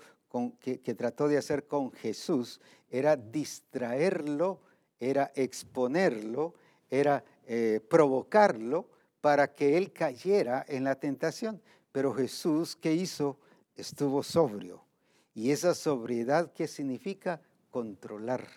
que, 0.60 0.78
trató 0.96 1.28
de 1.28 1.38
hacer 1.38 1.66
con 1.66 1.92
Jesús, 1.92 2.62
era 2.92 3.16
distraerlo, 3.16 4.62
era 5.00 5.32
exponerlo, 5.34 6.54
era 6.90 7.24
eh, 7.48 7.82
provocarlo 7.90 8.88
para 9.22 9.54
que 9.54 9.78
él 9.78 9.92
cayera 9.92 10.66
en 10.68 10.84
la 10.84 10.96
tentación. 10.96 11.62
Pero 11.92 12.14
Jesús, 12.14 12.76
¿qué 12.76 12.94
hizo? 12.94 13.38
Estuvo 13.76 14.24
sobrio. 14.24 14.84
Y 15.34 15.52
esa 15.52 15.74
sobriedad, 15.74 16.52
¿qué 16.54 16.68
significa? 16.68 17.42
Controlar, 17.72 18.48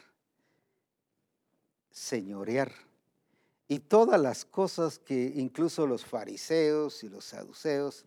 señorear 1.90 2.72
y 3.72 3.78
todas 3.78 4.20
las 4.20 4.44
cosas 4.44 4.98
que 4.98 5.32
incluso 5.34 5.86
los 5.86 6.04
fariseos 6.04 7.02
y 7.04 7.08
los 7.08 7.24
saduceos 7.24 8.04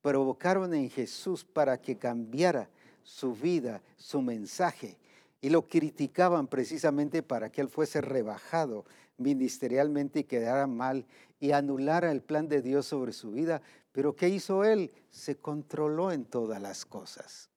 provocaron 0.00 0.72
en 0.72 0.88
Jesús 0.88 1.44
para 1.44 1.78
que 1.78 1.98
cambiara 1.98 2.70
su 3.02 3.34
vida, 3.34 3.82
su 3.98 4.22
mensaje, 4.22 4.96
y 5.42 5.50
lo 5.50 5.68
criticaban 5.68 6.46
precisamente 6.46 7.22
para 7.22 7.52
que 7.52 7.60
él 7.60 7.68
fuese 7.68 8.00
rebajado 8.00 8.86
ministerialmente 9.18 10.20
y 10.20 10.24
quedara 10.24 10.66
mal 10.66 11.04
y 11.44 11.52
anulara 11.52 12.10
el 12.10 12.22
plan 12.22 12.48
de 12.48 12.62
Dios 12.62 12.86
sobre 12.86 13.12
su 13.12 13.32
vida. 13.32 13.60
Pero 13.92 14.16
¿qué 14.16 14.30
hizo 14.30 14.64
él? 14.64 14.90
Se 15.10 15.36
controló 15.36 16.10
en 16.10 16.24
todas 16.24 16.58
las 16.62 16.86
cosas. 16.86 17.50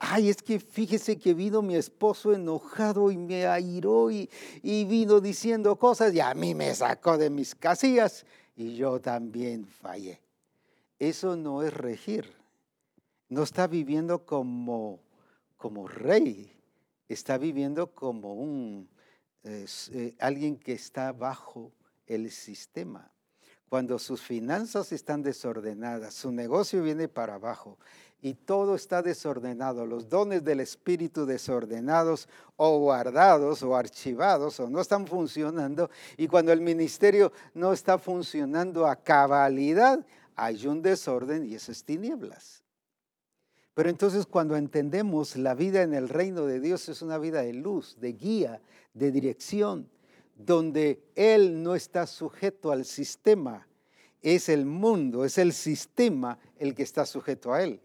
Ay, 0.00 0.28
es 0.28 0.42
que 0.42 0.58
fíjese 0.58 1.16
que 1.16 1.32
vino 1.32 1.62
mi 1.62 1.76
esposo 1.76 2.32
enojado 2.32 3.12
y 3.12 3.16
me 3.16 3.46
airó 3.46 4.10
y, 4.10 4.28
y 4.60 4.84
vino 4.86 5.20
diciendo 5.20 5.76
cosas 5.76 6.12
y 6.14 6.18
a 6.18 6.34
mí 6.34 6.52
me 6.56 6.74
sacó 6.74 7.16
de 7.16 7.30
mis 7.30 7.54
casillas 7.54 8.26
y 8.56 8.74
yo 8.74 9.00
también 9.00 9.66
fallé. 9.66 10.20
Eso 10.98 11.36
no 11.36 11.62
es 11.62 11.72
regir. 11.72 12.34
No 13.28 13.44
está 13.44 13.68
viviendo 13.68 14.26
como, 14.26 14.98
como 15.56 15.86
rey, 15.86 16.52
está 17.08 17.38
viviendo 17.38 17.94
como 17.94 18.34
un, 18.34 18.88
eh, 19.44 20.16
alguien 20.18 20.56
que 20.56 20.72
está 20.72 21.12
bajo 21.12 21.70
el 22.06 22.30
sistema. 22.30 23.10
Cuando 23.68 23.98
sus 23.98 24.22
finanzas 24.22 24.92
están 24.92 25.22
desordenadas, 25.22 26.14
su 26.14 26.30
negocio 26.30 26.82
viene 26.82 27.08
para 27.08 27.34
abajo 27.34 27.78
y 28.22 28.34
todo 28.34 28.74
está 28.74 29.02
desordenado, 29.02 29.86
los 29.86 30.08
dones 30.08 30.42
del 30.42 30.60
Espíritu 30.60 31.26
desordenados 31.26 32.28
o 32.56 32.78
guardados 32.78 33.62
o 33.62 33.76
archivados 33.76 34.58
o 34.60 34.70
no 34.70 34.80
están 34.80 35.06
funcionando, 35.06 35.90
y 36.16 36.26
cuando 36.26 36.52
el 36.52 36.60
ministerio 36.60 37.32
no 37.54 37.72
está 37.72 37.98
funcionando 37.98 38.86
a 38.86 38.96
cabalidad, 38.96 40.04
hay 40.34 40.66
un 40.66 40.82
desorden 40.82 41.46
y 41.46 41.54
esas 41.54 41.84
tinieblas. 41.84 42.62
Pero 43.74 43.90
entonces 43.90 44.24
cuando 44.26 44.56
entendemos 44.56 45.36
la 45.36 45.54
vida 45.54 45.82
en 45.82 45.92
el 45.92 46.08
reino 46.08 46.46
de 46.46 46.60
Dios 46.60 46.88
es 46.88 47.02
una 47.02 47.18
vida 47.18 47.42
de 47.42 47.52
luz, 47.52 47.96
de 48.00 48.12
guía, 48.12 48.62
de 48.94 49.12
dirección, 49.12 49.90
donde 50.36 51.02
Él 51.14 51.62
no 51.62 51.74
está 51.74 52.06
sujeto 52.06 52.70
al 52.70 52.84
sistema, 52.84 53.66
es 54.22 54.48
el 54.48 54.66
mundo, 54.66 55.24
es 55.24 55.38
el 55.38 55.52
sistema 55.52 56.38
el 56.58 56.74
que 56.74 56.82
está 56.82 57.06
sujeto 57.06 57.52
a 57.52 57.62
Él. 57.62 57.80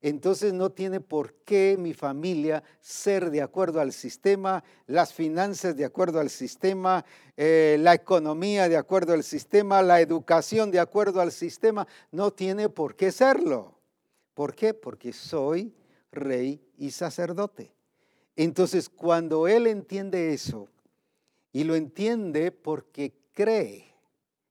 entonces 0.00 0.52
no 0.52 0.70
tiene 0.70 1.00
por 1.00 1.34
qué 1.44 1.76
mi 1.78 1.92
familia 1.92 2.62
ser 2.80 3.30
de 3.30 3.42
acuerdo 3.42 3.80
al 3.80 3.92
sistema, 3.92 4.62
las 4.86 5.12
finanzas 5.12 5.76
de 5.76 5.84
acuerdo 5.84 6.20
al 6.20 6.30
sistema, 6.30 7.04
eh, 7.36 7.76
la 7.80 7.94
economía 7.94 8.68
de 8.68 8.76
acuerdo 8.76 9.14
al 9.14 9.24
sistema, 9.24 9.82
la 9.82 10.00
educación 10.00 10.70
de 10.70 10.78
acuerdo 10.78 11.20
al 11.20 11.32
sistema. 11.32 11.88
No 12.12 12.30
tiene 12.30 12.68
por 12.68 12.94
qué 12.94 13.10
serlo. 13.10 13.74
¿Por 14.34 14.54
qué? 14.54 14.74
Porque 14.74 15.12
soy 15.12 15.74
rey 16.12 16.60
y 16.78 16.90
sacerdote. 16.90 17.72
Entonces, 18.36 18.88
cuando 18.88 19.48
él 19.48 19.66
entiende 19.66 20.34
eso, 20.34 20.68
y 21.56 21.64
lo 21.64 21.74
entiende 21.74 22.52
porque 22.52 23.14
cree, 23.32 23.86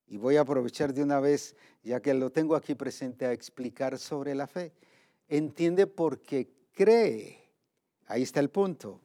y 0.08 0.18
voy 0.18 0.38
a 0.38 0.42
aprovechar 0.42 0.92
de 0.92 1.04
una 1.04 1.20
vez, 1.20 1.56
ya 1.84 2.02
que 2.02 2.16
lo 2.16 2.32
tengo 2.32 2.56
aquí 2.56 2.74
presente, 2.74 3.28
a 3.28 3.32
explicar 3.32 4.00
sobre 4.00 4.34
la 4.34 4.48
fe 4.48 4.74
entiende 5.28 5.86
porque 5.86 6.50
cree. 6.74 7.48
Ahí 8.08 8.24
está 8.24 8.40
el 8.40 8.50
punto. 8.50 9.02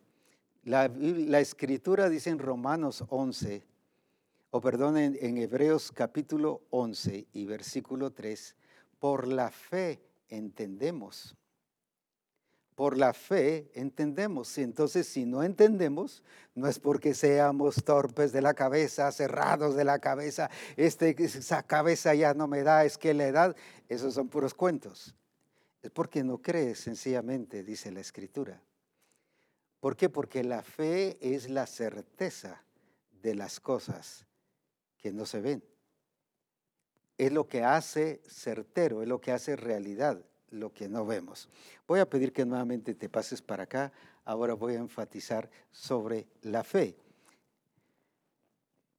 La, 0.65 0.87
escritura 1.41 2.09
dice 2.09 2.31
en 2.31 2.39
Romanos 2.39 3.05
11, 3.07 3.67
o 4.51 4.61
perdón, 4.63 4.97
en, 4.97 5.19
en 5.21 5.37
Hebreos 5.37 5.93
capítulo 5.93 6.63
11 6.71 7.27
y 7.35 7.45
versículo 7.45 8.13
3, 8.13 8.57
por 8.99 9.29
la 9.29 9.51
fe 9.51 10.01
entendemos. 10.31 11.37
Por 12.81 12.97
la 12.97 13.13
fe 13.13 13.71
entendemos. 13.75 14.57
Entonces, 14.57 15.07
si 15.07 15.27
no 15.27 15.43
entendemos, 15.43 16.23
no 16.55 16.67
es 16.67 16.79
porque 16.79 17.13
seamos 17.13 17.85
torpes 17.85 18.33
de 18.33 18.41
la 18.41 18.55
cabeza, 18.55 19.13
cerrados 19.13 19.77
de 19.77 19.85
la 19.85 19.99
cabeza, 19.99 20.49
este, 20.79 21.15
esa 21.23 21.63
cabeza 21.63 22.15
ya 22.15 22.33
no 22.33 22.49
me 22.49 22.63
da, 22.63 22.87
es 22.87 22.97
que 22.97 23.13
la 23.13 23.27
edad, 23.27 23.55
esos 23.91 24.15
son 24.15 24.31
puros 24.31 24.55
cuentos. 24.55 25.15
Es 25.83 25.91
porque 25.91 26.25
no 26.25 26.39
crees 26.39 26.79
sencillamente, 26.79 27.63
dice 27.63 27.93
la 27.93 28.01
escritura. 28.01 28.63
¿Por 29.79 29.95
qué? 29.95 30.09
Porque 30.09 30.43
la 30.43 30.63
fe 30.63 31.19
es 31.21 31.51
la 31.51 31.67
certeza 31.67 32.65
de 33.21 33.35
las 33.35 33.61
cosas 33.61 34.25
que 34.97 35.13
no 35.13 35.27
se 35.27 35.43
ven. 35.43 35.63
Es 37.19 37.31
lo 37.31 37.47
que 37.47 37.63
hace 37.63 38.23
certero, 38.27 39.03
es 39.03 39.09
lo 39.09 39.21
que 39.21 39.33
hace 39.33 39.55
realidad 39.55 40.25
lo 40.51 40.73
que 40.73 40.89
no 40.89 41.07
vemos. 41.07 41.49
Voy 41.87 42.01
a 42.01 42.09
pedir 42.09 42.33
que 42.33 42.45
nuevamente 42.45 42.95
te 42.95 43.09
pases 43.09 43.43
para 43.43 43.65
acá. 43.65 43.93
Ahora 44.25 44.55
voy 44.55 44.75
a 44.75 44.79
enfatizar 44.79 45.51
sobre 45.71 46.27
la 46.43 46.65
fe. 46.65 46.97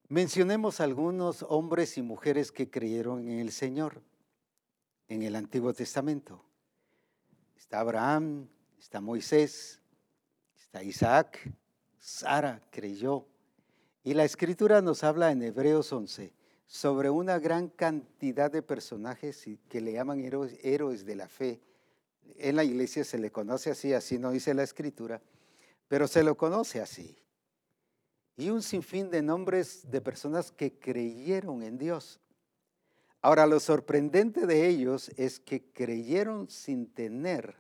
Mencionemos 0.08 0.80
algunos 0.80 1.46
hombres 1.48 1.98
y 1.98 2.02
mujeres 2.02 2.52
que 2.52 2.70
creyeron 2.70 3.28
en 3.28 3.40
el 3.40 3.52
Señor 3.52 4.02
en 5.12 5.24
el 5.24 5.36
Antiguo 5.36 5.74
Testamento. 5.74 6.42
Está 7.58 7.82
Abraham, 7.82 8.48
está 8.80 9.02
Moisés, 9.02 9.82
está 10.58 10.84
Isaac, 10.84 11.54
Sara 12.00 12.62
creyó. 12.72 13.28
Y 14.06 14.14
la 14.14 14.24
escritura 14.24 14.82
nos 14.82 15.04
habla 15.04 15.32
en 15.32 15.42
Hebreos 15.44 15.92
11 15.92 16.34
sobre 16.72 17.10
una 17.10 17.38
gran 17.38 17.68
cantidad 17.68 18.50
de 18.50 18.62
personajes 18.62 19.46
que 19.68 19.82
le 19.82 19.92
llaman 19.92 20.22
héroes, 20.22 21.06
de 21.06 21.16
la 21.18 21.28
fe. 21.28 21.60
En 22.38 22.56
la 22.56 22.64
iglesia 22.64 23.04
se 23.04 23.18
le 23.18 23.30
conoce 23.30 23.72
así, 23.72 23.94
así 23.94 24.18
no 24.18 24.32
dice 24.32 24.54
la 24.54 24.64
escritura, 24.64 25.22
pero 25.90 26.08
se 26.08 26.24
lo 26.24 26.38
conoce 26.38 26.80
así. 26.80 27.18
Y 28.38 28.52
un 28.52 28.62
sinfín 28.62 29.10
de 29.10 29.22
nombres 29.22 29.92
de 29.92 30.00
personas 30.00 30.54
que 30.54 30.80
creyeron 30.80 31.62
en 31.62 31.78
Dios. 31.78 32.22
Ahora, 33.22 33.48
lo 33.48 33.60
sorprendente 33.60 34.48
de 34.48 34.70
ellos 34.70 35.10
es 35.18 35.42
que 35.42 35.74
creyeron 35.74 36.50
sin 36.50 36.88
tener 36.88 37.58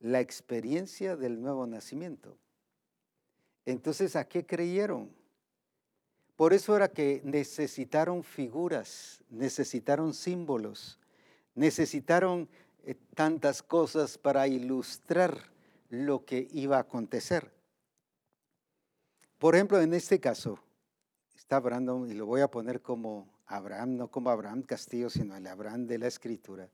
la 0.00 0.20
experiencia 0.20 1.16
del 1.16 1.42
nuevo 1.42 1.66
nacimiento. 1.66 2.38
Entonces, 3.66 4.16
¿a 4.16 4.26
qué 4.26 4.46
creyeron? 4.46 5.17
Por 6.38 6.52
eso 6.52 6.76
era 6.76 6.86
que 6.86 7.20
necesitaron 7.24 8.22
figuras, 8.22 9.24
necesitaron 9.28 10.14
símbolos, 10.14 11.00
necesitaron 11.56 12.48
eh, 12.84 12.94
tantas 13.16 13.60
cosas 13.60 14.18
para 14.18 14.46
ilustrar 14.46 15.36
lo 15.88 16.24
que 16.24 16.46
iba 16.52 16.76
a 16.76 16.82
acontecer. 16.82 17.50
Por 19.38 19.56
ejemplo, 19.56 19.80
en 19.80 19.92
este 19.92 20.20
caso, 20.20 20.60
está 21.34 21.56
hablando, 21.56 22.06
y 22.06 22.14
lo 22.14 22.26
voy 22.26 22.42
a 22.42 22.48
poner 22.48 22.82
como 22.82 23.28
Abraham, 23.46 23.96
no 23.96 24.08
como 24.08 24.30
Abraham 24.30 24.62
Castillo, 24.62 25.10
sino 25.10 25.36
el 25.36 25.44
Abraham 25.44 25.88
de 25.88 25.98
la 25.98 26.06
Escritura. 26.06 26.70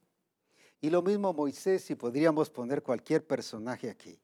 Y 0.83 0.91
lo 0.91 1.01
mismo 1.01 1.33
Moisés, 1.33 1.91
y 1.91 1.95
podríamos 1.95 2.51
poner 2.51 2.83
cualquier 2.83 3.27
personaje 3.27 3.89
aquí. 3.89 4.21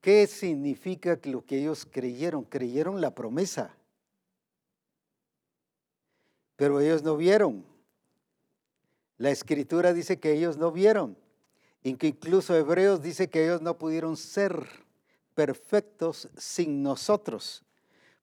¿Qué 0.00 0.28
significa 0.28 1.18
lo 1.24 1.44
que 1.44 1.58
ellos 1.58 1.84
creyeron? 1.84 2.44
Creyeron 2.44 3.00
la 3.00 3.12
promesa. 3.12 3.75
Pero 6.56 6.80
ellos 6.80 7.02
no 7.02 7.16
vieron. 7.16 7.64
La 9.18 9.30
escritura 9.30 9.92
dice 9.92 10.18
que 10.18 10.32
ellos 10.32 10.56
no 10.56 10.72
vieron. 10.72 11.16
Incluso 11.82 12.56
Hebreos 12.56 13.00
dice 13.00 13.28
que 13.28 13.44
ellos 13.44 13.62
no 13.62 13.78
pudieron 13.78 14.16
ser 14.16 14.66
perfectos 15.34 16.28
sin 16.36 16.82
nosotros. 16.82 17.62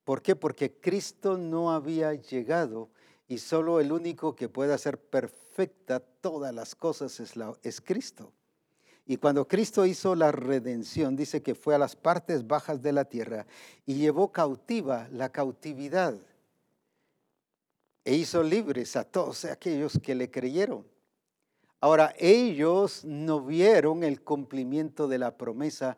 ¿Por 0.04 0.20
qué? 0.20 0.36
Porque 0.36 0.72
Cristo 0.72 1.38
no 1.38 1.72
había 1.72 2.12
llegado 2.14 2.90
y 3.26 3.38
solo 3.38 3.80
el 3.80 3.90
único 3.90 4.36
que 4.36 4.50
puede 4.50 4.74
hacer 4.74 4.98
perfecta 4.98 6.00
todas 6.00 6.54
las 6.54 6.74
cosas 6.74 7.18
es, 7.20 7.34
es 7.62 7.80
Cristo. 7.80 8.32
Y 9.06 9.16
cuando 9.16 9.46
Cristo 9.48 9.86
hizo 9.86 10.14
la 10.14 10.32
redención, 10.32 11.16
dice 11.16 11.42
que 11.42 11.54
fue 11.54 11.74
a 11.74 11.78
las 11.78 11.96
partes 11.96 12.46
bajas 12.46 12.82
de 12.82 12.92
la 12.92 13.04
tierra 13.04 13.46
y 13.86 13.94
llevó 13.94 14.32
cautiva 14.32 15.08
la 15.10 15.30
cautividad 15.30 16.14
e 18.04 18.14
hizo 18.14 18.42
libres 18.42 18.96
a 18.96 19.04
todos 19.04 19.44
aquellos 19.44 19.98
que 20.02 20.14
le 20.14 20.30
creyeron. 20.30 20.86
Ahora, 21.80 22.14
ellos 22.18 23.04
no 23.04 23.40
vieron 23.40 24.04
el 24.04 24.22
cumplimiento 24.22 25.08
de 25.08 25.18
la 25.18 25.36
promesa 25.36 25.96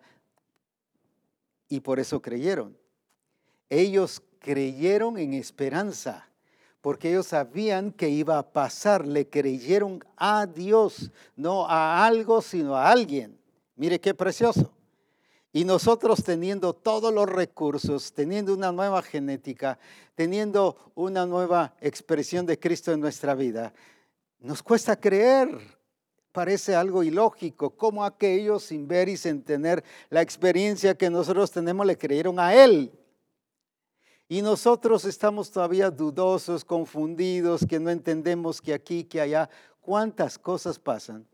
y 1.69 1.81
por 1.81 2.01
eso 2.01 2.21
creyeron. 2.21 2.77
Ellos 3.69 4.23
creyeron 4.39 5.19
en 5.19 5.35
esperanza 5.35 6.29
porque 6.81 7.11
ellos 7.11 7.27
sabían 7.27 7.91
que 7.91 8.09
iba 8.09 8.39
a 8.39 8.53
pasar, 8.53 9.05
le 9.05 9.29
creyeron 9.29 10.05
a 10.17 10.47
Dios, 10.47 11.11
no 11.35 11.67
a 11.67 12.07
algo, 12.07 12.41
sino 12.41 12.77
a 12.77 12.89
alguien. 12.89 13.37
Mire 13.75 14.01
qué 14.01 14.15
precioso. 14.15 14.71
Y 15.57 15.65
nosotros 15.65 16.23
teniendo 16.23 16.75
todos 16.75 17.15
los 17.15 17.27
recursos, 17.27 18.13
teniendo 18.13 18.53
una 18.53 18.73
nueva 18.73 19.01
genética, 19.01 19.79
teniendo 20.15 20.93
una 20.95 21.25
nueva 21.25 21.75
expresión 21.81 22.45
de 22.45 22.59
Cristo 22.59 22.93
en 22.93 23.01
nuestra 23.01 23.35
vida, 23.35 23.73
nos 24.39 24.63
cuesta 24.63 25.01
creer. 25.01 25.49
Parece 26.31 26.75
algo 26.75 27.03
ilógico. 27.03 27.71
¿Cómo 27.71 28.05
aquellos 28.05 28.65
sin 28.65 28.87
ver 28.87 29.09
y 29.09 29.17
sin 29.17 29.43
tener 29.43 29.83
la 30.11 30.21
experiencia 30.21 30.95
que 30.95 31.09
nosotros 31.09 31.51
tenemos 31.51 31.87
le 31.87 31.97
creyeron 31.97 32.39
a 32.39 32.55
Él? 32.55 32.93
Y 34.29 34.43
nosotros 34.43 35.07
estamos 35.07 35.51
todavía 35.51 35.91
dudosos, 35.91 36.67
confundidos, 36.67 37.65
que 37.67 37.81
no 37.81 37.89
entendemos 37.89 38.61
que 38.61 38.75
aquí, 38.75 39.05
que 39.05 39.23
allá, 39.23 39.49
cuántas 39.81 40.39
cosas 40.39 40.79
pasan. 40.79 41.27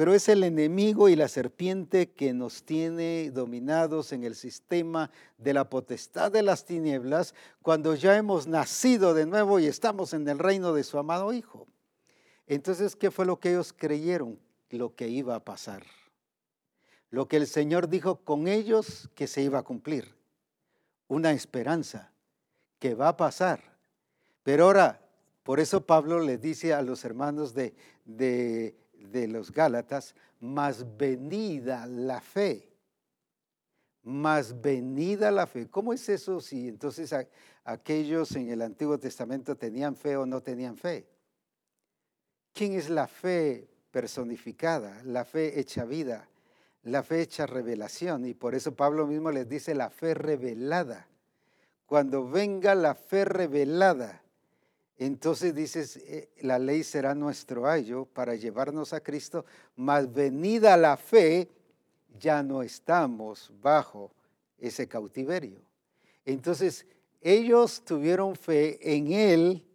Pero 0.00 0.14
es 0.14 0.30
el 0.30 0.44
enemigo 0.44 1.10
y 1.10 1.14
la 1.14 1.28
serpiente 1.28 2.08
que 2.08 2.32
nos 2.32 2.62
tiene 2.62 3.30
dominados 3.30 4.14
en 4.14 4.24
el 4.24 4.34
sistema 4.34 5.10
de 5.36 5.52
la 5.52 5.68
potestad 5.68 6.32
de 6.32 6.42
las 6.42 6.64
tinieblas 6.64 7.34
cuando 7.60 7.94
ya 7.94 8.16
hemos 8.16 8.46
nacido 8.46 9.12
de 9.12 9.26
nuevo 9.26 9.60
y 9.60 9.66
estamos 9.66 10.14
en 10.14 10.26
el 10.26 10.38
reino 10.38 10.72
de 10.72 10.84
su 10.84 10.96
amado 10.96 11.34
Hijo. 11.34 11.66
Entonces, 12.46 12.96
¿qué 12.96 13.10
fue 13.10 13.26
lo 13.26 13.40
que 13.40 13.50
ellos 13.50 13.74
creyeron? 13.74 14.38
Lo 14.70 14.94
que 14.94 15.06
iba 15.08 15.34
a 15.34 15.44
pasar. 15.44 15.82
Lo 17.10 17.28
que 17.28 17.36
el 17.36 17.46
Señor 17.46 17.90
dijo 17.90 18.24
con 18.24 18.48
ellos 18.48 19.10
que 19.14 19.26
se 19.26 19.42
iba 19.42 19.58
a 19.58 19.64
cumplir. 19.64 20.14
Una 21.08 21.32
esperanza 21.32 22.10
que 22.78 22.94
va 22.94 23.08
a 23.08 23.16
pasar. 23.18 23.76
Pero 24.44 24.64
ahora, 24.64 25.06
por 25.42 25.60
eso 25.60 25.84
Pablo 25.84 26.20
le 26.20 26.38
dice 26.38 26.72
a 26.72 26.80
los 26.80 27.04
hermanos 27.04 27.52
de, 27.52 27.74
de, 28.06 28.80
los 29.28 29.52
Gálatas, 29.52 30.14
más 30.40 30.96
venida 30.96 31.86
la 31.86 32.20
fe. 32.20 32.68
Más 34.02 34.60
venida 34.60 35.30
la 35.30 35.46
fe. 35.46 35.68
¿Cómo 35.68 35.92
es 35.92 36.08
eso 36.08 36.40
si 36.40 36.68
entonces 36.68 37.14
aquellos 37.64 38.34
en 38.36 38.48
el 38.50 38.62
Antiguo 38.62 38.98
Testamento 38.98 39.56
tenían 39.56 39.94
fe 39.94 40.16
o 40.16 40.26
no 40.26 40.42
tenían 40.42 40.76
fe? 40.76 41.06
¿Quién 42.52 42.72
es 42.72 42.88
la 42.88 43.06
fe 43.06 43.68
personificada? 43.90 45.02
La 45.04 45.24
fe 45.24 45.60
hecha 45.60 45.84
vida, 45.84 46.28
la 46.84 47.02
fe 47.02 47.20
hecha 47.20 47.46
revelación. 47.46 48.24
Y 48.26 48.34
por 48.34 48.54
eso 48.54 48.74
Pablo 48.74 49.06
mismo 49.06 49.30
les 49.30 49.48
dice 49.48 49.74
la 49.74 49.90
fe 49.90 50.14
revelada 50.14 51.06
cuando 51.90 52.24
venga 52.24 52.76
la 52.76 52.94
fe 52.94 53.24
revelada, 53.24 54.22
Entonces 55.00 55.54
dices, 55.54 55.96
eh, 55.96 56.28
la 56.42 56.58
ley 56.58 56.84
será 56.84 57.14
nuestro 57.14 57.66
ayo 57.66 58.04
para 58.04 58.34
llevarnos 58.34 58.92
a 58.92 59.00
Cristo, 59.00 59.46
mas 59.74 60.12
venida 60.12 60.76
la 60.76 60.98
fe, 60.98 61.48
ya 62.18 62.42
no 62.42 62.62
estamos 62.62 63.50
bajo 63.62 64.12
ese 64.58 64.86
cautiverio. 64.86 65.62
Entonces, 66.26 66.84
ellos 67.22 67.82
tuvieron 67.82 68.36
fe 68.36 68.94
en 68.94 69.10
Él 69.12 69.66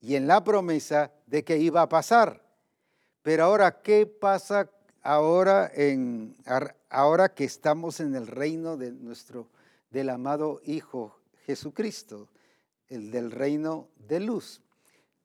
y 0.00 0.16
en 0.16 0.26
la 0.26 0.42
promesa 0.42 1.12
de 1.26 1.44
que 1.44 1.58
iba 1.58 1.82
a 1.82 1.88
pasar. 1.90 2.42
Pero 3.20 3.44
ahora, 3.44 3.82
¿qué 3.82 4.06
pasa 4.06 4.70
ahora, 5.02 5.70
en, 5.74 6.38
ahora 6.88 7.34
que 7.34 7.44
estamos 7.44 8.00
en 8.00 8.14
el 8.14 8.26
reino 8.26 8.78
de 8.78 8.92
nuestro, 8.92 9.46
del 9.90 10.08
amado 10.08 10.62
Hijo 10.64 11.20
Jesucristo, 11.44 12.30
el 12.94 13.10
del 13.10 13.30
reino 13.30 13.88
de 13.96 14.20
luz? 14.20 14.62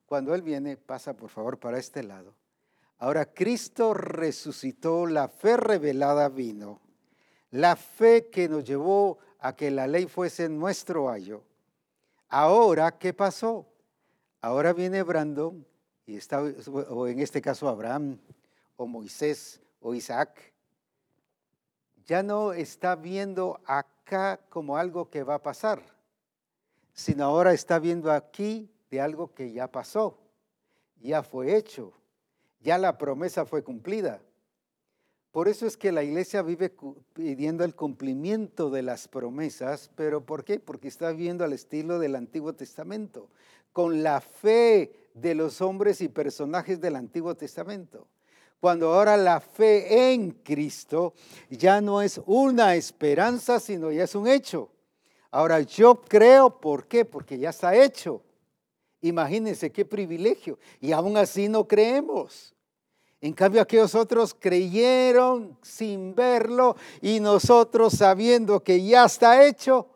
Cuando 0.06 0.34
Él 0.34 0.42
viene, 0.42 0.76
pasa 0.76 1.16
por 1.16 1.30
favor 1.30 1.60
para 1.60 1.78
este 1.78 2.04
lado. 2.04 2.34
Ahora 2.98 3.34
Cristo 3.34 3.94
resucitó, 3.94 5.06
la 5.06 5.30
fe 5.30 5.56
revelada 5.56 6.28
vino, 6.28 6.82
la 7.52 7.76
fe 7.76 8.30
que 8.30 8.50
nos 8.50 8.66
llevó 8.66 9.20
a 9.40 9.56
que 9.56 9.72
la 9.72 9.88
ley 9.88 10.08
fuese 10.08 10.50
nuestro 10.50 11.10
ayo. 11.10 11.44
Ahora, 12.28 12.98
¿qué 12.98 13.14
pasó? 13.14 13.66
Ahora 14.42 14.74
viene 14.74 15.02
Brandon 15.04 15.66
y 16.06 16.18
está, 16.18 16.42
o 16.42 17.08
en 17.08 17.20
este 17.20 17.42
caso 17.42 17.70
Abraham, 17.70 18.20
o 18.76 18.88
Moisés, 18.88 19.62
o 19.80 19.94
Isaac, 19.94 20.54
ya 22.06 22.24
no 22.24 22.54
está 22.54 22.96
viendo 22.96 23.62
acá 23.66 24.40
como 24.50 24.78
algo 24.78 25.10
que 25.10 25.24
va 25.24 25.36
a 25.36 25.44
pasar, 25.44 25.82
sino 27.00 27.24
ahora 27.24 27.54
está 27.54 27.80
viendo 27.80 28.12
aquí 28.12 28.70
de 28.92 29.00
algo 29.00 29.34
que 29.34 29.54
ya 29.54 29.72
pasó, 29.72 30.20
ya 31.00 31.24
fue 31.24 31.56
hecho, 31.56 31.94
ya 32.60 32.78
la 32.78 32.98
promesa 32.98 33.46
fue 33.46 33.64
cumplida. 33.64 34.22
Por 35.32 35.48
eso 35.48 35.66
es 35.66 35.78
que 35.78 35.94
la 35.94 36.04
iglesia 36.04 36.42
vive 36.42 36.74
pidiendo 37.14 37.64
el 37.64 37.74
cumplimiento 37.74 38.70
de 38.70 38.82
las 38.82 39.08
promesas, 39.08 39.90
pero 39.96 40.26
¿por 40.26 40.44
qué? 40.44 40.60
Porque 40.60 40.90
está 40.90 41.14
viendo 41.14 41.46
al 41.46 41.54
estilo 41.54 42.00
del 42.00 42.16
Antiguo 42.16 42.52
Testamento, 42.52 43.30
con 43.72 44.04
la 44.04 44.20
fe 44.20 44.92
de 45.14 45.36
los 45.36 45.62
hombres 45.62 46.02
y 46.02 46.10
personajes 46.10 46.82
del 46.82 46.98
Antiguo 46.98 47.34
Testamento. 47.34 48.08
Cuando 48.60 48.94
ahora 48.94 49.16
la 49.16 49.40
fe 49.40 50.12
en 50.12 50.32
Cristo 50.32 51.14
ya 51.50 51.80
no 51.80 52.02
es 52.02 52.20
una 52.26 52.76
esperanza, 52.76 53.62
sino 53.62 53.90
ya 53.90 54.04
es 54.04 54.16
un 54.16 54.28
hecho. 54.28 54.70
Ahora 55.32 55.62
yo 55.62 56.02
creo, 56.02 56.50
¿por 56.60 56.88
qué? 56.88 57.06
Porque 57.06 57.38
ya 57.38 57.50
está 57.50 57.76
hecho. 57.76 58.22
Imagínense 59.02 59.72
qué 59.72 59.86
privilegio. 59.86 60.58
Y 60.82 60.92
aún 60.92 61.18
así 61.18 61.48
no 61.48 61.68
creemos. 61.68 62.54
En 63.22 63.34
cambio, 63.34 63.62
aquellos 63.62 63.96
otros 63.96 64.34
creyeron 64.34 65.58
sin 65.62 66.16
verlo 66.16 66.76
y 67.02 67.20
nosotros 67.20 67.94
sabiendo 67.94 68.64
que 68.64 68.84
ya 68.84 69.06
está 69.06 69.46
hecho, 69.46 69.88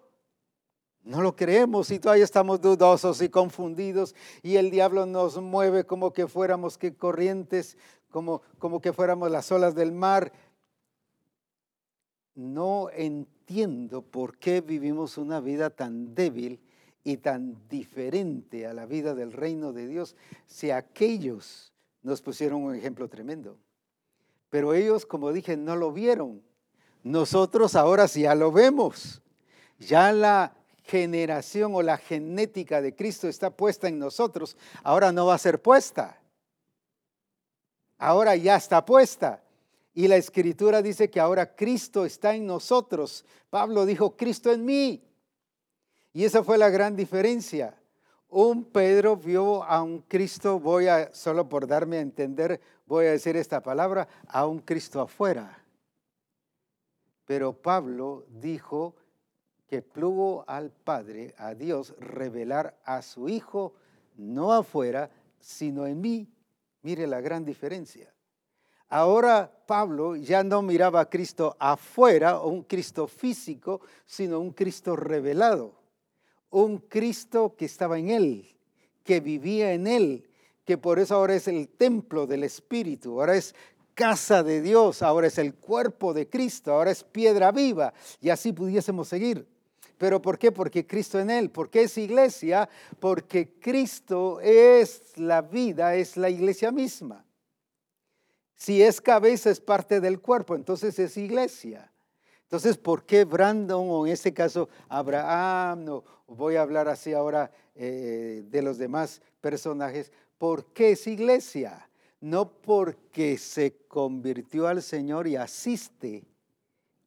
no 1.03 1.21
lo 1.21 1.35
creemos 1.35 1.89
y 1.91 1.99
todavía 1.99 2.23
estamos 2.25 2.59
dudosos 2.61 3.21
y 3.21 3.29
confundidos 3.29 4.15
y 4.41 4.57
el 4.57 4.71
diablo 4.71 5.05
nos 5.05 5.37
mueve 5.41 5.85
como 5.85 6.11
que 6.11 6.27
fuéramos 6.27 6.77
que 6.77 6.95
corrientes, 6.95 7.77
como, 8.09 8.41
como 8.59 8.81
que 8.81 8.93
fuéramos 8.93 9.31
las 9.31 9.51
olas 9.51 9.73
del 9.73 9.91
mar. 9.91 10.31
No 12.35 12.89
entiendo 12.91 14.01
por 14.01 14.37
qué 14.37 14.61
vivimos 14.61 15.17
una 15.17 15.39
vida 15.39 15.69
tan 15.69 16.15
débil 16.15 16.59
y 17.03 17.17
tan 17.17 17.67
diferente 17.67 18.65
a 18.65 18.73
la 18.73 18.85
vida 18.85 19.13
del 19.13 19.33
reino 19.33 19.73
de 19.73 19.87
Dios 19.87 20.15
si 20.47 20.71
aquellos 20.71 21.73
nos 22.01 22.21
pusieron 22.21 22.63
un 22.63 22.75
ejemplo 22.75 23.07
tremendo. 23.07 23.57
Pero 24.49 24.73
ellos, 24.73 25.05
como 25.05 25.31
dije, 25.31 25.57
no 25.57 25.75
lo 25.75 25.91
vieron. 25.91 26.41
Nosotros 27.03 27.75
ahora 27.75 28.07
sí 28.07 28.21
ya 28.21 28.35
lo 28.35 28.51
vemos. 28.51 29.21
Ya 29.79 30.11
la 30.11 30.55
generación 30.83 31.73
o 31.75 31.81
la 31.81 31.97
genética 31.97 32.81
de 32.81 32.95
Cristo 32.95 33.27
está 33.27 33.49
puesta 33.49 33.87
en 33.87 33.99
nosotros, 33.99 34.57
ahora 34.83 35.11
no 35.11 35.25
va 35.25 35.35
a 35.35 35.39
ser 35.39 35.61
puesta. 35.61 36.19
Ahora 37.97 38.35
ya 38.35 38.57
está 38.57 38.85
puesta. 38.85 39.42
Y 39.93 40.07
la 40.07 40.15
escritura 40.17 40.81
dice 40.81 41.09
que 41.09 41.19
ahora 41.19 41.55
Cristo 41.55 42.05
está 42.05 42.35
en 42.35 42.45
nosotros. 42.47 43.25
Pablo 43.49 43.85
dijo, 43.85 44.15
Cristo 44.17 44.51
en 44.51 44.65
mí. 44.65 45.03
Y 46.13 46.23
esa 46.25 46.43
fue 46.43 46.57
la 46.57 46.69
gran 46.69 46.95
diferencia. 46.95 47.79
Un 48.29 48.65
Pedro 48.65 49.15
vio 49.15 49.63
a 49.63 49.83
un 49.83 49.99
Cristo, 50.01 50.59
voy 50.59 50.87
a, 50.87 51.13
solo 51.13 51.47
por 51.47 51.67
darme 51.67 51.97
a 51.97 52.01
entender, 52.01 52.59
voy 52.87 53.05
a 53.05 53.11
decir 53.11 53.37
esta 53.37 53.61
palabra, 53.61 54.07
a 54.27 54.47
un 54.47 54.59
Cristo 54.59 55.01
afuera. 55.01 55.63
Pero 57.25 57.53
Pablo 57.53 58.25
dijo, 58.29 58.95
que 59.73 59.81
plugo 59.81 60.43
al 60.47 60.69
Padre, 60.69 61.33
a 61.35 61.55
Dios, 61.55 61.95
revelar 61.97 62.79
a 62.85 63.01
su 63.01 63.27
Hijo, 63.27 63.73
no 64.17 64.53
afuera, 64.53 65.09
sino 65.39 65.87
en 65.87 65.99
mí. 65.99 66.31
Mire 66.83 67.07
la 67.07 67.21
gran 67.21 67.43
diferencia. 67.43 68.12
Ahora 68.93 69.51
Pablo 69.65 70.15
ya 70.15 70.43
no 70.43 70.61
miraba 70.61 71.01
a 71.01 71.09
Cristo 71.09 71.57
afuera, 71.57 72.39
un 72.41 72.61
Cristo 72.61 73.07
físico, 73.07 73.81
sino 74.05 74.39
un 74.39 74.51
Cristo 74.51 74.95
revelado. 74.95 75.73
Un 76.51 76.77
Cristo 76.77 77.55
que 77.57 77.65
estaba 77.65 77.97
en 77.97 78.11
él, 78.11 78.55
que 79.03 79.19
vivía 79.19 79.73
en 79.73 79.87
él, 79.87 80.29
que 80.63 80.77
por 80.77 80.99
eso 80.99 81.15
ahora 81.15 81.33
es 81.33 81.47
el 81.47 81.69
templo 81.69 82.27
del 82.27 82.43
Espíritu, 82.43 83.19
ahora 83.19 83.35
es 83.35 83.55
casa 83.95 84.43
de 84.43 84.61
Dios, 84.61 85.01
ahora 85.01 85.25
es 85.25 85.39
el 85.39 85.55
cuerpo 85.55 86.13
de 86.13 86.29
Cristo, 86.29 86.71
ahora 86.71 86.91
es 86.91 87.03
piedra 87.03 87.51
viva, 87.51 87.95
y 88.21 88.29
así 88.29 88.53
pudiésemos 88.53 89.07
seguir. 89.07 89.47
¿Pero 89.97 90.21
por 90.21 90.37
qué? 90.37 90.51
Porque 90.51 90.85
Cristo 90.85 91.19
en 91.19 91.31
él. 91.31 91.49
¿Por 91.49 91.71
qué 91.71 91.81
es 91.81 91.97
iglesia? 91.97 92.69
Porque 92.99 93.55
Cristo 93.59 94.39
es 94.39 95.17
la 95.17 95.41
vida, 95.41 95.95
es 95.95 96.15
la 96.15 96.29
iglesia 96.29 96.71
misma. 96.71 97.25
Si 98.63 98.81
es 98.81 99.01
cabeza, 99.01 99.49
es 99.49 99.59
parte 99.59 99.99
del 99.99 100.21
cuerpo, 100.21 100.55
entonces 100.55 100.97
es 100.97 101.17
iglesia. 101.17 101.91
Entonces, 102.43 102.77
¿por 102.77 103.03
qué 103.03 103.25
Brandon 103.25 103.87
o 103.89 104.07
en 104.07 104.13
este 104.13 104.33
caso 104.33 104.69
Abraham? 104.87 105.83
No, 105.83 106.03
voy 106.27 106.55
a 106.55 106.61
hablar 106.61 106.87
así 106.87 107.11
ahora 107.11 107.51
eh, 107.75 108.43
de 108.47 108.61
los 108.61 108.77
demás 108.77 109.21
personajes. 109.41 110.13
¿Por 110.37 110.67
qué 110.67 110.91
es 110.91 111.07
iglesia? 111.07 111.89
No 112.21 112.53
porque 112.53 113.37
se 113.37 113.75
convirtió 113.89 114.67
al 114.67 114.81
Señor 114.81 115.27
y 115.27 115.35
asiste 115.35 116.23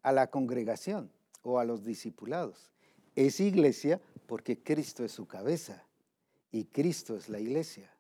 a 0.03 0.13
la 0.13 0.27
congregación 0.27 1.11
o 1.43 1.59
a 1.59 1.65
los 1.65 1.85
discipulados 1.85 2.71
es 3.17 3.41
iglesia 3.41 4.01
porque 4.27 4.63
Cristo 4.63 5.05
es 5.05 5.13
su 5.13 5.27
cabeza 5.27 5.83
y 6.53 6.67
Cristo 6.67 7.17
es 7.17 7.29
la 7.29 7.41
iglesia. 7.41 7.91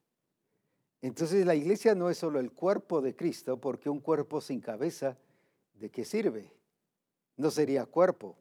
Entonces 1.06 1.46
la 1.46 1.54
iglesia 1.54 1.94
no 1.94 2.10
es 2.10 2.18
solo 2.18 2.40
el 2.40 2.50
cuerpo 2.50 3.00
de 3.00 3.14
Cristo, 3.14 3.60
porque 3.60 3.88
un 3.88 4.00
cuerpo 4.00 4.40
sin 4.40 4.60
cabeza, 4.60 5.16
¿de 5.78 5.88
qué 5.88 6.04
sirve? 6.04 6.50
No 7.36 7.52
sería 7.52 7.86
cuerpo, 7.86 8.36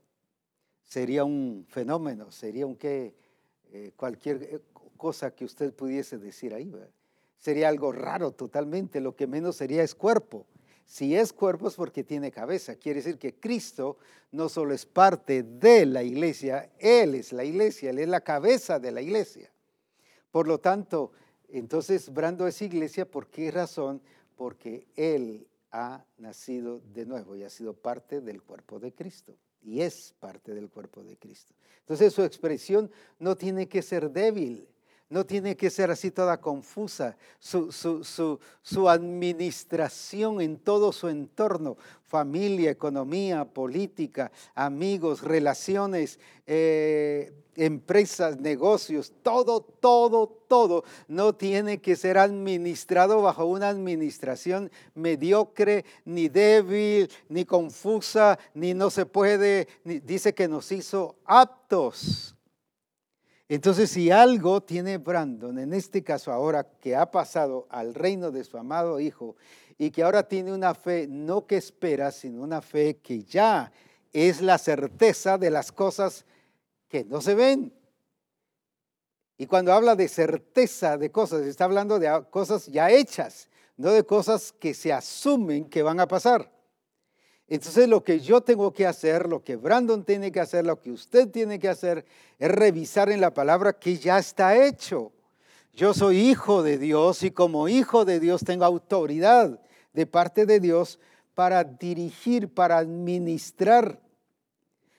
sería 0.83 1.25
un 1.25 1.67
fenómeno, 1.69 2.31
sería 2.31 2.65
un 2.65 2.75
qué, 2.75 3.13
eh, 3.71 3.91
cualquier 3.95 4.41
eh, 4.41 4.61
cosa 4.97 5.29
que 5.35 5.45
usted 5.45 5.75
pudiese 5.75 6.17
decir 6.17 6.55
ahí. 6.55 6.73
Sería 7.37 7.69
algo 7.69 7.91
raro 7.91 8.31
totalmente, 8.31 8.99
lo 8.99 9.15
que 9.15 9.27
menos 9.27 9.57
sería 9.57 9.83
es 9.83 9.93
cuerpo. 9.93 10.47
Si 10.87 11.15
es 11.15 11.33
cuerpo 11.33 11.67
es 11.67 11.75
porque 11.75 12.03
tiene 12.03 12.31
cabeza. 12.31 12.77
Quiere 12.77 13.03
decir 13.03 13.19
que 13.19 13.35
Cristo 13.35 13.97
no 14.31 14.49
solo 14.49 14.73
es 14.73 14.87
parte 14.87 15.43
de 15.43 15.85
la 15.85 16.01
iglesia, 16.01 16.71
Él 16.79 17.13
es 17.13 17.31
la 17.31 17.43
iglesia, 17.43 17.91
Él 17.91 17.99
es 17.99 18.07
la 18.07 18.21
cabeza 18.21 18.79
de 18.79 18.91
la 18.91 19.03
iglesia. 19.03 19.51
Por 20.31 20.47
lo 20.47 20.59
tanto, 20.59 21.11
entonces 21.57 22.13
Brando 22.13 22.47
es 22.47 22.61
iglesia, 22.61 23.09
¿por 23.09 23.27
qué 23.27 23.51
razón? 23.51 24.01
Porque 24.35 24.87
Él 24.95 25.47
ha 25.71 26.05
nacido 26.17 26.81
de 26.93 27.05
nuevo 27.05 27.35
y 27.35 27.43
ha 27.43 27.49
sido 27.49 27.73
parte 27.73 28.21
del 28.21 28.41
cuerpo 28.41 28.79
de 28.79 28.93
Cristo 28.93 29.35
y 29.61 29.81
es 29.81 30.13
parte 30.19 30.53
del 30.53 30.69
cuerpo 30.69 31.03
de 31.03 31.17
Cristo. 31.17 31.53
Entonces 31.79 32.13
su 32.13 32.23
expresión 32.23 32.89
no 33.19 33.35
tiene 33.35 33.67
que 33.67 33.81
ser 33.81 34.09
débil, 34.11 34.67
no 35.09 35.25
tiene 35.25 35.55
que 35.55 35.69
ser 35.69 35.91
así 35.91 36.11
toda 36.11 36.39
confusa. 36.39 37.17
Su, 37.39 38.89
administración 38.89 40.41
en 40.41 40.57
todo 40.57 40.91
su 40.91 41.09
entorno, 41.09 41.77
familia, 42.03 42.71
economía, 42.71 43.45
política, 43.45 44.31
amigos, 44.55 45.21
relaciones, 45.21 46.19
eh, 46.47 47.33
empresas, 47.55 48.39
negocios, 48.39 49.13
todo, 49.21 49.61
todo, 49.61 50.27
todo, 50.47 50.83
no 51.07 51.33
tiene 51.33 51.79
que 51.79 51.95
ser 51.95 52.17
administrado 52.17 53.21
bajo 53.21 53.45
una 53.45 53.69
administración 53.69 54.71
mediocre, 54.93 55.85
ni 56.05 56.27
débil, 56.29 57.09
ni 57.29 57.45
confusa, 57.45 58.37
ni 58.53 58.73
no 58.73 58.89
se 58.89 59.05
puede, 59.05 59.67
dice 59.83 60.33
que 60.33 60.47
nos 60.47 60.71
hizo 60.71 61.15
aptos. 61.25 62.35
Entonces, 63.47 63.91
si 63.91 64.09
algo 64.09 64.61
tiene 64.61 64.97
Brandon, 64.97 65.59
en 65.59 65.73
este 65.73 66.03
caso 66.03 66.31
ahora 66.31 66.63
que 66.63 66.95
ha 66.95 67.11
pasado 67.11 67.67
al 67.69 67.93
reino 67.93 68.31
de 68.31 68.43
su 68.43 68.57
amado 68.57 68.99
Hijo 68.99 69.35
y 69.77 69.91
que 69.91 70.01
ahora 70.01 70.27
tiene 70.27 70.51
una 70.51 70.73
fe 70.73 71.05
no 71.07 71.45
que 71.45 71.57
espera, 71.57 72.11
sino 72.11 72.41
una 72.41 72.61
fe 72.61 72.97
que 72.97 73.23
ya 73.23 73.71
es 74.13 74.41
la 74.41 74.57
certeza 74.57 75.37
de 75.37 75.51
las 75.51 75.71
cosas 75.71 76.25
que 76.87 77.03
no 77.05 77.21
se 77.21 77.35
ven. 77.35 77.73
Y 79.37 79.47
cuando 79.47 79.73
habla 79.73 79.95
de 79.95 80.07
certeza 80.07 80.97
de 80.97 81.11
cosas, 81.11 81.45
está 81.45 81.65
hablando 81.65 81.99
de 81.99 82.25
cosas 82.29 82.67
ya 82.67 82.89
hechas, 82.89 83.49
no 83.77 83.91
de 83.91 84.05
cosas 84.05 84.53
que 84.53 84.73
se 84.73 84.93
asumen 84.93 85.65
que 85.65 85.83
van 85.83 85.99
a 85.99 86.07
pasar. 86.07 86.51
Entonces 87.47 87.87
lo 87.87 88.03
que 88.03 88.19
yo 88.19 88.41
tengo 88.41 88.73
que 88.73 88.87
hacer, 88.87 89.27
lo 89.27 89.43
que 89.43 89.55
Brandon 89.55 90.03
tiene 90.03 90.31
que 90.31 90.39
hacer, 90.39 90.65
lo 90.65 90.81
que 90.81 90.91
usted 90.91 91.29
tiene 91.29 91.59
que 91.59 91.69
hacer, 91.69 92.05
es 92.39 92.49
revisar 92.49 93.09
en 93.09 93.21
la 93.21 93.33
palabra 93.33 93.73
que 93.73 93.97
ya 93.97 94.17
está 94.17 94.55
hecho. 94.65 95.11
Yo 95.73 95.93
soy 95.93 96.17
hijo 96.17 96.63
de 96.63 96.77
Dios 96.77 97.21
y 97.23 97.31
como 97.31 97.67
hijo 97.67 98.05
de 98.05 98.19
Dios 98.19 98.43
tengo 98.43 98.65
autoridad 98.65 99.59
de 99.93 100.07
parte 100.07 100.45
de 100.45 100.59
Dios 100.59 100.99
para 101.35 101.63
dirigir, 101.63 102.53
para 102.53 102.77
administrar 102.77 103.99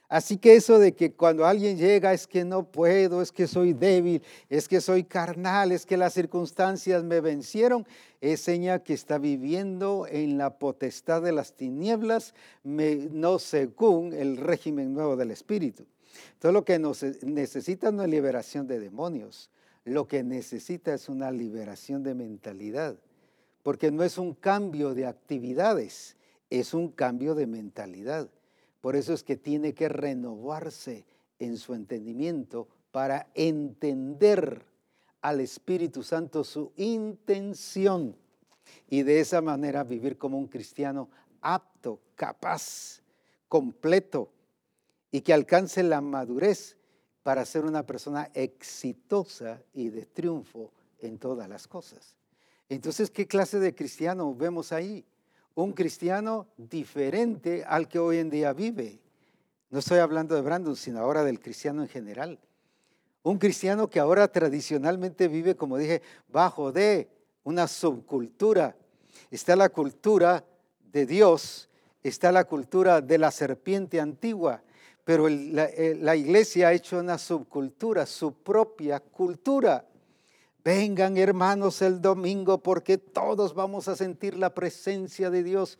Así 0.08 0.38
que 0.38 0.54
eso 0.54 0.78
de 0.78 0.94
que 0.94 1.12
cuando 1.12 1.46
alguien 1.46 1.76
llega 1.76 2.12
es 2.12 2.28
que 2.28 2.44
no 2.44 2.70
puedo, 2.70 3.22
es 3.22 3.32
que 3.32 3.48
soy 3.48 3.72
débil, 3.72 4.22
es 4.48 4.68
que 4.68 4.80
soy 4.80 5.02
carnal, 5.02 5.72
es 5.72 5.84
que 5.84 5.96
las 5.96 6.14
circunstancias 6.14 7.02
me 7.02 7.20
vencieron, 7.20 7.84
es 8.20 8.40
señal 8.40 8.84
que 8.84 8.94
está 8.94 9.18
viviendo 9.18 10.06
en 10.08 10.38
la 10.38 10.58
potestad 10.58 11.22
de 11.22 11.32
las 11.32 11.54
tinieblas, 11.54 12.34
no 12.62 13.40
según 13.40 14.12
el 14.12 14.36
régimen 14.36 14.94
nuevo 14.94 15.16
del 15.16 15.32
Espíritu. 15.32 15.84
Todo 16.38 16.52
lo 16.52 16.64
que 16.64 16.78
necesita 16.78 17.90
no 17.90 18.04
es 18.04 18.08
liberación 18.08 18.68
de 18.68 18.78
demonios, 18.78 19.50
lo 19.84 20.06
que 20.06 20.22
necesita 20.22 20.94
es 20.94 21.08
una 21.08 21.32
liberación 21.32 22.04
de 22.04 22.14
mentalidad, 22.14 22.96
porque 23.64 23.90
no 23.90 24.04
es 24.04 24.18
un 24.18 24.34
cambio 24.34 24.94
de 24.94 25.06
actividades, 25.06 26.16
es 26.48 26.74
un 26.74 26.90
cambio 26.90 27.34
de 27.34 27.48
mentalidad. 27.48 28.28
Por 28.86 28.94
eso 28.94 29.14
es 29.14 29.24
que 29.24 29.34
tiene 29.34 29.74
que 29.74 29.88
renovarse 29.88 31.04
en 31.40 31.56
su 31.56 31.74
entendimiento 31.74 32.68
para 32.92 33.26
entender 33.34 34.64
al 35.22 35.40
Espíritu 35.40 36.04
Santo 36.04 36.44
su 36.44 36.70
intención 36.76 38.16
y 38.88 39.02
de 39.02 39.18
esa 39.18 39.40
manera 39.40 39.82
vivir 39.82 40.16
como 40.16 40.38
un 40.38 40.46
cristiano 40.46 41.10
apto, 41.40 41.98
capaz, 42.14 43.02
completo 43.48 44.30
y 45.10 45.20
que 45.20 45.34
alcance 45.34 45.82
la 45.82 46.00
madurez 46.00 46.76
para 47.24 47.44
ser 47.44 47.64
una 47.64 47.84
persona 47.84 48.30
exitosa 48.34 49.60
y 49.74 49.88
de 49.88 50.06
triunfo 50.06 50.70
en 51.00 51.18
todas 51.18 51.48
las 51.48 51.66
cosas. 51.66 52.14
Entonces, 52.68 53.10
¿qué 53.10 53.26
clase 53.26 53.58
de 53.58 53.74
cristiano 53.74 54.32
vemos 54.32 54.70
ahí? 54.70 55.04
Un 55.56 55.72
cristiano 55.72 56.48
diferente 56.58 57.64
al 57.66 57.88
que 57.88 57.98
hoy 57.98 58.18
en 58.18 58.28
día 58.28 58.52
vive. 58.52 59.00
No 59.70 59.78
estoy 59.78 59.98
hablando 59.98 60.34
de 60.34 60.42
Brandon, 60.42 60.76
sino 60.76 61.00
ahora 61.00 61.24
del 61.24 61.40
cristiano 61.40 61.82
en 61.82 61.88
general. 61.88 62.38
Un 63.22 63.38
cristiano 63.38 63.88
que 63.88 63.98
ahora 63.98 64.28
tradicionalmente 64.28 65.28
vive, 65.28 65.56
como 65.56 65.78
dije, 65.78 66.02
bajo 66.28 66.72
de 66.72 67.08
una 67.42 67.66
subcultura. 67.68 68.76
Está 69.30 69.56
la 69.56 69.70
cultura 69.70 70.44
de 70.92 71.06
Dios, 71.06 71.70
está 72.02 72.30
la 72.32 72.44
cultura 72.44 73.00
de 73.00 73.16
la 73.16 73.30
serpiente 73.30 73.98
antigua, 73.98 74.62
pero 75.04 75.26
eh, 75.26 75.96
la 75.98 76.16
iglesia 76.16 76.68
ha 76.68 76.72
hecho 76.74 76.98
una 76.98 77.16
subcultura, 77.16 78.04
su 78.04 78.34
propia 78.34 79.00
cultura. 79.00 79.86
Vengan 80.66 81.16
hermanos 81.16 81.80
el 81.80 82.02
domingo 82.02 82.60
porque 82.60 82.98
todos 82.98 83.54
vamos 83.54 83.86
a 83.86 83.94
sentir 83.94 84.36
la 84.36 84.52
presencia 84.52 85.30
de 85.30 85.44
Dios. 85.44 85.78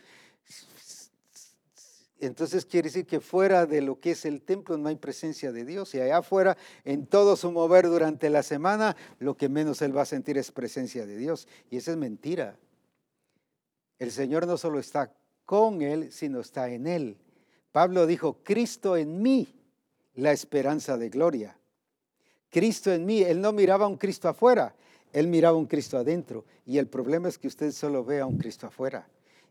Entonces 2.20 2.64
quiere 2.64 2.86
decir 2.86 3.04
que 3.04 3.18
fuera 3.18 3.66
de 3.66 3.82
lo 3.82 3.98
que 3.98 4.12
es 4.12 4.24
el 4.24 4.42
templo 4.42 4.76
no 4.78 4.88
hay 4.88 4.94
presencia 4.94 5.50
de 5.50 5.64
Dios. 5.64 5.92
Y 5.96 6.00
allá 6.00 6.18
afuera, 6.18 6.56
en 6.84 7.04
todo 7.04 7.34
su 7.34 7.50
mover 7.50 7.88
durante 7.88 8.30
la 8.30 8.44
semana, 8.44 8.96
lo 9.18 9.36
que 9.36 9.48
menos 9.48 9.82
él 9.82 9.96
va 9.96 10.02
a 10.02 10.06
sentir 10.06 10.38
es 10.38 10.52
presencia 10.52 11.04
de 11.04 11.16
Dios. 11.16 11.48
Y 11.68 11.78
esa 11.78 11.90
es 11.90 11.96
mentira. 11.96 12.56
El 13.98 14.12
Señor 14.12 14.46
no 14.46 14.56
solo 14.56 14.78
está 14.78 15.12
con 15.44 15.82
él, 15.82 16.12
sino 16.12 16.38
está 16.38 16.68
en 16.70 16.86
él. 16.86 17.18
Pablo 17.72 18.06
dijo, 18.06 18.38
Cristo 18.44 18.96
en 18.96 19.20
mí, 19.20 19.52
la 20.14 20.30
esperanza 20.30 20.96
de 20.96 21.08
gloria. 21.08 21.58
Cristo 22.56 22.90
en 22.90 23.04
mí. 23.04 23.20
Él 23.22 23.42
no 23.42 23.52
miraba 23.52 23.84
a 23.84 23.88
un 23.88 23.98
Cristo 23.98 24.30
afuera, 24.30 24.74
él 25.12 25.28
miraba 25.28 25.58
a 25.58 25.60
un 25.60 25.66
Cristo 25.66 25.98
adentro. 25.98 26.46
Y 26.64 26.78
el 26.78 26.86
problema 26.86 27.28
es 27.28 27.36
que 27.36 27.48
usted 27.48 27.70
solo 27.70 28.02
ve 28.02 28.20
a 28.20 28.24
un 28.24 28.38
Cristo 28.38 28.66
afuera. 28.66 29.06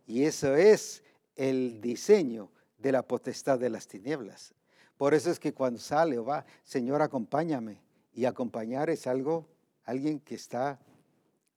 Y 0.08 0.24
eso 0.24 0.56
es 0.56 1.03
el 1.36 1.82
diseño 1.82 2.49
de 2.80 2.91
la 2.91 3.03
potestad 3.03 3.60
de 3.60 3.70
las 3.70 3.88
tinieblas. 3.88 4.56
Por 4.97 5.14
eso 5.14 5.30
es 5.30 5.39
que 5.39 5.53
cuando 5.53 5.80
sale 5.80 6.18
o 6.18 6.26
va, 6.26 6.47
Señor, 6.64 7.03
acompáñame. 7.03 7.80
Y 8.12 8.26
acompañar 8.26 8.89
es 8.89 9.06
algo, 9.06 9.45
alguien 9.84 10.20
que 10.20 10.34
está 10.34 10.80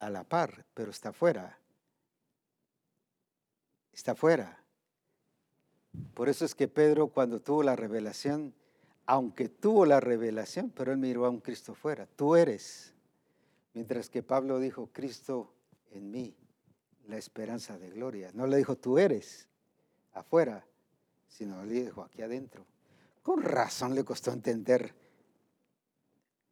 a 0.01 0.11
la 0.11 0.25
par, 0.25 0.67
pero 0.75 0.91
está 0.91 1.09
afuera. 1.11 1.59
Está 3.95 4.13
afuera. 4.13 4.63
Por 6.13 6.29
eso 6.29 6.45
es 6.45 6.55
que 6.55 6.69
Pedro 6.69 7.09
cuando 7.09 7.41
tuvo 7.41 7.63
la 7.63 7.75
revelación, 7.75 8.53
aunque 9.09 9.49
tuvo 9.49 9.87
la 9.87 10.01
revelación, 10.01 10.71
pero 10.71 10.93
él 10.93 10.99
miró 10.99 11.25
a 11.25 11.31
un 11.31 11.41
Cristo 11.41 11.75
fuera. 11.75 12.07
Tú 12.07 12.37
eres. 12.37 12.93
Mientras 13.73 14.11
que 14.11 14.23
Pablo 14.23 14.61
dijo, 14.61 14.91
Cristo 14.93 15.51
en 15.93 16.11
mí, 16.11 16.37
la 17.07 17.17
esperanza 17.17 17.79
de 17.79 17.89
gloria. 17.89 18.31
No 18.35 18.47
le 18.47 18.59
dijo, 18.59 18.77
tú 18.77 18.99
eres 18.99 19.49
afuera, 20.13 20.63
sino 21.27 21.65
le 21.65 21.85
dijo, 21.85 22.03
aquí 22.03 22.21
adentro. 22.21 22.67
Con 23.23 23.41
razón 23.41 23.95
le 23.95 24.05
costó 24.05 24.31
entender 24.31 24.95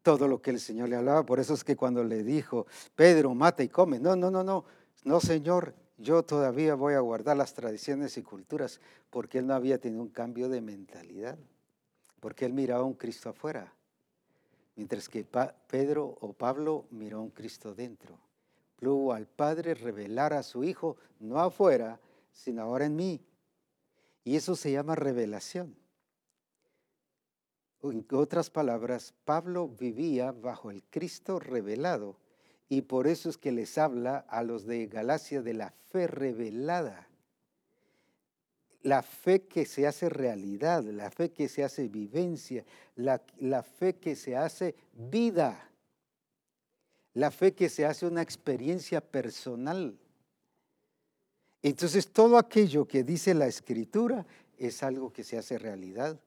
todo 0.00 0.26
lo 0.26 0.40
que 0.40 0.52
el 0.52 0.58
Señor 0.58 0.88
le 0.88 0.96
hablaba. 0.96 1.26
Por 1.26 1.38
eso 1.38 1.52
es 1.52 1.62
que 1.62 1.76
cuando 1.76 2.04
le 2.04 2.24
dijo, 2.24 2.66
Pedro, 2.94 3.34
mata 3.34 3.64
y 3.64 3.68
come. 3.68 3.98
No, 3.98 4.16
no, 4.16 4.30
no, 4.30 4.42
no. 4.42 4.64
No, 5.04 5.20
Señor, 5.20 5.74
yo 5.98 6.22
todavía 6.22 6.74
voy 6.74 6.94
a 6.94 7.00
guardar 7.00 7.36
las 7.36 7.52
tradiciones 7.52 8.16
y 8.16 8.22
culturas 8.22 8.80
porque 9.10 9.40
él 9.40 9.46
no 9.46 9.52
había 9.52 9.78
tenido 9.78 10.00
un 10.00 10.08
cambio 10.08 10.48
de 10.48 10.62
mentalidad 10.62 11.36
porque 12.20 12.44
él 12.44 12.52
miraba 12.52 12.82
a 12.82 12.86
un 12.86 12.94
Cristo 12.94 13.30
afuera, 13.30 13.72
mientras 14.76 15.08
que 15.08 15.26
Pedro 15.68 16.16
o 16.20 16.32
Pablo 16.32 16.86
miró 16.90 17.20
un 17.22 17.30
Cristo 17.30 17.74
dentro. 17.74 18.18
Plugo 18.76 19.12
al 19.12 19.26
Padre 19.26 19.74
revelar 19.74 20.32
a 20.32 20.42
su 20.42 20.64
Hijo, 20.64 20.96
no 21.18 21.40
afuera, 21.40 21.98
sino 22.32 22.62
ahora 22.62 22.84
en 22.86 22.96
mí. 22.96 23.20
Y 24.24 24.36
eso 24.36 24.54
se 24.54 24.72
llama 24.72 24.94
revelación. 24.94 25.76
En 27.82 28.04
otras 28.12 28.50
palabras, 28.50 29.14
Pablo 29.24 29.68
vivía 29.68 30.32
bajo 30.32 30.70
el 30.70 30.82
Cristo 30.84 31.38
revelado 31.38 32.16
y 32.68 32.82
por 32.82 33.06
eso 33.06 33.28
es 33.30 33.38
que 33.38 33.52
les 33.52 33.78
habla 33.78 34.18
a 34.28 34.42
los 34.42 34.66
de 34.66 34.86
Galacia 34.86 35.40
de 35.40 35.54
la 35.54 35.70
fe 35.70 36.06
revelada 36.08 37.06
la 38.86 39.02
fe 39.02 39.42
que 39.42 39.66
se 39.66 39.84
hace 39.84 40.08
realidad, 40.08 40.84
la 40.84 41.10
fe 41.10 41.32
que 41.32 41.48
se 41.48 41.64
hace 41.64 41.88
vivencia, 41.88 42.64
la, 42.94 43.18
fe 43.64 43.96
que 43.96 44.14
se 44.14 44.36
hace 44.36 44.76
vida, 44.92 45.68
la 47.12 47.32
fe 47.32 47.52
que 47.52 47.68
se 47.68 47.84
hace 47.84 48.06
una 48.06 48.22
experiencia 48.22 49.00
personal. 49.00 49.98
Entonces 51.62 52.12
todo 52.12 52.38
aquello 52.38 52.86
que 52.86 53.02
dice 53.02 53.34
la 53.34 53.48
escritura 53.48 54.24
es 54.56 54.84
algo 54.84 55.12
que 55.12 55.24
se 55.24 55.36
hace 55.36 55.58
realidad 55.58 56.20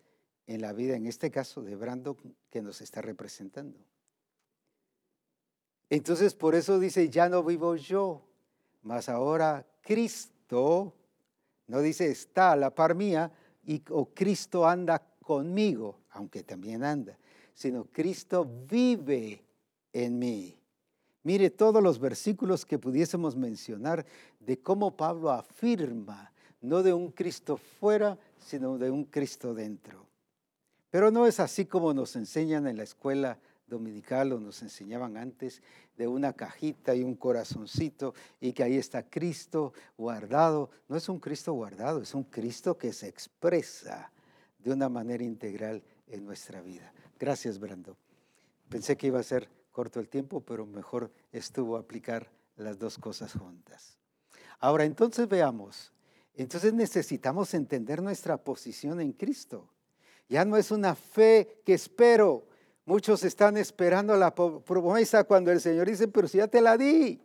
en 0.45 0.59
la 0.59 0.73
vida, 0.73 0.97
en 0.97 1.05
este 1.05 1.31
caso 1.31 1.61
de 1.61 1.77
Brando, 1.77 2.17
que 2.49 2.61
nos 2.61 2.81
está 2.81 3.01
representando. 3.01 3.79
Entonces 5.89 6.35
por 6.35 6.55
eso 6.55 6.77
dice, 6.77 7.09
ya 7.09 7.29
no 7.29 7.41
vivo 7.41 7.77
yo, 7.77 8.21
mas 8.81 9.07
ahora 9.07 9.65
Cristo 9.81 10.93
no 11.69 11.81
dice 11.81 12.11
está 12.11 12.51
a 12.51 12.55
la 12.55 12.71
par 12.71 12.95
mía 12.95 13.31
y, 13.65 13.81
o 13.89 14.09
Cristo 14.13 14.67
anda 14.67 15.01
conmigo, 15.21 15.99
aunque 16.11 16.43
también 16.43 16.83
anda, 16.83 17.17
sino 17.53 17.85
Cristo 17.85 18.45
vive 18.67 19.41
en 19.93 20.19
mí. 20.19 20.55
Mire 21.23 21.51
todos 21.51 21.81
los 21.81 21.99
versículos 21.99 22.65
que 22.65 22.79
pudiésemos 22.79 23.35
mencionar 23.35 24.05
de 24.39 24.59
cómo 24.59 24.97
Pablo 24.97 25.31
afirma, 25.31 26.31
no 26.61 26.81
de 26.81 26.93
un 26.93 27.11
Cristo 27.11 27.57
fuera, 27.57 28.17
sino 28.39 28.77
de 28.77 28.89
un 28.89 29.05
Cristo 29.05 29.53
dentro. 29.53 30.07
Pero 30.89 31.11
no 31.11 31.27
es 31.27 31.39
así 31.39 31.65
como 31.65 31.93
nos 31.93 32.15
enseñan 32.15 32.65
en 32.65 32.77
la 32.77 32.83
escuela 32.83 33.37
dominical 33.69 34.33
o 34.33 34.39
nos 34.39 34.61
enseñaban 34.61 35.15
antes 35.15 35.61
de 35.95 36.07
una 36.07 36.33
cajita 36.33 36.95
y 36.95 37.03
un 37.03 37.15
corazoncito 37.15 38.13
y 38.41 38.53
que 38.53 38.63
ahí 38.63 38.77
está 38.77 39.03
Cristo 39.03 39.73
guardado. 39.97 40.69
No 40.87 40.97
es 40.97 41.07
un 41.07 41.19
Cristo 41.19 41.53
guardado, 41.53 42.01
es 42.01 42.13
un 42.13 42.23
Cristo 42.23 42.77
que 42.77 42.91
se 42.91 43.07
expresa 43.07 44.11
de 44.57 44.73
una 44.73 44.89
manera 44.89 45.23
integral 45.23 45.83
en 46.07 46.25
nuestra 46.25 46.61
vida. 46.61 46.91
Gracias, 47.19 47.59
Brando. 47.59 47.95
Pensé 48.69 48.97
que 48.97 49.07
iba 49.07 49.19
a 49.19 49.23
ser 49.23 49.49
corto 49.71 49.99
el 49.99 50.09
tiempo, 50.09 50.41
pero 50.41 50.65
mejor 50.65 51.11
estuvo 51.31 51.77
aplicar 51.77 52.29
las 52.57 52.77
dos 52.77 52.97
cosas 52.97 53.33
juntas. 53.33 53.97
Ahora, 54.59 54.83
entonces 54.83 55.27
veamos. 55.27 55.93
Entonces 56.35 56.73
necesitamos 56.73 57.53
entender 57.53 58.01
nuestra 58.01 58.37
posición 58.37 59.01
en 59.01 59.11
Cristo. 59.13 59.69
Ya 60.29 60.45
no 60.45 60.57
es 60.57 60.71
una 60.71 60.95
fe 60.95 61.61
que 61.65 61.73
espero. 61.73 62.45
Muchos 62.89 63.23
están 63.23 63.55
esperando 63.57 64.17
la 64.17 64.33
promesa 64.33 65.23
cuando 65.23 65.51
el 65.51 65.61
Señor 65.61 65.87
dice, 65.87 66.07
pero 66.07 66.27
si 66.27 66.39
ya 66.39 66.47
te 66.47 66.59
la 66.59 66.75
di. 66.75 67.21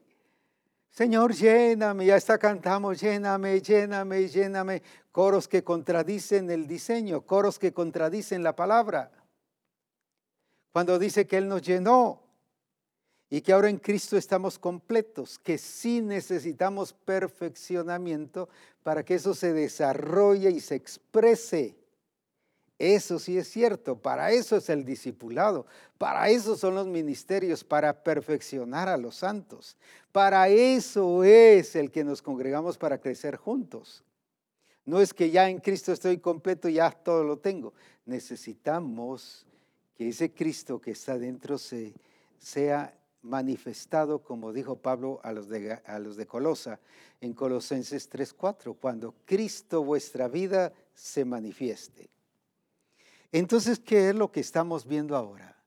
Señor, 0.90 1.32
lléname, 1.32 2.04
ya 2.04 2.16
está 2.16 2.36
cantamos, 2.36 3.00
lléname, 3.00 3.62
lléname, 3.62 4.28
lléname. 4.28 4.82
Coros 5.10 5.48
que 5.48 5.64
contradicen 5.64 6.50
el 6.50 6.66
diseño, 6.66 7.22
coros 7.22 7.58
que 7.58 7.72
contradicen 7.72 8.42
la 8.42 8.54
palabra. 8.54 9.10
Cuando 10.70 10.98
dice 10.98 11.26
que 11.26 11.38
Él 11.38 11.48
nos 11.48 11.62
llenó 11.62 12.20
y 13.30 13.40
que 13.40 13.54
ahora 13.54 13.70
en 13.70 13.78
Cristo 13.78 14.18
estamos 14.18 14.58
completos, 14.58 15.38
que 15.38 15.56
sí 15.56 16.02
necesitamos 16.02 16.92
perfeccionamiento 16.92 18.50
para 18.82 19.02
que 19.02 19.14
eso 19.14 19.32
se 19.32 19.54
desarrolle 19.54 20.50
y 20.50 20.60
se 20.60 20.74
exprese. 20.74 21.74
Eso 22.84 23.18
sí 23.18 23.38
es 23.38 23.48
cierto, 23.48 23.96
para 23.96 24.30
eso 24.30 24.58
es 24.58 24.68
el 24.68 24.84
discipulado, 24.84 25.64
para 25.96 26.28
eso 26.28 26.54
son 26.54 26.74
los 26.74 26.86
ministerios, 26.86 27.64
para 27.64 28.04
perfeccionar 28.04 28.90
a 28.90 28.98
los 28.98 29.16
santos. 29.16 29.78
Para 30.12 30.50
eso 30.50 31.24
es 31.24 31.76
el 31.76 31.90
que 31.90 32.04
nos 32.04 32.20
congregamos 32.20 32.76
para 32.76 32.98
crecer 32.98 33.36
juntos. 33.36 34.04
No 34.84 35.00
es 35.00 35.14
que 35.14 35.30
ya 35.30 35.48
en 35.48 35.60
Cristo 35.60 35.92
estoy 35.92 36.18
completo, 36.18 36.68
ya 36.68 36.90
todo 36.90 37.24
lo 37.24 37.38
tengo. 37.38 37.72
Necesitamos 38.04 39.46
que 39.94 40.10
ese 40.10 40.34
Cristo 40.34 40.78
que 40.78 40.90
está 40.90 41.18
dentro 41.18 41.56
se, 41.56 41.94
sea 42.38 42.94
manifestado, 43.22 44.18
como 44.18 44.52
dijo 44.52 44.76
Pablo 44.76 45.20
a 45.22 45.32
los 45.32 45.48
de, 45.48 45.80
a 45.86 45.98
los 45.98 46.18
de 46.18 46.26
Colosa 46.26 46.80
en 47.22 47.32
Colosenses 47.32 48.10
3:4, 48.10 48.76
cuando 48.78 49.14
Cristo 49.24 49.82
vuestra 49.82 50.28
vida 50.28 50.74
se 50.92 51.24
manifieste. 51.24 52.13
Entonces, 53.34 53.80
¿qué 53.80 54.10
es 54.10 54.14
lo 54.14 54.30
que 54.30 54.38
estamos 54.38 54.86
viendo 54.86 55.16
ahora? 55.16 55.60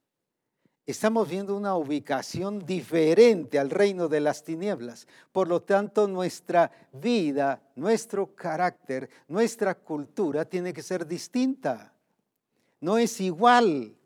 Estamos 0.86 1.28
viendo 1.28 1.54
una 1.54 1.76
ubicación 1.76 2.66
diferente 2.66 3.60
al 3.60 3.70
reino 3.70 4.08
de 4.08 4.22
las 4.22 4.42
tinieblas. 4.42 5.06
Por 5.34 5.50
lo 5.50 5.62
tanto, 5.62 6.08
nuestra 6.08 6.72
vida, 6.94 7.62
nuestro 7.76 8.34
carácter, 8.34 9.10
nuestra 9.28 9.76
cultura 9.76 10.46
tiene 10.46 10.72
que 10.72 10.82
ser 10.82 11.06
distinta. 11.06 11.94
No 12.80 12.98
es 12.98 13.20
igual. 13.20 13.98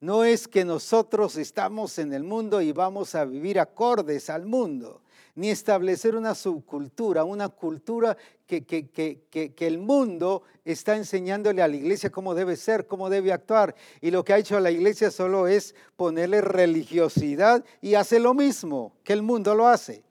No 0.00 0.24
es 0.24 0.48
que 0.48 0.64
nosotros 0.64 1.36
estamos 1.36 1.98
en 1.98 2.14
el 2.14 2.24
mundo 2.24 2.62
y 2.62 2.72
vamos 2.72 3.14
a 3.14 3.26
vivir 3.26 3.60
acordes 3.60 4.30
al 4.30 4.46
mundo 4.46 5.02
ni 5.40 5.48
establecer 5.48 6.16
una 6.16 6.34
subcultura, 6.34 7.24
una 7.24 7.48
cultura 7.48 8.14
que, 8.46 9.56
el 9.58 9.78
mundo 9.78 10.42
está 10.66 10.96
enseñándole 10.96 11.62
a 11.62 11.68
la 11.68 11.76
iglesia 11.76 12.10
cómo 12.10 12.34
debe 12.34 12.56
ser, 12.56 12.86
cómo 12.86 13.08
debe 13.08 13.32
actuar. 13.32 13.74
Y 14.02 14.10
lo 14.10 14.22
que 14.22 14.34
ha 14.34 14.38
hecho 14.38 14.60
la 14.60 14.70
iglesia 14.70 15.10
solo 15.10 15.46
es 15.46 15.74
ponerle 15.96 16.42
religiosidad 16.42 17.64
y 17.80 17.94
hace 17.94 18.20
lo 18.20 18.34
mismo 18.34 18.92
que 19.02 19.14
el 19.14 19.22
mundo 19.22 19.54
lo 19.54 19.66
hace. 19.66 20.02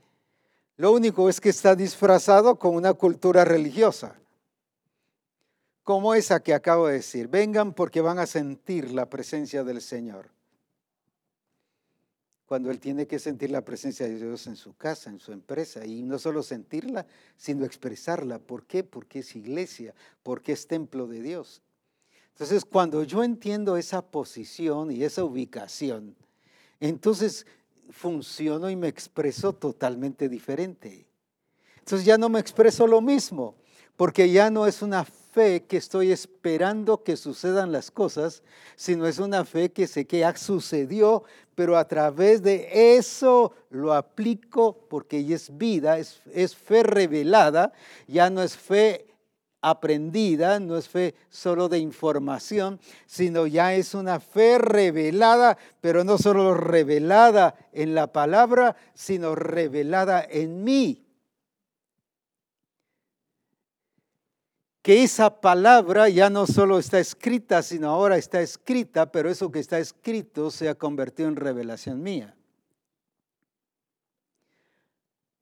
Lo 0.77 0.91
único 0.93 1.29
es 1.29 1.39
que 1.39 1.49
está 1.49 1.75
disfrazado 1.75 2.57
con 2.57 2.73
una 2.73 2.95
cultura 2.95 3.45
religiosa, 3.45 4.15
como 5.83 6.15
esa 6.15 6.39
que 6.39 6.55
acabo 6.55 6.87
de 6.87 6.93
decir. 6.93 7.27
Vengan 7.27 7.73
porque 7.73 8.01
van 8.01 8.17
a 8.17 8.25
sentir 8.25 8.89
la 8.89 9.07
presencia 9.07 9.63
del 9.63 9.79
Señor 9.79 10.38
cuando 12.49 12.71
él 12.71 12.79
tiene 12.79 13.05
que 13.05 13.19
sentir 13.19 13.51
la 13.51 13.63
presencia 13.63 14.07
de 14.07 14.15
Dios 14.15 14.47
en 14.47 14.55
su 14.55 14.75
casa, 14.75 15.11
en 15.11 15.19
su 15.19 15.31
empresa, 15.31 15.85
y 15.85 16.01
no 16.01 16.17
solo 16.17 16.41
sentirla, 16.41 17.05
sino 17.37 17.63
expresarla. 17.63 18.39
¿Por 18.39 18.65
qué? 18.65 18.83
Porque 18.83 19.19
es 19.19 19.35
iglesia, 19.35 19.93
porque 20.23 20.53
es 20.53 20.65
templo 20.65 21.05
de 21.05 21.21
Dios. 21.21 21.61
Entonces, 22.31 22.65
cuando 22.65 23.03
yo 23.03 23.23
entiendo 23.23 23.77
esa 23.77 24.01
posición 24.01 24.91
y 24.91 25.03
esa 25.03 25.23
ubicación, 25.23 26.15
entonces 26.79 27.45
funciono 27.91 28.67
y 28.71 28.75
me 28.75 28.87
expreso 28.87 29.53
totalmente 29.53 30.27
diferente. 30.27 31.05
Entonces 31.77 32.03
ya 32.03 32.17
no 32.17 32.29
me 32.29 32.39
expreso 32.39 32.87
lo 32.87 32.99
mismo, 32.99 33.57
porque 33.95 34.31
ya 34.31 34.49
no 34.49 34.65
es 34.65 34.81
una 34.81 35.05
fe 35.05 35.65
que 35.67 35.77
estoy 35.77 36.11
esperando 36.11 37.03
que 37.03 37.15
sucedan 37.15 37.71
las 37.71 37.91
cosas, 37.91 38.43
sino 38.75 39.05
es 39.07 39.19
una 39.19 39.45
fe 39.45 39.71
que 39.71 39.87
sé 39.87 40.05
que 40.05 40.19
ya 40.19 40.35
sucedió, 40.35 41.23
pero 41.59 41.75
a 41.75 41.85
través 41.85 42.41
de 42.41 42.95
eso 42.95 43.51
lo 43.69 43.93
aplico 43.93 44.87
porque 44.89 45.25
ya 45.25 45.35
es 45.35 45.57
vida, 45.57 45.99
es, 45.99 46.21
es 46.33 46.55
fe 46.55 46.83
revelada, 46.83 47.73
ya 48.07 48.29
no 48.29 48.41
es 48.41 48.55
fe 48.55 49.07
aprendida, 49.59 50.61
no 50.61 50.77
es 50.77 50.87
fe 50.87 51.15
solo 51.29 51.67
de 51.67 51.79
información, 51.79 52.79
sino 53.05 53.45
ya 53.45 53.73
es 53.73 53.93
una 53.93 54.21
fe 54.21 54.57
revelada, 54.57 55.57
pero 55.81 56.05
no 56.05 56.17
solo 56.17 56.53
revelada 56.53 57.55
en 57.73 57.93
la 57.93 58.07
palabra, 58.07 58.77
sino 58.93 59.35
revelada 59.35 60.25
en 60.29 60.63
mí. 60.63 61.08
Que 64.81 65.03
esa 65.03 65.41
palabra 65.41 66.09
ya 66.09 66.29
no 66.29 66.47
solo 66.47 66.79
está 66.79 66.99
escrita, 66.99 67.61
sino 67.61 67.89
ahora 67.89 68.17
está 68.17 68.41
escrita, 68.41 69.11
pero 69.11 69.29
eso 69.29 69.51
que 69.51 69.59
está 69.59 69.79
escrito 69.79 70.51
se 70.51 70.69
ha 70.69 70.75
convertido 70.75 71.27
en 71.27 71.35
revelación 71.35 72.01
mía. 72.01 72.35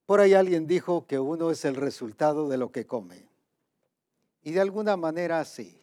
Por 0.06 0.22
ahí 0.22 0.34
alguien 0.34 0.66
dijo 0.66 1.06
que 1.06 1.20
uno 1.20 1.52
es 1.52 1.66
el 1.66 1.76
resultado 1.76 2.48
de 2.48 2.58
lo 2.58 2.72
que 2.72 2.86
come. 2.86 3.28
Y 4.44 4.52
de 4.52 4.62
alguna 4.62 4.96
manera 4.98 5.44
sí. 5.44 5.82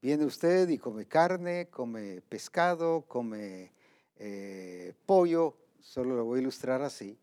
Viene 0.00 0.24
usted 0.24 0.68
y 0.70 0.78
come 0.78 1.06
carne, 1.06 1.68
come 1.70 2.22
pescado, 2.22 3.02
come 3.06 3.70
eh, 4.16 4.94
pollo, 5.06 5.54
solo 5.80 6.16
lo 6.16 6.24
voy 6.24 6.38
a 6.38 6.42
ilustrar 6.42 6.82
así 6.82 7.16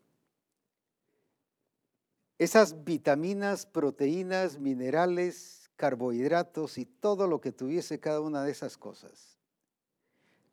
esas 2.40 2.84
vitaminas, 2.84 3.66
proteínas, 3.66 4.58
minerales, 4.58 5.70
carbohidratos 5.76 6.78
y 6.78 6.86
todo 6.86 7.26
lo 7.26 7.42
que 7.42 7.52
tuviese 7.52 8.00
cada 8.00 8.22
una 8.22 8.42
de 8.42 8.50
esas 8.50 8.78
cosas. 8.78 9.36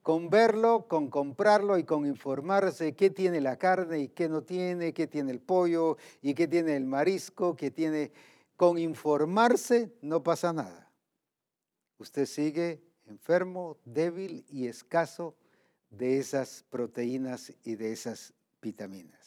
Con 0.01 0.29
verlo, 0.29 0.89
con 0.89 1.09
comprarlo 1.09 1.77
y 1.77 1.85
con 1.85 2.05
informarse 2.05 2.93
qué 2.93 3.09
tiene 3.09 3.39
la 3.39 3.55
carne 3.55 3.99
y 3.99 4.07
qué 4.09 4.27
no 4.27 4.41
tiene, 4.41 4.93
qué 4.93 5.07
tiene 5.07 5.31
el 5.31 5.39
pollo 5.39 5.95
y 6.21 6.33
qué 6.33 6.45
tiene 6.45 6.75
el 6.75 6.85
marisco, 6.85 7.55
qué 7.55 7.71
tiene... 7.71 8.11
Con 8.57 8.77
informarse 8.77 9.93
no 10.01 10.21
pasa 10.21 10.51
nada. 10.51 10.91
Usted 11.99 12.25
sigue 12.25 12.81
enfermo, 13.05 13.77
débil 13.85 14.43
y 14.49 14.67
escaso 14.67 15.35
de 15.89 16.17
esas 16.17 16.65
proteínas 16.69 17.53
y 17.63 17.75
de 17.75 17.93
esas 17.93 18.33
vitaminas. 18.61 19.26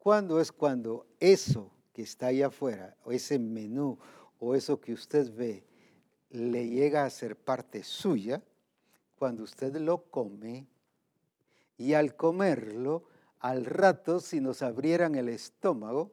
¿Cuándo 0.00 0.40
es 0.40 0.50
cuando 0.50 1.06
eso 1.20 1.70
que 1.92 2.00
está 2.00 2.28
ahí 2.28 2.40
afuera, 2.40 2.96
o 3.04 3.12
ese 3.12 3.38
menú, 3.38 3.98
o 4.38 4.54
eso 4.54 4.80
que 4.80 4.94
usted 4.94 5.30
ve, 5.30 5.62
le 6.30 6.66
llega 6.66 7.04
a 7.04 7.10
ser 7.10 7.36
parte 7.36 7.84
suya? 7.84 8.42
Cuando 9.18 9.42
usted 9.42 9.76
lo 9.76 10.04
come 10.04 10.66
y 11.76 11.92
al 11.92 12.16
comerlo, 12.16 13.04
al 13.40 13.66
rato, 13.66 14.20
si 14.20 14.40
nos 14.40 14.62
abrieran 14.62 15.16
el 15.16 15.28
estómago, 15.28 16.12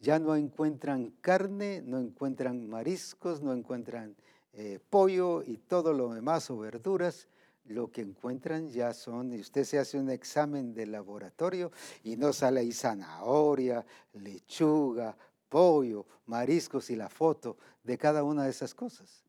ya 0.00 0.18
no 0.18 0.34
encuentran 0.34 1.12
carne, 1.20 1.80
no 1.80 2.00
encuentran 2.00 2.68
mariscos, 2.68 3.40
no 3.40 3.52
encuentran 3.52 4.16
eh, 4.52 4.80
pollo 4.90 5.44
y 5.44 5.58
todo 5.58 5.92
lo 5.92 6.12
demás 6.12 6.50
o 6.50 6.58
verduras, 6.58 7.28
lo 7.68 7.90
que 7.90 8.00
encuentran 8.00 8.68
ya 8.68 8.92
son, 8.94 9.32
y 9.32 9.40
usted 9.40 9.64
se 9.64 9.78
hace 9.78 9.98
un 9.98 10.10
examen 10.10 10.74
de 10.74 10.86
laboratorio 10.86 11.70
y 12.02 12.16
no 12.16 12.32
sale 12.32 12.60
ahí 12.60 12.72
zanahoria, 12.72 13.84
lechuga, 14.14 15.16
pollo, 15.48 16.06
mariscos 16.26 16.90
y 16.90 16.96
la 16.96 17.08
foto 17.08 17.56
de 17.84 17.98
cada 17.98 18.24
una 18.24 18.44
de 18.44 18.50
esas 18.50 18.74
cosas. 18.74 19.22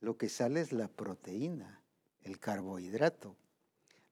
Lo 0.00 0.16
que 0.16 0.28
sale 0.28 0.60
es 0.60 0.72
la 0.72 0.88
proteína, 0.88 1.82
el 2.22 2.38
carbohidrato. 2.38 3.36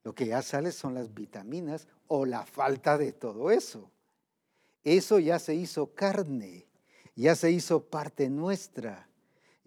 Lo 0.03 0.13
que 0.13 0.27
ya 0.27 0.41
sale 0.41 0.71
son 0.71 0.93
las 0.93 1.13
vitaminas 1.13 1.87
o 2.07 2.25
la 2.25 2.45
falta 2.45 2.97
de 2.97 3.11
todo 3.11 3.51
eso. 3.51 3.89
Eso 4.83 5.19
ya 5.19 5.39
se 5.39 5.55
hizo 5.55 5.93
carne, 5.93 6.67
ya 7.15 7.35
se 7.35 7.51
hizo 7.51 7.83
parte 7.83 8.29
nuestra. 8.29 9.08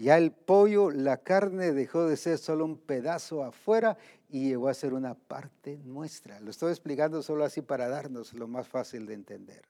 Ya 0.03 0.19
el 0.19 0.33
pollo, 0.33 0.91
la 0.91 1.19
carne 1.19 1.71
dejó 1.71 2.07
de 2.07 2.17
ser 2.17 2.37
solo 2.37 2.65
un 2.65 2.77
pedazo 2.77 3.45
afuera 3.45 3.97
y 4.29 4.49
llegó 4.49 4.67
a 4.67 4.75
ser 4.75 4.95
una 4.95 5.15
parte 5.15 5.79
nuestra. 5.85 6.41
Lo 6.41 6.51
estoy 6.51 6.73
explicando 6.73 7.23
solo 7.23 7.45
así 7.45 7.63
para 7.63 7.89
darnos 7.89 8.35
lo 8.35 8.49
más 8.49 8.67
fácil 8.67 9.07
de 9.07 9.15
entender. 9.15 9.63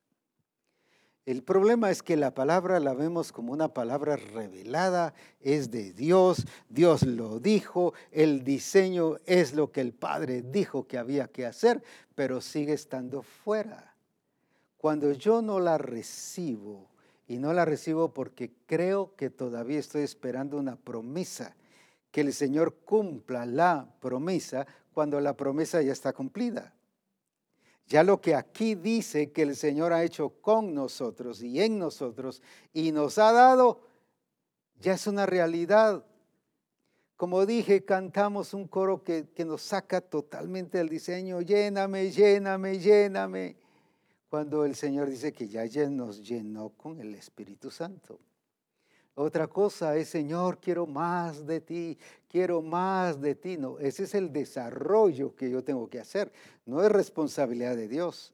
El 1.26 1.42
problema 1.42 1.90
es 1.90 2.02
que 2.02 2.16
la 2.16 2.32
palabra 2.32 2.80
la 2.80 2.94
vemos 2.94 3.30
como 3.30 3.52
una 3.52 3.74
palabra 3.74 4.16
revelada, 4.16 5.12
es 5.38 5.70
de 5.70 5.92
Dios, 5.92 6.46
Dios 6.70 7.02
lo 7.02 7.38
dijo, 7.38 7.92
el 8.10 8.42
diseño 8.42 9.18
es 9.26 9.52
lo 9.52 9.70
que 9.70 9.82
el 9.82 9.92
Padre 9.92 10.40
dijo 10.40 10.86
que 10.86 10.96
había 10.96 11.28
que 11.28 11.44
hacer, 11.44 11.82
pero 12.14 12.40
sigue 12.40 12.72
estando 12.72 13.20
fuera. 13.20 13.94
Cuando 14.78 15.12
yo 15.12 15.42
no 15.42 15.60
la 15.60 15.76
recibo, 15.76 16.88
y 17.32 17.38
no 17.38 17.54
la 17.54 17.64
recibo 17.64 18.12
porque 18.12 18.52
creo 18.66 19.16
que 19.16 19.30
todavía 19.30 19.78
estoy 19.78 20.02
esperando 20.02 20.58
una 20.58 20.76
promesa, 20.76 21.56
que 22.10 22.20
el 22.20 22.34
Señor 22.34 22.74
cumpla 22.84 23.46
la 23.46 23.88
promesa 24.00 24.66
cuando 24.92 25.18
la 25.18 25.34
promesa 25.34 25.80
ya 25.80 25.92
está 25.92 26.12
cumplida. 26.12 26.74
Ya 27.86 28.02
lo 28.02 28.20
que 28.20 28.34
aquí 28.34 28.74
dice 28.74 29.32
que 29.32 29.42
el 29.42 29.56
Señor 29.56 29.94
ha 29.94 30.04
hecho 30.04 30.28
con 30.42 30.74
nosotros 30.74 31.42
y 31.42 31.62
en 31.62 31.78
nosotros 31.78 32.42
y 32.74 32.92
nos 32.92 33.16
ha 33.16 33.32
dado, 33.32 33.80
ya 34.78 34.92
es 34.92 35.06
una 35.06 35.24
realidad. 35.24 36.04
Como 37.16 37.46
dije, 37.46 37.82
cantamos 37.82 38.52
un 38.52 38.68
coro 38.68 39.02
que, 39.02 39.26
nos 39.46 39.62
saca 39.62 40.02
totalmente 40.02 40.76
del 40.76 40.90
diseño, 40.90 41.40
lléname, 41.40 42.10
lléname, 42.10 42.78
lléname, 42.78 43.56
cuando 44.32 44.64
el 44.64 44.74
Señor 44.74 45.10
dice 45.10 45.30
que 45.30 45.46
ya 45.46 45.66
nos 45.90 46.26
llenó 46.26 46.70
con 46.70 46.98
el 46.98 47.14
Espíritu 47.14 47.70
Santo. 47.70 48.18
Otra 49.14 49.46
cosa 49.46 49.94
es, 49.98 50.08
Señor, 50.08 50.56
quiero 50.58 50.86
más 50.86 51.44
de 51.46 51.60
ti, 51.60 51.98
quiero 52.30 52.62
más 52.62 53.20
de 53.20 53.34
ti. 53.34 53.58
No, 53.58 53.78
ese 53.78 54.04
es 54.04 54.14
el 54.14 54.32
desarrollo 54.32 55.36
que 55.36 55.50
yo 55.50 55.62
tengo 55.62 55.86
que 55.90 56.00
hacer, 56.00 56.32
no 56.64 56.82
es 56.82 56.90
responsabilidad 56.90 57.76
de 57.76 57.88
Dios. 57.88 58.32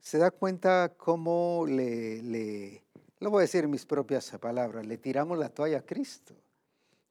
Se 0.00 0.18
da 0.18 0.32
cuenta 0.32 0.92
cómo 0.96 1.64
le, 1.64 2.20
le, 2.24 2.82
lo 3.20 3.30
voy 3.30 3.38
a 3.38 3.42
decir 3.42 3.62
en 3.62 3.70
mis 3.70 3.86
propias 3.86 4.28
palabras, 4.40 4.84
le 4.84 4.98
tiramos 4.98 5.38
la 5.38 5.48
toalla 5.48 5.78
a 5.78 5.86
Cristo, 5.86 6.34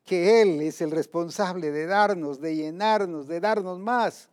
que 0.03 0.41
Él 0.41 0.59
es 0.59 0.81
el 0.81 0.91
responsable 0.91 1.71
de 1.71 1.85
darnos, 1.85 2.41
de 2.41 2.53
llenarnos, 2.53 3.29
de 3.29 3.39
darnos 3.39 3.79
más. 3.79 4.27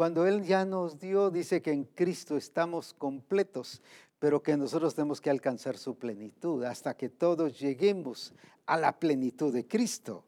Cuando 0.00 0.26
Él 0.26 0.44
ya 0.44 0.64
nos 0.64 0.98
dio, 0.98 1.30
dice 1.30 1.60
que 1.60 1.72
en 1.72 1.84
Cristo 1.84 2.38
estamos 2.38 2.94
completos 2.94 3.82
pero 4.18 4.42
que 4.42 4.56
nosotros 4.56 4.94
tenemos 4.94 5.20
que 5.20 5.28
alcanzar 5.28 5.76
su 5.76 5.98
plenitud 5.98 6.64
hasta 6.64 6.96
que 6.96 7.10
todos 7.10 7.60
lleguemos 7.60 8.32
a 8.64 8.78
la 8.78 8.98
plenitud 8.98 9.52
de 9.52 9.66
Cristo. 9.66 10.24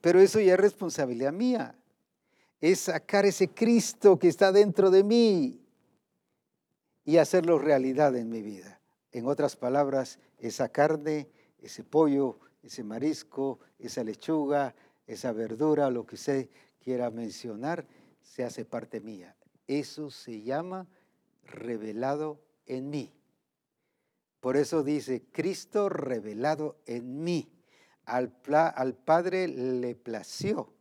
Pero 0.00 0.20
eso 0.20 0.38
ya 0.38 0.54
es 0.54 0.60
responsabilidad 0.60 1.32
mía. 1.32 1.74
Es 2.60 2.82
sacar 2.82 3.26
ese 3.26 3.48
Cristo 3.48 4.16
que 4.16 4.28
está 4.28 4.52
dentro 4.52 4.92
de 4.92 5.02
mí 5.02 5.60
y 7.04 7.16
hacerlo 7.16 7.58
realidad 7.58 8.14
en 8.14 8.30
mi 8.30 8.42
vida. 8.42 8.78
En 9.10 9.26
otras 9.26 9.56
palabras, 9.56 10.20
esa 10.38 10.68
carne, 10.68 11.26
ese 11.60 11.82
pollo, 11.82 12.38
ese 12.62 12.84
marisco, 12.84 13.58
esa 13.80 14.04
lechuga, 14.04 14.72
esa 15.08 15.32
verdura, 15.32 15.90
lo 15.90 16.06
que 16.06 16.14
usted 16.14 16.48
quiera 16.78 17.10
mencionar, 17.10 17.84
se 18.26 18.44
hace 18.44 18.64
parte 18.64 19.00
mía. 19.00 19.34
Eso 19.66 20.10
se 20.10 20.42
llama 20.42 20.86
revelado 21.44 22.40
en 22.66 22.90
mí. 22.90 23.12
Por 24.40 24.56
eso 24.56 24.82
dice, 24.82 25.24
Cristo 25.32 25.88
revelado 25.88 26.76
en 26.86 27.24
mí. 27.24 27.50
Al, 28.04 28.30
Padre 29.04 29.48
le 29.48 29.94
plació 29.96 30.72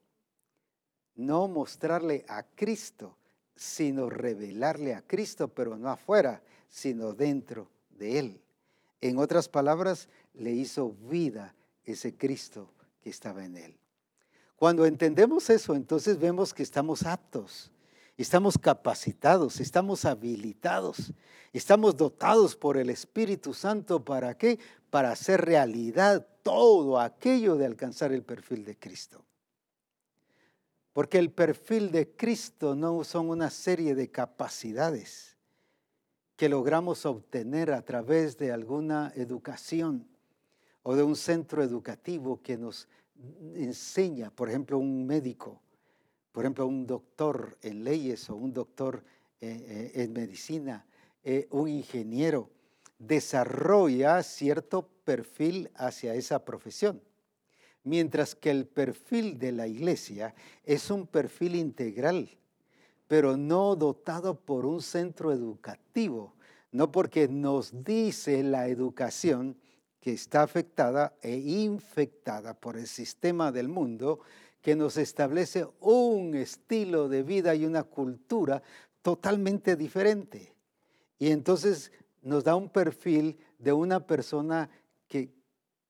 no 1.16 1.48
mostrarle 1.48 2.26
a 2.28 2.44
Cristo, 2.44 3.18
sino 3.56 4.10
revelarle 4.10 4.94
a 4.94 5.02
Cristo, 5.02 5.48
pero 5.48 5.78
no 5.78 5.90
afuera, 5.90 6.44
sino 6.70 7.14
dentro 7.14 7.72
de 7.90 8.20
Él. 8.20 8.42
En 9.02 9.18
otras 9.18 9.48
palabras, 9.50 10.10
le 10.34 10.52
hizo 10.52 10.92
vida 10.92 11.56
ese 11.84 12.16
Cristo 12.16 12.74
que 13.02 13.10
estaba 13.10 13.46
en 13.46 13.58
Él. 13.58 13.80
Cuando 14.56 14.86
entendemos 14.86 15.50
eso, 15.50 15.76
entonces 15.76 16.18
vemos 16.18 16.54
que 16.54 16.64
estamos 16.64 17.06
aptos 17.06 17.72
Estamos 18.18 18.58
capacitados, 18.58 19.60
estamos 19.60 20.06
habilitados, 20.06 21.12
estamos 21.52 21.98
dotados 21.98 22.56
por 22.56 22.78
el 22.78 22.90
Espíritu 22.90 23.54
Santo. 23.54 24.06
¿Para 24.06 24.38
qué? 24.38 24.58
Para 24.90 25.12
hacer 25.12 25.42
realidad 25.42 26.26
todo 26.42 27.00
aquello 27.00 27.58
de 27.58 27.66
alcanzar 27.66 28.14
el 28.14 28.24
perfil 28.24 28.64
de 28.64 28.78
Cristo. 28.78 29.26
Porque 30.94 31.18
el 31.20 31.30
perfil 31.30 31.92
de 31.92 32.16
Cristo 32.16 32.74
no 32.74 33.04
son 33.04 33.30
una 33.30 33.50
serie 33.50 33.96
de 33.96 34.10
capacidades 34.10 35.36
que 36.38 36.48
logramos 36.48 37.06
obtener 37.06 37.72
a 37.72 37.82
través 37.82 38.38
de 38.38 38.54
alguna 38.54 39.12
educación 39.16 40.08
o 40.84 40.96
de 40.96 41.04
un 41.04 41.18
centro 41.18 41.64
educativo 41.64 42.42
que 42.42 42.58
nos 42.58 42.88
enseña, 43.56 44.30
por 44.30 44.50
ejemplo, 44.50 44.78
un 44.78 45.06
médico 45.06 45.62
por 46.36 46.44
ejemplo, 46.44 46.68
un 46.68 46.86
doctor 46.86 47.58
en 47.62 47.86
leyes 47.86 48.30
o 48.30 48.36
un 48.36 48.52
doctor 48.52 49.06
eh, 49.40 49.92
eh, 49.96 50.04
en 50.04 50.12
medicina, 50.12 50.86
eh, 51.24 51.48
un 51.50 51.70
ingeniero, 51.70 52.50
desarrolla 53.00 54.22
cierto 54.22 54.86
perfil 55.06 55.72
hacia 55.76 56.14
esa 56.14 56.44
profesión. 56.44 57.02
Mientras 57.86 58.36
que 58.36 58.52
el 58.52 58.68
perfil 58.68 59.40
de 59.40 59.54
la 59.54 59.66
iglesia 59.66 60.36
es 60.66 60.92
un 60.92 61.08
perfil 61.08 61.56
integral, 61.56 62.30
pero 63.08 63.38
no 63.38 63.78
dotado 63.78 64.38
por 64.38 64.66
un 64.66 64.82
centro 64.82 65.32
educativo, 65.32 66.34
no 66.70 66.92
porque 66.92 67.30
nos 67.30 67.86
dice 67.86 68.44
la 68.44 68.68
educación 68.68 69.56
que 70.06 70.14
está 70.14 70.44
afectada 70.44 71.18
e 71.20 71.36
infectada 71.36 72.54
por 72.54 72.78
el 72.78 72.86
sistema 72.86 73.52
del 73.52 73.70
mundo, 73.70 74.20
que 74.62 74.76
nos 74.76 74.98
establece 74.98 75.66
un 75.80 76.36
estilo 76.36 77.10
de 77.10 77.24
vida 77.24 77.56
y 77.56 77.66
una 77.66 77.82
cultura 77.82 78.62
totalmente 79.02 79.76
diferente. 79.76 80.54
Y 81.18 81.32
entonces 81.32 81.92
nos 82.22 82.44
da 82.44 82.56
un 82.56 82.70
perfil 82.70 83.40
de 83.58 83.74
una 83.74 84.06
persona 84.06 84.70
que, 85.08 85.34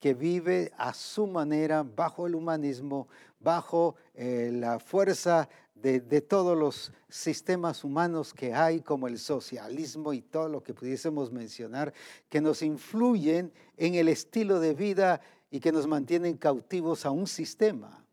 que 0.00 0.14
vive 0.14 0.72
a 0.78 0.94
su 0.94 1.26
manera, 1.26 1.82
bajo 1.82 2.26
el 2.26 2.36
humanismo, 2.36 3.08
bajo 3.38 3.96
eh, 4.14 4.48
la 4.50 4.78
fuerza 4.78 5.46
de, 5.82 6.20
todos 6.20 6.56
los 6.56 6.92
sistemas 7.08 7.84
humanos 7.84 8.32
que 8.34 8.54
hay, 8.54 8.80
como 8.80 9.08
el 9.08 9.18
socialismo 9.18 10.12
y 10.12 10.22
todo 10.22 10.48
lo 10.48 10.62
que 10.62 10.74
pudiésemos 10.74 11.30
mencionar, 11.30 11.92
que 12.28 12.40
nos 12.40 12.62
influyen 12.62 13.52
en 13.76 13.94
el 13.94 14.08
estilo 14.08 14.58
de 14.58 14.74
vida 14.74 15.20
y 15.50 15.60
que 15.60 15.72
nos 15.72 15.86
mantienen 15.86 16.36
cautivos 16.36 17.06
a 17.06 17.10
un 17.10 17.26
sistema. 17.26 18.04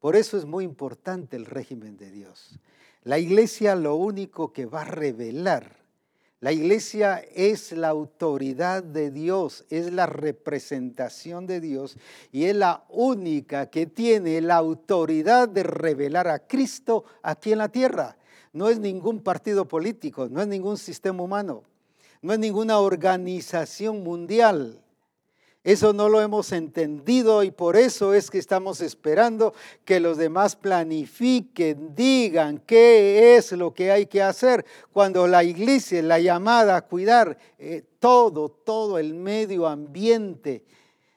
Por 0.00 0.16
eso 0.16 0.38
es 0.38 0.44
muy 0.44 0.64
importante 0.64 1.36
el 1.36 1.46
régimen 1.46 1.96
de 1.96 2.10
Dios. 2.10 2.58
La 3.02 3.18
iglesia 3.18 3.74
lo 3.76 3.94
único 3.94 4.52
que 4.52 4.66
va 4.66 4.82
a 4.82 4.84
revelar, 4.84 5.77
la 6.40 6.52
iglesia 6.52 7.18
es 7.34 7.72
la 7.72 7.88
autoridad 7.88 8.84
de 8.84 9.10
Dios, 9.10 9.64
es 9.70 9.92
la 9.92 10.06
representación 10.06 11.46
de 11.46 11.60
Dios 11.60 11.96
y 12.30 12.44
es 12.44 12.54
la 12.54 12.84
única 12.88 13.70
que 13.70 13.86
tiene 13.86 14.40
la 14.40 14.56
autoridad 14.56 15.48
de 15.48 15.64
revelar 15.64 16.28
a 16.28 16.46
Cristo 16.46 17.04
aquí 17.22 17.50
en 17.50 17.58
la 17.58 17.70
tierra. 17.70 18.16
No 18.52 18.68
es 18.68 18.78
ningún 18.78 19.20
partido 19.20 19.66
político, 19.66 20.28
no 20.28 20.40
es 20.40 20.46
ningún 20.46 20.78
sistema 20.78 21.24
humano, 21.24 21.64
no 22.22 22.32
es 22.32 22.38
ninguna 22.38 22.78
organización 22.78 24.04
mundial 24.04 24.80
eso 25.64 25.92
no 25.92 26.08
lo 26.08 26.20
hemos 26.22 26.52
entendido 26.52 27.42
y 27.42 27.50
por 27.50 27.76
eso 27.76 28.14
es 28.14 28.30
que 28.30 28.38
estamos 28.38 28.80
esperando 28.80 29.52
que 29.84 30.00
los 30.00 30.16
demás 30.16 30.56
planifiquen, 30.56 31.94
digan 31.94 32.62
qué 32.64 33.36
es 33.36 33.52
lo 33.52 33.74
que 33.74 33.90
hay 33.90 34.06
que 34.06 34.22
hacer. 34.22 34.64
Cuando 34.92 35.26
la 35.26 35.44
iglesia, 35.44 36.02
la 36.02 36.20
llamada 36.20 36.76
a 36.76 36.82
cuidar 36.82 37.36
eh, 37.58 37.82
todo, 37.98 38.48
todo 38.48 38.98
el 38.98 39.14
medio 39.14 39.66
ambiente, 39.66 40.64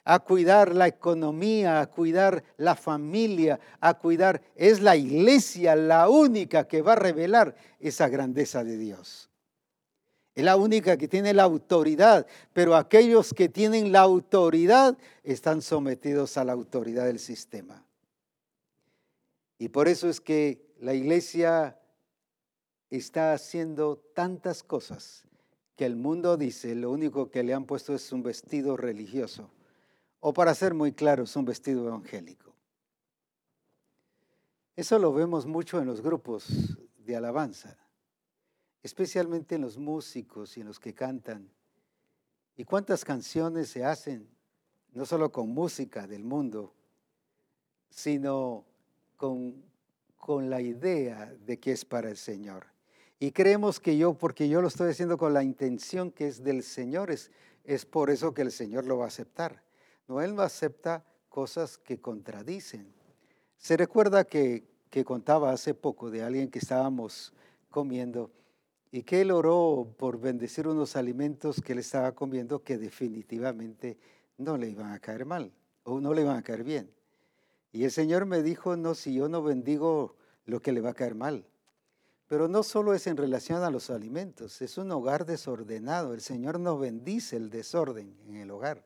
a 0.03 0.19
cuidar 0.19 0.75
la 0.75 0.87
economía, 0.87 1.79
a 1.79 1.87
cuidar 1.87 2.43
la 2.57 2.75
familia, 2.75 3.59
a 3.79 3.93
cuidar, 3.93 4.41
es 4.55 4.81
la 4.81 4.95
iglesia 4.95 5.75
la 5.75 6.09
única 6.09 6.67
que 6.67 6.81
va 6.81 6.93
a 6.93 6.97
revelar 6.97 7.55
esa 7.79 8.09
grandeza 8.09 8.63
de 8.63 8.77
Dios. 8.77 9.30
Es 10.33 10.45
la 10.45 10.55
única 10.55 10.97
que 10.97 11.07
tiene 11.07 11.33
la 11.33 11.43
autoridad, 11.43 12.25
pero 12.53 12.75
aquellos 12.75 13.33
que 13.33 13.49
tienen 13.49 13.91
la 13.91 13.99
autoridad 14.01 14.97
están 15.23 15.61
sometidos 15.61 16.37
a 16.37 16.45
la 16.45 16.53
autoridad 16.53 17.05
del 17.05 17.19
sistema. 17.19 17.85
Y 19.57 19.69
por 19.69 19.87
eso 19.87 20.09
es 20.09 20.21
que 20.21 20.73
la 20.79 20.93
iglesia 20.93 21.77
está 22.89 23.33
haciendo 23.33 23.97
tantas 24.15 24.63
cosas 24.63 25.23
que 25.75 25.85
el 25.85 25.95
mundo 25.95 26.37
dice 26.37 26.75
lo 26.75 26.91
único 26.91 27.29
que 27.29 27.43
le 27.43 27.53
han 27.53 27.65
puesto 27.65 27.93
es 27.93 28.11
un 28.11 28.23
vestido 28.23 28.77
religioso. 28.77 29.51
O 30.21 30.33
para 30.33 30.55
ser 30.55 30.73
muy 30.73 30.93
claro, 30.93 31.23
es 31.23 31.35
un 31.35 31.45
vestido 31.45 31.87
evangélico. 31.87 32.53
Eso 34.75 34.97
lo 34.97 35.11
vemos 35.11 35.45
mucho 35.45 35.79
en 35.79 35.87
los 35.87 36.01
grupos 36.01 36.47
de 36.99 37.15
alabanza 37.15 37.80
especialmente 38.83 39.55
en 39.55 39.61
los 39.61 39.77
músicos 39.77 40.57
y 40.57 40.61
en 40.61 40.67
los 40.67 40.79
que 40.79 40.93
cantan, 40.93 41.49
¿Y 42.61 42.63
cuántas 42.63 43.05
canciones 43.05 43.69
se 43.69 43.85
hacen, 43.85 44.27
no 44.93 45.05
solo 45.05 45.31
con 45.31 45.49
música 45.49 46.05
del 46.05 46.23
mundo, 46.23 46.73
sino 47.89 48.65
con, 49.17 49.63
con 50.17 50.49
la 50.49 50.61
idea 50.61 51.33
de 51.45 51.59
que 51.59 51.71
es 51.71 51.85
para 51.85 52.09
el 52.09 52.17
Señor? 52.17 52.67
Y 53.19 53.31
creemos 53.31 53.79
que 53.79 53.97
yo, 53.97 54.13
porque 54.13 54.49
yo 54.49 54.61
lo 54.61 54.67
estoy 54.67 54.91
haciendo 54.91 55.17
con 55.17 55.33
la 55.33 55.43
intención 55.43 56.11
que 56.11 56.27
es 56.27 56.43
del 56.43 56.63
Señor, 56.63 57.11
es, 57.11 57.31
es 57.63 57.85
por 57.85 58.09
eso 58.09 58.33
que 58.33 58.41
el 58.41 58.51
Señor 58.51 58.85
lo 58.85 58.97
va 58.97 59.05
a 59.05 59.07
aceptar. 59.07 59.63
No, 60.07 60.21
Él 60.21 60.35
no 60.35 60.41
acepta 60.41 61.05
cosas 61.29 61.77
que 61.77 61.99
contradicen. 61.99 62.93
Se 63.57 63.77
recuerda 63.77 64.23
que, 64.23 64.67
que 64.89 65.05
contaba 65.05 65.51
hace 65.51 65.73
poco 65.73 66.11
de 66.11 66.23
alguien 66.23 66.49
que 66.49 66.59
estábamos 66.59 67.33
comiendo 67.69 68.31
y 68.91 69.03
que 69.03 69.21
él 69.21 69.31
oró 69.31 69.95
por 69.97 70.19
bendecir 70.19 70.67
unos 70.67 70.95
alimentos 70.95 71.61
que 71.61 71.73
él 71.73 71.79
estaba 71.79 72.11
comiendo 72.11 72.61
que 72.61 72.77
definitivamente 72.77 73.97
no 74.37 74.57
le 74.57 74.69
iban 74.69 74.91
a 74.91 74.99
caer 74.99 75.25
mal 75.25 75.53
o 75.83 76.01
no 76.01 76.13
le 76.13 76.21
iban 76.21 76.37
a 76.37 76.43
caer 76.43 76.63
bien. 76.63 76.91
Y 77.71 77.85
el 77.85 77.91
Señor 77.91 78.25
me 78.25 78.43
dijo, 78.43 78.75
no, 78.75 78.93
si 78.93 79.13
yo 79.13 79.29
no 79.29 79.41
bendigo 79.41 80.17
lo 80.45 80.61
que 80.61 80.73
le 80.73 80.81
va 80.81 80.89
a 80.89 80.93
caer 80.93 81.15
mal. 81.15 81.45
Pero 82.27 82.49
no 82.49 82.63
solo 82.63 82.93
es 82.93 83.07
en 83.07 83.17
relación 83.17 83.63
a 83.63 83.69
los 83.69 83.89
alimentos, 83.89 84.61
es 84.61 84.77
un 84.77 84.91
hogar 84.91 85.25
desordenado. 85.25 86.13
El 86.13 86.21
Señor 86.21 86.59
nos 86.59 86.79
bendice 86.79 87.37
el 87.37 87.49
desorden 87.49 88.17
en 88.27 88.35
el 88.35 88.51
hogar. 88.51 88.85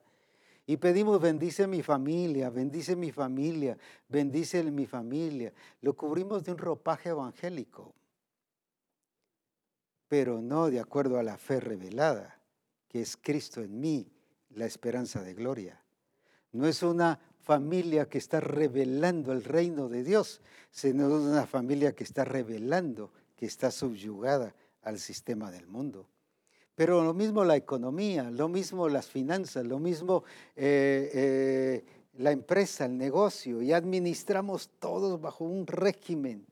Y 0.67 0.77
pedimos, 0.77 1.21
bendice 1.21 1.67
mi 1.67 1.83
familia, 1.83 2.49
bendice 2.49 2.95
mi 2.95 3.11
familia, 3.11 3.77
bendice 4.07 4.63
mi 4.63 4.87
familia. 4.87 5.53
Lo 5.81 5.95
cubrimos 5.95 6.43
de 6.43 6.51
un 6.51 6.57
ropaje 6.57 7.09
evangélico 7.09 7.93
pero 10.07 10.41
no 10.41 10.69
de 10.69 10.79
acuerdo 10.79 11.19
a 11.19 11.23
la 11.23 11.37
fe 11.37 11.59
revelada, 11.59 12.39
que 12.87 13.01
es 13.01 13.17
Cristo 13.17 13.61
en 13.61 13.79
mí, 13.79 14.07
la 14.51 14.65
esperanza 14.65 15.21
de 15.21 15.33
gloria. 15.33 15.81
No 16.51 16.67
es 16.67 16.83
una 16.83 17.19
familia 17.41 18.07
que 18.07 18.17
está 18.17 18.39
revelando 18.39 19.31
el 19.31 19.43
reino 19.43 19.89
de 19.89 20.03
Dios, 20.03 20.41
sino 20.71 21.07
una 21.07 21.45
familia 21.45 21.93
que 21.93 22.03
está 22.03 22.25
revelando 22.25 23.11
que 23.35 23.45
está 23.45 23.71
subyugada 23.71 24.55
al 24.81 24.99
sistema 24.99 25.51
del 25.51 25.67
mundo. 25.67 26.07
Pero 26.75 27.03
lo 27.03 27.13
mismo 27.13 27.43
la 27.43 27.55
economía, 27.55 28.29
lo 28.31 28.49
mismo 28.49 28.89
las 28.89 29.07
finanzas, 29.07 29.65
lo 29.65 29.79
mismo 29.79 30.23
eh, 30.55 31.11
eh, 31.13 31.85
la 32.17 32.31
empresa, 32.31 32.85
el 32.85 32.97
negocio, 32.97 33.61
y 33.61 33.73
administramos 33.73 34.69
todos 34.79 35.19
bajo 35.19 35.45
un 35.45 35.67
régimen 35.67 36.45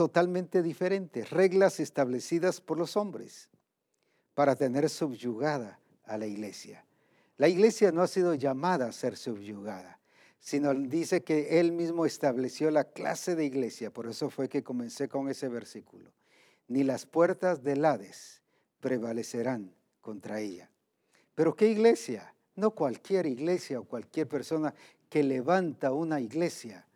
totalmente 0.00 0.62
diferentes, 0.62 1.28
reglas 1.28 1.78
establecidas 1.78 2.62
por 2.62 2.78
los 2.78 2.96
hombres 2.96 3.50
para 4.32 4.56
tener 4.56 4.88
subyugada 4.88 5.78
a 6.04 6.16
la 6.16 6.26
iglesia. 6.26 6.86
La 7.36 7.48
iglesia 7.48 7.92
no 7.92 8.00
ha 8.00 8.06
sido 8.06 8.32
llamada 8.32 8.86
a 8.86 8.92
ser 8.92 9.18
subyugada, 9.18 10.00
sino 10.38 10.72
dice 10.72 11.22
que 11.22 11.60
él 11.60 11.72
mismo 11.72 12.06
estableció 12.06 12.70
la 12.70 12.84
clase 12.84 13.36
de 13.36 13.44
iglesia, 13.44 13.92
por 13.92 14.06
eso 14.06 14.30
fue 14.30 14.48
que 14.48 14.62
comencé 14.62 15.06
con 15.06 15.28
ese 15.28 15.48
versículo. 15.48 16.10
Ni 16.66 16.82
las 16.82 17.04
puertas 17.04 17.62
del 17.62 17.84
Hades 17.84 18.40
prevalecerán 18.80 19.74
contra 20.00 20.40
ella. 20.40 20.70
Pero 21.34 21.54
¿qué 21.54 21.68
iglesia? 21.68 22.34
No 22.56 22.70
cualquier 22.70 23.26
iglesia 23.26 23.78
o 23.78 23.84
cualquier 23.84 24.26
persona 24.26 24.72
que 25.10 25.22
levanta 25.22 25.92
una 25.92 26.22
iglesia 26.22 26.86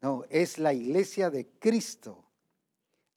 no, 0.00 0.24
es 0.30 0.58
la 0.58 0.72
iglesia 0.72 1.30
de 1.30 1.46
Cristo 1.58 2.24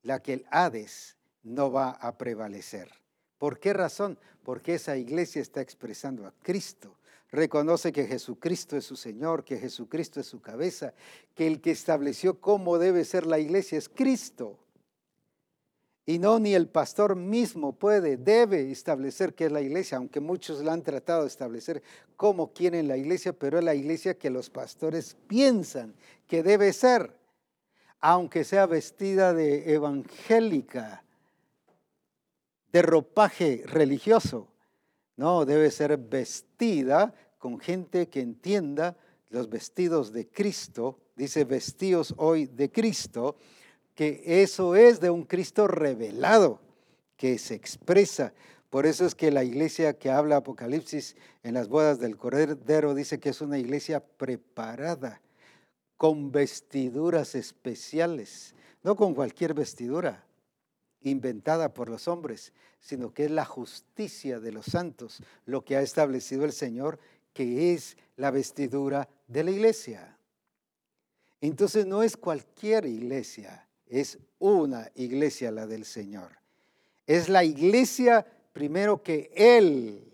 la 0.03 0.22
que 0.22 0.34
el 0.34 0.45
Hades 0.49 1.18
no 1.43 1.72
va 1.72 1.91
a 1.91 2.18
prevalecer. 2.18 2.89
¿Por 3.38 3.60
qué 3.60 3.73
razón? 3.73 4.18
Porque 4.43 4.76
esa 4.76 4.97
iglesia 4.97 5.41
está 5.41 5.61
expresando 5.61 6.26
a 6.26 6.34
Cristo. 6.41 6.95
Reconoce 7.31 7.91
que 7.91 8.07
Jesucristo 8.07 8.76
es 8.76 8.85
su 8.85 8.95
Señor, 8.95 9.43
que 9.43 9.57
Jesucristo 9.57 10.19
es 10.19 10.26
su 10.26 10.41
cabeza, 10.41 10.93
que 11.35 11.47
el 11.47 11.61
que 11.61 11.72
estableció 11.72 12.39
cómo 12.39 12.80
debe 12.80 13.06
ser 13.06 13.26
la 13.26 13.39
iglesia 13.39 13.77
es 13.77 13.88
Cristo. 13.88 14.57
Y 16.05 16.17
no 16.17 16.39
ni 16.39 16.55
el 16.55 16.67
pastor 16.67 17.15
mismo 17.15 17.73
puede, 17.73 18.17
debe 18.17 18.71
establecer 18.71 19.35
qué 19.35 19.45
es 19.45 19.51
la 19.51 19.61
iglesia, 19.61 19.97
aunque 19.97 20.19
muchos 20.19 20.63
la 20.63 20.73
han 20.73 20.81
tratado 20.81 21.21
de 21.21 21.27
establecer 21.27 21.84
cómo 22.15 22.51
quieren 22.51 22.88
la 22.88 22.97
iglesia, 22.97 23.34
pero 23.34 23.59
es 23.59 23.63
la 23.63 23.76
iglesia 23.76 24.17
que 24.17 24.30
los 24.30 24.49
pastores 24.49 25.15
piensan 25.27 25.93
que 26.27 26.41
debe 26.41 26.73
ser, 26.73 27.15
aunque 27.99 28.43
sea 28.43 28.65
vestida 28.65 29.34
de 29.34 29.73
evangélica, 29.73 31.03
de 32.71 32.81
ropaje 32.81 33.63
religioso. 33.65 34.47
No, 35.15 35.45
debe 35.45 35.69
ser 35.69 35.97
vestida 35.97 37.13
con 37.38 37.59
gente 37.59 38.07
que 38.07 38.21
entienda 38.21 38.95
los 39.30 39.49
vestidos 39.49 40.11
de 40.11 40.27
Cristo, 40.27 40.99
dice 41.15 41.43
vestidos 41.43 42.13
hoy 42.17 42.47
de 42.47 42.71
Cristo, 42.71 43.35
que 43.99 44.23
eso 44.41 44.77
es 44.77 45.01
de 45.01 45.09
un 45.09 45.23
Cristo 45.23 45.67
revelado, 45.67 46.61
que 47.17 47.38
se 47.38 47.53
expresa. 47.53 48.31
Por 48.69 48.85
eso 48.85 49.05
es 49.05 49.13
que 49.13 49.30
la 49.30 49.43
iglesia 49.43 49.99
que 49.99 50.09
habla 50.09 50.38
Apocalipsis 50.38 51.17
en 51.43 51.55
las 51.55 51.67
bodas 51.67 51.99
del 51.99 52.15
Cordero 52.15 52.93
dice 52.93 53.19
que 53.19 53.27
es 53.27 53.41
una 53.41 53.57
iglesia 53.57 53.99
preparada, 53.99 55.19
con 55.97 56.31
vestiduras 56.31 57.35
especiales, 57.35 58.55
no 58.84 58.95
con 58.95 59.13
cualquier 59.13 59.53
vestidura 59.53 60.23
inventada 61.01 61.73
por 61.73 61.89
los 61.89 62.07
hombres, 62.07 62.53
sino 62.80 63.13
que 63.13 63.26
es 63.26 63.31
la 63.31 63.43
justicia 63.43 64.39
de 64.39 64.53
los 64.53 64.67
santos, 64.67 65.21
lo 65.45 65.65
que 65.65 65.76
ha 65.76 65.81
establecido 65.81 66.45
el 66.45 66.53
Señor, 66.53 66.99
que 67.34 67.73
es 67.73 67.97
la 68.15 68.31
vestidura 68.31 69.09
de 69.27 69.43
la 69.43 69.51
iglesia. 69.51 70.17
Entonces 71.41 71.85
no 71.85 72.01
es 72.01 72.15
cualquier 72.15 72.85
iglesia, 72.85 73.65
es 73.89 74.19
una 74.37 74.89
iglesia 74.95 75.51
la 75.51 75.67
del 75.67 75.83
Señor. 75.83 76.37
Es 77.05 77.27
la 77.27 77.43
iglesia 77.43 78.25
primero 78.53 79.01
que 79.01 79.31
Él, 79.35 80.13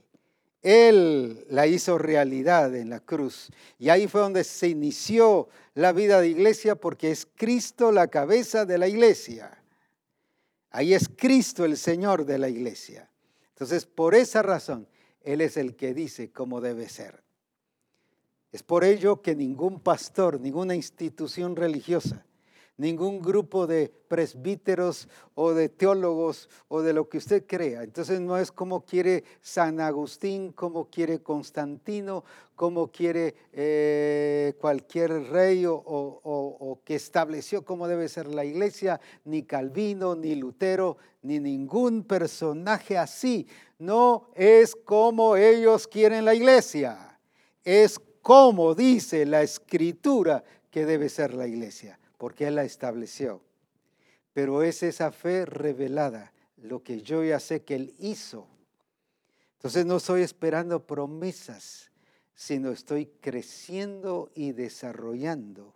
Él 0.61 1.45
la 1.49 1.67
hizo 1.67 1.97
realidad 1.97 2.73
en 2.73 2.89
la 2.89 3.01
cruz. 3.01 3.49
Y 3.77 3.89
ahí 3.89 4.07
fue 4.07 4.21
donde 4.21 4.45
se 4.45 4.69
inició 4.69 5.49
la 5.73 5.91
vida 5.91 6.21
de 6.21 6.29
iglesia 6.29 6.75
porque 6.75 7.11
es 7.11 7.27
Cristo 7.35 7.91
la 7.91 8.07
cabeza 8.07 8.65
de 8.65 8.77
la 8.77 8.87
iglesia. 8.87 9.61
Ahí 10.71 10.93
es 10.93 11.09
Cristo 11.09 11.65
el 11.65 11.77
Señor 11.77 12.25
de 12.25 12.37
la 12.37 12.49
iglesia. 12.49 13.09
Entonces, 13.49 13.85
por 13.85 14.15
esa 14.15 14.41
razón, 14.41 14.87
Él 15.21 15.41
es 15.41 15.57
el 15.57 15.75
que 15.75 15.93
dice 15.93 16.31
cómo 16.31 16.61
debe 16.61 16.89
ser. 16.89 17.23
Es 18.51 18.63
por 18.63 18.85
ello 18.85 19.21
que 19.21 19.35
ningún 19.35 19.81
pastor, 19.81 20.39
ninguna 20.39 20.75
institución 20.75 21.57
religiosa, 21.57 22.25
ningún 22.77 23.21
grupo 23.21 23.67
de 23.67 23.91
presbíteros 24.07 25.07
o 25.33 25.53
de 25.53 25.69
teólogos 25.69 26.49
o 26.67 26.81
de 26.81 26.93
lo 26.93 27.07
que 27.07 27.17
usted 27.17 27.45
crea. 27.47 27.83
Entonces 27.83 28.19
no 28.19 28.37
es 28.37 28.51
como 28.51 28.85
quiere 28.85 29.23
San 29.41 29.79
Agustín, 29.79 30.51
como 30.51 30.89
quiere 30.89 31.21
Constantino, 31.21 32.23
como 32.55 32.91
quiere 32.91 33.35
eh, 33.53 34.53
cualquier 34.59 35.11
rey 35.29 35.65
o, 35.65 35.75
o 35.75 36.79
que 36.83 36.95
estableció 36.95 37.63
cómo 37.63 37.87
debe 37.87 38.09
ser 38.09 38.27
la 38.27 38.45
iglesia, 38.45 38.99
ni 39.23 39.43
Calvino, 39.43 40.15
ni 40.15 40.35
Lutero, 40.35 40.97
ni 41.21 41.39
ningún 41.39 42.03
personaje 42.03 42.97
así. 42.97 43.47
No 43.79 44.29
es 44.35 44.75
como 44.75 45.35
ellos 45.35 45.87
quieren 45.87 46.25
la 46.25 46.33
iglesia, 46.33 47.19
es 47.63 47.99
como 48.21 48.73
dice 48.73 49.25
la 49.25 49.43
escritura 49.43 50.43
que 50.71 50.85
debe 50.85 51.09
ser 51.09 51.33
la 51.33 51.47
iglesia 51.47 51.99
porque 52.17 52.47
Él 52.47 52.55
la 52.55 52.63
estableció. 52.63 53.41
Pero 54.33 54.63
es 54.63 54.83
esa 54.83 55.11
fe 55.11 55.45
revelada, 55.45 56.33
lo 56.57 56.83
que 56.83 57.01
yo 57.01 57.23
ya 57.23 57.39
sé 57.39 57.63
que 57.63 57.75
Él 57.75 57.95
hizo. 57.99 58.47
Entonces 59.57 59.85
no 59.85 59.97
estoy 59.97 60.21
esperando 60.21 60.85
promesas, 60.85 61.91
sino 62.35 62.71
estoy 62.71 63.07
creciendo 63.21 64.29
y 64.35 64.51
desarrollando 64.51 65.73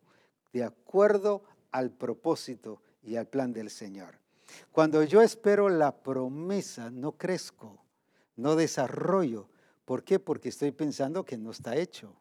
de 0.51 0.63
acuerdo 0.63 1.43
al 1.71 1.91
propósito 1.91 2.81
y 3.03 3.15
al 3.15 3.27
plan 3.27 3.53
del 3.53 3.69
Señor. 3.69 4.19
Cuando 4.71 5.03
yo 5.03 5.21
espero 5.21 5.69
la 5.69 5.95
promesa, 5.95 6.89
no 6.89 7.13
crezco, 7.13 7.83
no 8.35 8.55
desarrollo. 8.55 9.47
¿Por 9.85 10.03
qué? 10.03 10.19
Porque 10.19 10.49
estoy 10.49 10.71
pensando 10.71 11.23
que 11.23 11.37
no 11.37 11.51
está 11.51 11.75
hecho. 11.75 12.15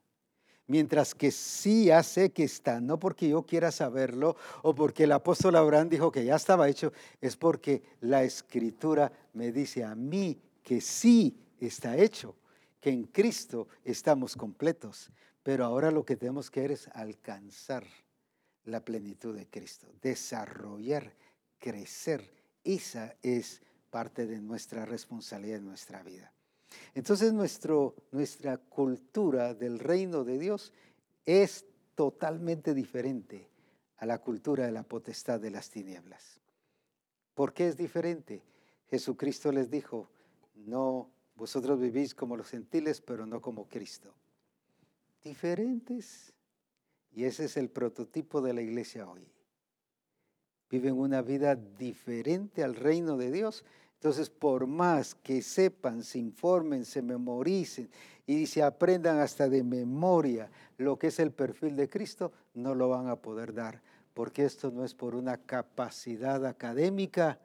Mientras 0.68 1.14
que 1.14 1.30
sí 1.30 1.86
ya 1.86 2.02
sé 2.02 2.30
que 2.30 2.44
está, 2.44 2.78
no 2.78 2.98
porque 2.98 3.30
yo 3.30 3.42
quiera 3.42 3.72
saberlo 3.72 4.36
o 4.62 4.74
porque 4.74 5.04
el 5.04 5.12
apóstol 5.12 5.56
Abraham 5.56 5.88
dijo 5.88 6.12
que 6.12 6.26
ya 6.26 6.36
estaba 6.36 6.68
hecho, 6.68 6.92
es 7.22 7.36
porque 7.36 7.82
la 8.02 8.22
escritura 8.22 9.10
me 9.32 9.50
dice 9.50 9.82
a 9.82 9.94
mí 9.94 10.38
que 10.62 10.82
sí 10.82 11.34
está 11.58 11.96
hecho, 11.96 12.36
que 12.82 12.90
en 12.90 13.04
Cristo 13.04 13.68
estamos 13.82 14.36
completos. 14.36 15.10
Pero 15.42 15.64
ahora 15.64 15.90
lo 15.90 16.04
que 16.04 16.16
tenemos 16.16 16.50
que 16.50 16.60
hacer 16.60 16.72
es 16.72 16.88
alcanzar 16.88 17.86
la 18.64 18.84
plenitud 18.84 19.34
de 19.34 19.46
Cristo, 19.46 19.88
desarrollar, 20.02 21.14
crecer. 21.58 22.30
Esa 22.62 23.16
es 23.22 23.62
parte 23.88 24.26
de 24.26 24.42
nuestra 24.42 24.84
responsabilidad 24.84 25.60
en 25.60 25.64
nuestra 25.64 26.02
vida. 26.02 26.30
Entonces 26.94 27.32
nuestro, 27.32 27.94
nuestra 28.10 28.58
cultura 28.58 29.54
del 29.54 29.78
reino 29.78 30.24
de 30.24 30.38
Dios 30.38 30.72
es 31.24 31.64
totalmente 31.94 32.74
diferente 32.74 33.48
a 33.98 34.06
la 34.06 34.18
cultura 34.18 34.66
de 34.66 34.72
la 34.72 34.82
potestad 34.82 35.40
de 35.40 35.50
las 35.50 35.70
tinieblas. 35.70 36.40
¿Por 37.34 37.52
qué 37.52 37.68
es 37.68 37.76
diferente? 37.76 38.42
Jesucristo 38.90 39.52
les 39.52 39.70
dijo, 39.70 40.08
no, 40.54 41.10
vosotros 41.36 41.78
vivís 41.78 42.14
como 42.14 42.36
los 42.36 42.48
gentiles, 42.48 43.00
pero 43.00 43.26
no 43.26 43.40
como 43.40 43.68
Cristo. 43.68 44.12
Diferentes. 45.22 46.32
Y 47.12 47.24
ese 47.24 47.44
es 47.44 47.56
el 47.56 47.70
prototipo 47.70 48.40
de 48.40 48.54
la 48.54 48.60
iglesia 48.60 49.08
hoy. 49.08 49.26
Viven 50.70 50.98
una 50.98 51.22
vida 51.22 51.54
diferente 51.56 52.62
al 52.62 52.74
reino 52.74 53.16
de 53.16 53.30
Dios. 53.30 53.64
Entonces, 53.98 54.30
por 54.30 54.68
más 54.68 55.16
que 55.16 55.42
sepan, 55.42 56.04
se 56.04 56.20
informen, 56.20 56.84
se 56.84 57.02
memoricen 57.02 57.90
y 58.26 58.46
se 58.46 58.62
aprendan 58.62 59.18
hasta 59.18 59.48
de 59.48 59.64
memoria 59.64 60.50
lo 60.76 60.96
que 60.96 61.08
es 61.08 61.18
el 61.18 61.32
perfil 61.32 61.74
de 61.74 61.88
Cristo, 61.88 62.30
no 62.54 62.76
lo 62.76 62.88
van 62.88 63.08
a 63.08 63.16
poder 63.16 63.52
dar, 63.52 63.82
porque 64.14 64.44
esto 64.44 64.70
no 64.70 64.84
es 64.84 64.94
por 64.94 65.16
una 65.16 65.38
capacidad 65.38 66.46
académica 66.46 67.40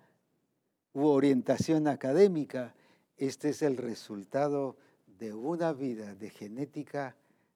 u 0.93 1.07
orientación 1.07 1.87
académica, 1.87 2.75
este 3.17 3.49
es 3.49 3.63
el 3.63 3.77
resultado 3.77 4.77
de 5.07 5.33
una 5.33 5.73
vida 5.73 6.13
de 6.13 6.29
genética, 6.29 7.15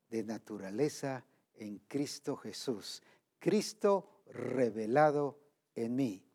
de 0.10 0.24
naturaleza 0.24 1.24
en 1.54 1.80
Cristo 1.88 2.36
Jesús. 2.36 3.04
Cristo 3.38 4.08
revelado 4.34 5.38
en 5.76 5.96
mí. 5.96 6.27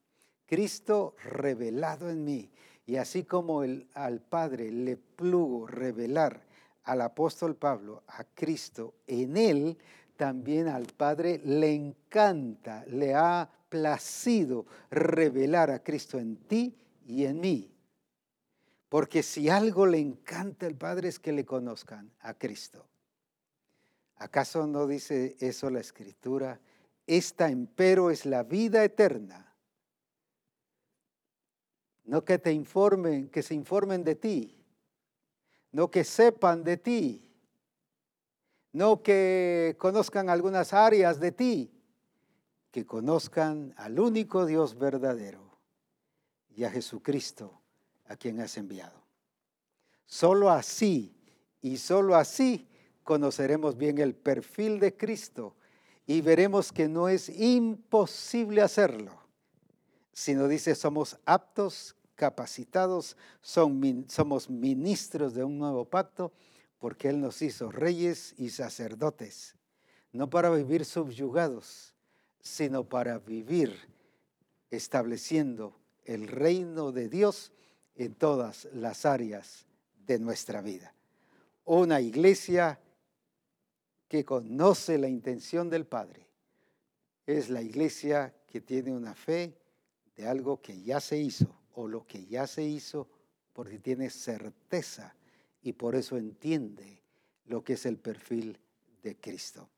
Cristo 0.47 1.15
revelado 1.23 2.11
en 2.11 2.25
mí. 2.25 2.51
Y 2.87 2.97
así 2.97 3.25
como 3.25 3.63
el, 3.63 3.89
al 3.95 4.21
Padre 4.21 4.71
le 4.71 4.97
plugo 4.97 5.67
revelar 5.67 6.43
al 6.85 7.01
apóstol 7.01 7.55
Pablo 7.57 8.03
a 8.09 8.25
Cristo 8.25 8.95
en 9.07 9.37
él, 9.37 9.79
también 10.17 10.69
al 10.69 10.87
Padre 10.87 11.41
le 11.45 11.73
encanta, 11.73 12.85
le 12.87 13.15
ha 13.15 13.49
placido 13.69 14.67
revelar 14.91 15.71
a 15.71 15.83
Cristo 15.83 16.19
en 16.19 16.37
ti 16.37 16.77
y 17.07 17.25
en 17.25 17.41
mí. 17.41 17.73
Porque 18.89 19.23
si 19.23 19.49
algo 19.49 19.87
le 19.87 19.99
encanta 19.99 20.67
al 20.67 20.75
Padre 20.75 21.09
es 21.09 21.19
que 21.19 21.33
le 21.33 21.47
conozcan 21.47 22.13
a 22.21 22.35
Cristo. 22.35 22.87
¿Acaso 24.17 24.67
no 24.67 24.87
dice 24.87 25.37
eso 25.41 25.71
la 25.71 25.81
Escritura? 25.81 26.61
Esta 27.07 27.49
empero 27.49 28.11
es 28.11 28.27
la 28.27 28.43
vida 28.43 28.85
eterna. 28.85 29.52
No 32.05 32.25
que 32.25 32.39
te 32.39 32.53
informen, 32.53 33.29
que 33.29 33.43
se 33.43 33.55
informen 33.55 34.05
de 34.05 34.15
ti. 34.15 34.57
No 35.71 35.91
que 35.91 36.05
sepan 36.05 36.65
de 36.65 36.77
ti. 36.77 37.31
No 38.73 39.03
que 39.03 39.77
conozcan 39.79 40.29
algunas 40.29 40.73
áreas 40.73 41.21
de 41.21 41.33
ti. 41.33 41.71
Que 42.71 42.87
conozcan 42.87 43.75
al 43.77 44.01
único 44.01 44.47
Dios 44.47 44.79
verdadero 44.79 45.43
y 46.57 46.65
a 46.65 46.71
Jesucristo 46.71 47.61
a 48.07 48.17
quien 48.17 48.41
has 48.41 48.57
enviado. 48.57 49.03
Solo 50.07 50.51
así 50.51 51.15
y 51.61 51.79
solo 51.79 52.17
así 52.17 52.69
conoceremos 53.03 53.77
bien 53.77 53.99
el 53.99 54.15
perfil 54.15 54.79
de 54.79 54.97
Cristo 54.97 55.57
y 56.07 56.21
veremos 56.21 56.73
que 56.73 56.89
no 56.89 57.09
es 57.09 57.29
imposible 57.29 58.61
hacerlo, 58.61 59.22
sino 60.13 60.49
dice 60.49 60.75
somos 60.75 61.19
aptos, 61.25 61.97
capacitados, 62.15 63.17
somos 63.41 64.51
ministros 64.51 65.35
de 65.35 65.45
un 65.45 65.59
nuevo 65.59 65.85
pacto, 65.85 66.33
porque 66.79 67.09
Él 67.09 67.21
nos 67.21 67.43
hizo 67.43 67.71
reyes 67.71 68.35
y 68.39 68.51
sacerdotes, 68.51 69.57
no 70.13 70.29
para 70.29 70.51
vivir 70.51 70.85
subyugados, 70.85 71.95
sino 72.41 72.89
para 72.89 73.19
vivir 73.19 73.77
estableciendo 74.71 75.79
el 76.05 76.29
reino 76.29 76.93
de 76.93 77.09
Dios 77.09 77.53
en 77.95 78.15
todas 78.15 78.69
las 78.73 79.07
áreas 79.07 79.67
de 80.07 80.19
nuestra 80.19 80.61
vida. 80.61 80.95
Una 81.65 82.01
iglesia 82.01 82.81
que 84.09 84.25
conoce 84.25 84.99
la 84.99 85.09
intención 85.09 85.71
del 85.71 85.87
Padre 85.87 86.27
es 87.27 87.49
la 87.49 87.63
iglesia 87.63 88.35
que 88.47 88.61
tiene 88.61 88.93
una 88.93 89.15
fe 89.15 89.57
de 90.17 90.27
algo 90.27 90.61
que 90.61 90.83
ya 90.83 91.01
se 91.01 91.19
hizo 91.19 91.55
o 91.75 91.89
lo 91.89 92.07
que 92.07 92.27
ya 92.27 92.47
se 92.47 92.65
hizo 92.65 93.09
porque 93.53 93.79
tiene 93.79 94.11
certeza 94.11 95.15
y 95.63 95.73
por 95.73 95.95
eso 95.95 96.17
entiende 96.17 97.03
lo 97.47 97.63
que 97.63 97.75
es 97.75 97.87
el 97.87 97.99
perfil 97.99 98.59
de 99.03 99.17
Cristo. 99.17 99.69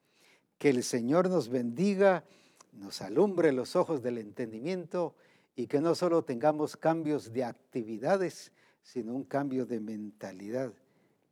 Que 0.59 0.71
el 0.71 0.83
Señor 0.83 1.29
nos 1.29 1.49
bendiga, 1.49 2.25
nos 2.73 3.03
alumbre 3.03 3.53
los 3.53 3.77
ojos 3.77 4.03
del 4.03 4.19
entendimiento 4.19 5.15
y 5.57 5.67
que 5.67 5.81
no 5.81 5.95
solo 5.95 6.25
tengamos 6.25 6.77
cambios 6.77 7.33
de 7.33 7.45
actividades, 7.45 8.53
sino 8.83 9.15
un 9.15 9.25
cambio 9.25 9.67
de 9.67 9.81
mentalidad, 9.81 10.73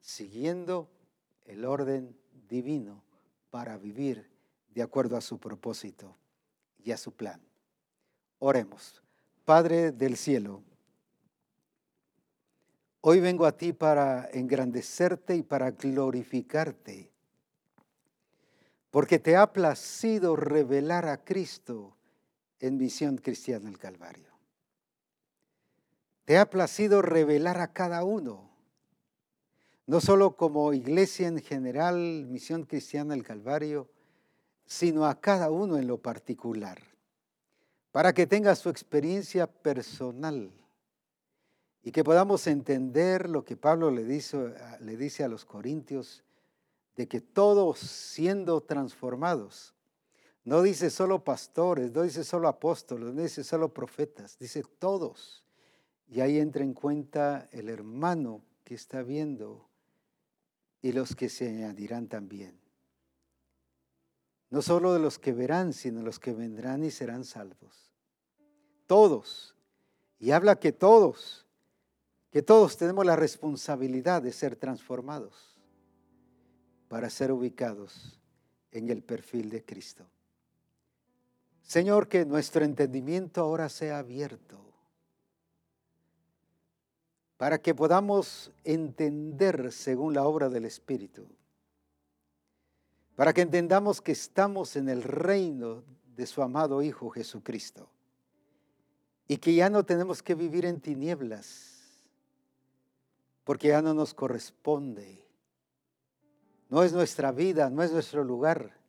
siguiendo 0.01 0.89
el 1.45 1.65
orden 1.65 2.17
divino 2.49 3.03
para 3.51 3.77
vivir 3.77 4.31
de 4.75 4.83
acuerdo 4.83 5.17
a 5.17 5.21
su 5.21 5.39
propósito 5.39 6.17
y 6.83 6.93
a 6.93 6.97
su 6.97 7.13
plan. 7.13 7.41
Oremos. 8.45 9.01
Padre 9.45 9.93
del 9.93 10.17
cielo, 10.17 10.65
hoy 13.01 13.21
vengo 13.21 13.47
a 13.47 13.57
ti 13.57 13.73
para 13.73 14.29
engrandecerte 14.33 15.37
y 15.37 15.45
para 15.45 15.71
glorificarte, 15.71 17.13
porque 18.91 19.21
te 19.21 19.37
ha 19.37 19.53
placido 19.53 20.35
revelar 20.35 21.07
a 21.07 21.23
Cristo 21.23 21.97
en 22.59 22.79
Misión 22.79 23.17
Cristiana 23.17 23.69
el 23.69 23.79
Calvario. 23.79 24.33
Te 26.25 26.37
ha 26.37 26.51
placido 26.51 27.01
revelar 27.01 27.61
a 27.61 27.73
cada 27.73 28.03
uno, 28.03 28.51
no 29.87 30.01
solo 30.01 30.35
como 30.37 30.73
iglesia 30.73 31.29
en 31.29 31.41
general, 31.41 32.27
Misión 32.27 32.65
Cristiana 32.65 33.15
el 33.15 33.23
Calvario, 33.23 33.89
sino 34.67 35.07
a 35.07 35.21
cada 35.21 35.49
uno 35.53 35.79
en 35.79 35.87
lo 35.87 35.99
particular, 35.99 36.92
para 37.93 38.15
que 38.15 38.27
tenga 38.27 38.57
su 38.57 38.71
experiencia 38.71 39.47
personal 39.47 40.51
y 41.85 41.93
que 41.93 42.03
podamos 42.03 42.47
entender 42.47 43.29
lo 43.29 43.45
que 43.45 43.57
Pablo 43.57 43.91
le 43.91 44.05
dice, 44.05 45.25
a 45.25 45.29
los 45.29 45.45
corintios, 45.45 46.25
de 46.97 47.07
que 47.07 47.21
todos 47.21 47.79
siendo 47.79 48.63
transformados, 48.63 49.75
no 50.45 50.63
dice 50.63 50.91
solo 50.91 51.23
pastores, 51.23 51.93
no 51.93 52.03
dice 52.03 52.25
solo 52.25 52.49
apóstoles, 52.49 53.15
no 53.15 53.23
dice 53.23 53.45
solo 53.45 53.73
profetas, 53.73 54.39
dice 54.39 54.63
todos. 54.79 55.45
Y 56.09 56.21
ahí 56.21 56.39
entra 56.39 56.65
en 56.65 56.75
cuenta 56.75 57.49
el 57.53 57.69
hermano 57.69 58.43
que 58.65 58.75
está 58.75 59.03
viendo 59.03 59.69
y 60.81 60.93
los 60.93 61.15
que 61.15 61.29
se 61.29 61.49
añadirán 61.49 62.09
también. 62.09 62.62
No 64.53 64.61
solo 64.61 64.93
de 64.93 64.99
los 64.99 65.19
que 65.19 65.33
verán, 65.33 65.73
sino 65.73 66.03
los 66.03 66.19
que 66.19 66.35
vendrán 66.35 66.85
y 66.85 66.91
serán 66.91 67.25
salvos. 67.25 67.91
Todos. 68.87 69.57
Y 70.19 70.33
habla 70.33 70.57
que 70.57 70.73
todos, 70.73 71.47
que 72.31 72.43
todos 72.43 72.77
tenemos 72.77 73.07
la 73.07 73.17
responsabilidad 73.17 74.21
de 74.21 74.31
ser 74.31 74.57
transformados 74.57 75.59
para 76.89 77.09
ser 77.09 77.33
ubicados 77.33 78.21
en 78.73 78.91
el 78.91 79.03
perfil 79.03 79.49
de 79.49 79.65
Cristo. 79.65 80.05
Señor, 81.63 82.07
que 82.07 82.27
nuestro 82.27 82.63
entendimiento 82.63 83.41
ahora 83.41 83.71
sea 83.71 84.01
abierto 84.01 84.61
para 87.39 87.57
que 87.57 87.75
podamos 87.75 88.53
entender 88.65 89.73
según 89.73 90.13
la 90.13 90.25
obra 90.25 90.51
del 90.51 90.67
Espíritu, 90.67 91.27
para 93.17 93.33
que 93.33 93.43
entendamos 93.43 94.01
que 94.01 94.13
estamos 94.13 94.77
en 94.77 94.89
el 94.89 95.03
reino 95.03 95.85
de 96.17 96.27
su 96.27 96.43
amado 96.43 96.83
Hijo 96.83 97.11
Jesucristo 97.11 97.89
y 99.29 99.37
que 99.37 99.55
ya 99.55 99.71
no 99.71 99.85
tenemos 99.85 100.23
que 100.23 100.35
vivir 100.35 100.67
en 100.67 100.81
tinieblas, 100.81 102.05
porque 103.45 103.69
ya 103.69 103.83
no 103.83 103.95
nos 103.95 104.15
corresponde, 104.15 105.25
no 106.69 106.83
es 106.83 106.93
nuestra 106.93 107.33
vida, 107.33 107.71
no 107.71 107.83
es 107.83 107.93
nuestro 107.93 108.25
lugar 108.25 108.83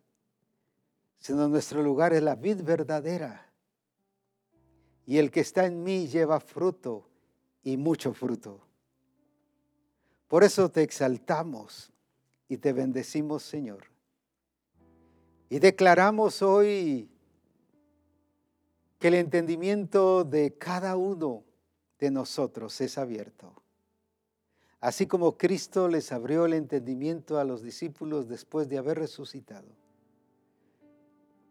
sino 1.23 1.47
nuestro 1.47 1.81
lugar 1.81 2.11
es 2.11 2.21
la 2.21 2.35
vid 2.35 2.63
verdadera. 2.63 3.49
Y 5.05 5.19
el 5.19 5.31
que 5.31 5.39
está 5.39 5.65
en 5.65 5.81
mí 5.81 6.05
lleva 6.09 6.41
fruto 6.41 7.07
y 7.63 7.77
mucho 7.77 8.13
fruto. 8.13 8.59
Por 10.27 10.43
eso 10.43 10.69
te 10.69 10.83
exaltamos 10.83 11.93
y 12.49 12.57
te 12.57 12.73
bendecimos, 12.73 13.41
Señor. 13.41 13.85
Y 15.53 15.59
declaramos 15.59 16.41
hoy 16.41 17.07
que 18.97 19.09
el 19.09 19.13
entendimiento 19.13 20.23
de 20.23 20.57
cada 20.57 20.97
uno 20.97 21.43
de 21.99 22.09
nosotros 22.09 22.81
es 22.81 22.97
abierto. 22.97 23.53
así 24.79 25.05
como 25.05 25.37
Cristo 25.37 25.87
les 25.89 26.11
abrió 26.11 26.47
el 26.47 26.53
entendimiento 26.53 27.37
a 27.37 27.43
los 27.43 27.61
discípulos 27.61 28.27
después 28.27 28.67
de 28.67 28.79
haber 28.79 28.97
resucitado, 28.97 29.67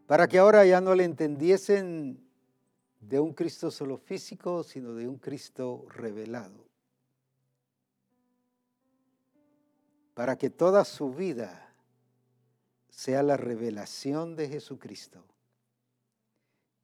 para 0.08 0.26
que 0.26 0.40
ahora 0.40 0.66
ya 0.66 0.80
no 0.80 0.96
le 0.96 1.04
entendiesen 1.04 2.18
de 3.00 3.20
un 3.20 3.32
Cristo 3.32 3.70
solo 3.70 3.98
físico, 3.98 4.64
sino 4.64 4.94
de 4.94 5.06
un 5.06 5.18
Cristo 5.18 5.86
revelado, 5.90 6.66
para 10.14 10.36
que 10.36 10.50
toda 10.50 10.84
su 10.84 11.12
vida 11.12 11.71
sea 12.92 13.22
la 13.22 13.36
revelación 13.38 14.36
de 14.36 14.48
Jesucristo 14.48 15.24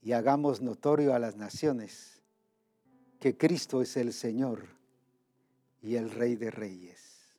y 0.00 0.12
hagamos 0.12 0.62
notorio 0.62 1.14
a 1.14 1.18
las 1.18 1.36
naciones 1.36 2.22
que 3.20 3.36
Cristo 3.36 3.82
es 3.82 3.96
el 3.96 4.12
Señor 4.12 4.66
y 5.82 5.96
el 5.96 6.10
Rey 6.10 6.34
de 6.34 6.50
Reyes. 6.50 7.36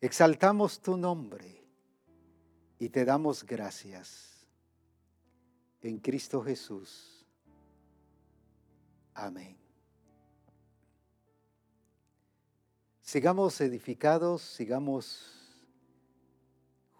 Exaltamos 0.00 0.80
tu 0.80 0.96
nombre 0.96 1.64
y 2.78 2.88
te 2.88 3.04
damos 3.04 3.44
gracias 3.44 4.48
en 5.80 5.98
Cristo 5.98 6.42
Jesús. 6.42 7.24
Amén. 9.14 9.56
Sigamos 13.00 13.60
edificados, 13.60 14.42
sigamos 14.42 15.43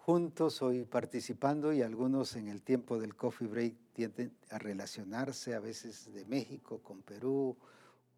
juntos 0.05 0.61
hoy 0.61 0.85
participando 0.85 1.73
y 1.73 1.81
algunos 1.81 2.37
en 2.37 2.49
el 2.49 2.61
tiempo 2.61 2.99
del 2.99 3.17
coffee 3.17 3.49
break 3.49 3.75
tienden 3.95 4.37
a 4.51 4.59
relacionarse 4.59 5.55
a 5.55 5.61
veces 5.61 6.13
de 6.13 6.27
México 6.27 6.83
con 6.83 7.01
Perú 7.01 7.57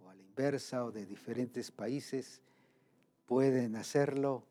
o 0.03 0.11
a 0.11 0.15
la 0.17 0.21
inversa 0.21 0.85
o 0.85 0.91
de 0.91 1.07
diferentes 1.07 1.71
países, 1.71 2.43
pueden 3.25 3.77
hacerlo 3.77 4.43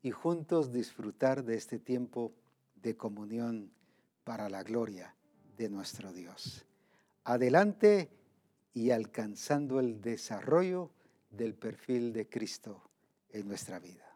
y 0.00 0.10
juntos 0.10 0.72
disfrutar 0.72 1.44
de 1.44 1.58
este 1.58 1.78
tiempo 1.78 2.32
de 2.76 2.96
comunión 2.96 3.70
para 4.24 4.48
la 4.48 4.62
gloria 4.62 5.14
de 5.58 5.68
nuestro 5.68 6.14
Dios. 6.14 6.64
Adelante 7.24 8.08
y 8.72 8.90
alcanzando 8.90 9.80
el 9.80 10.00
desarrollo 10.00 10.90
del 11.30 11.52
perfil 11.52 12.14
de 12.14 12.26
Cristo 12.26 12.82
en 13.28 13.48
nuestra 13.48 13.78
vida. 13.78 14.09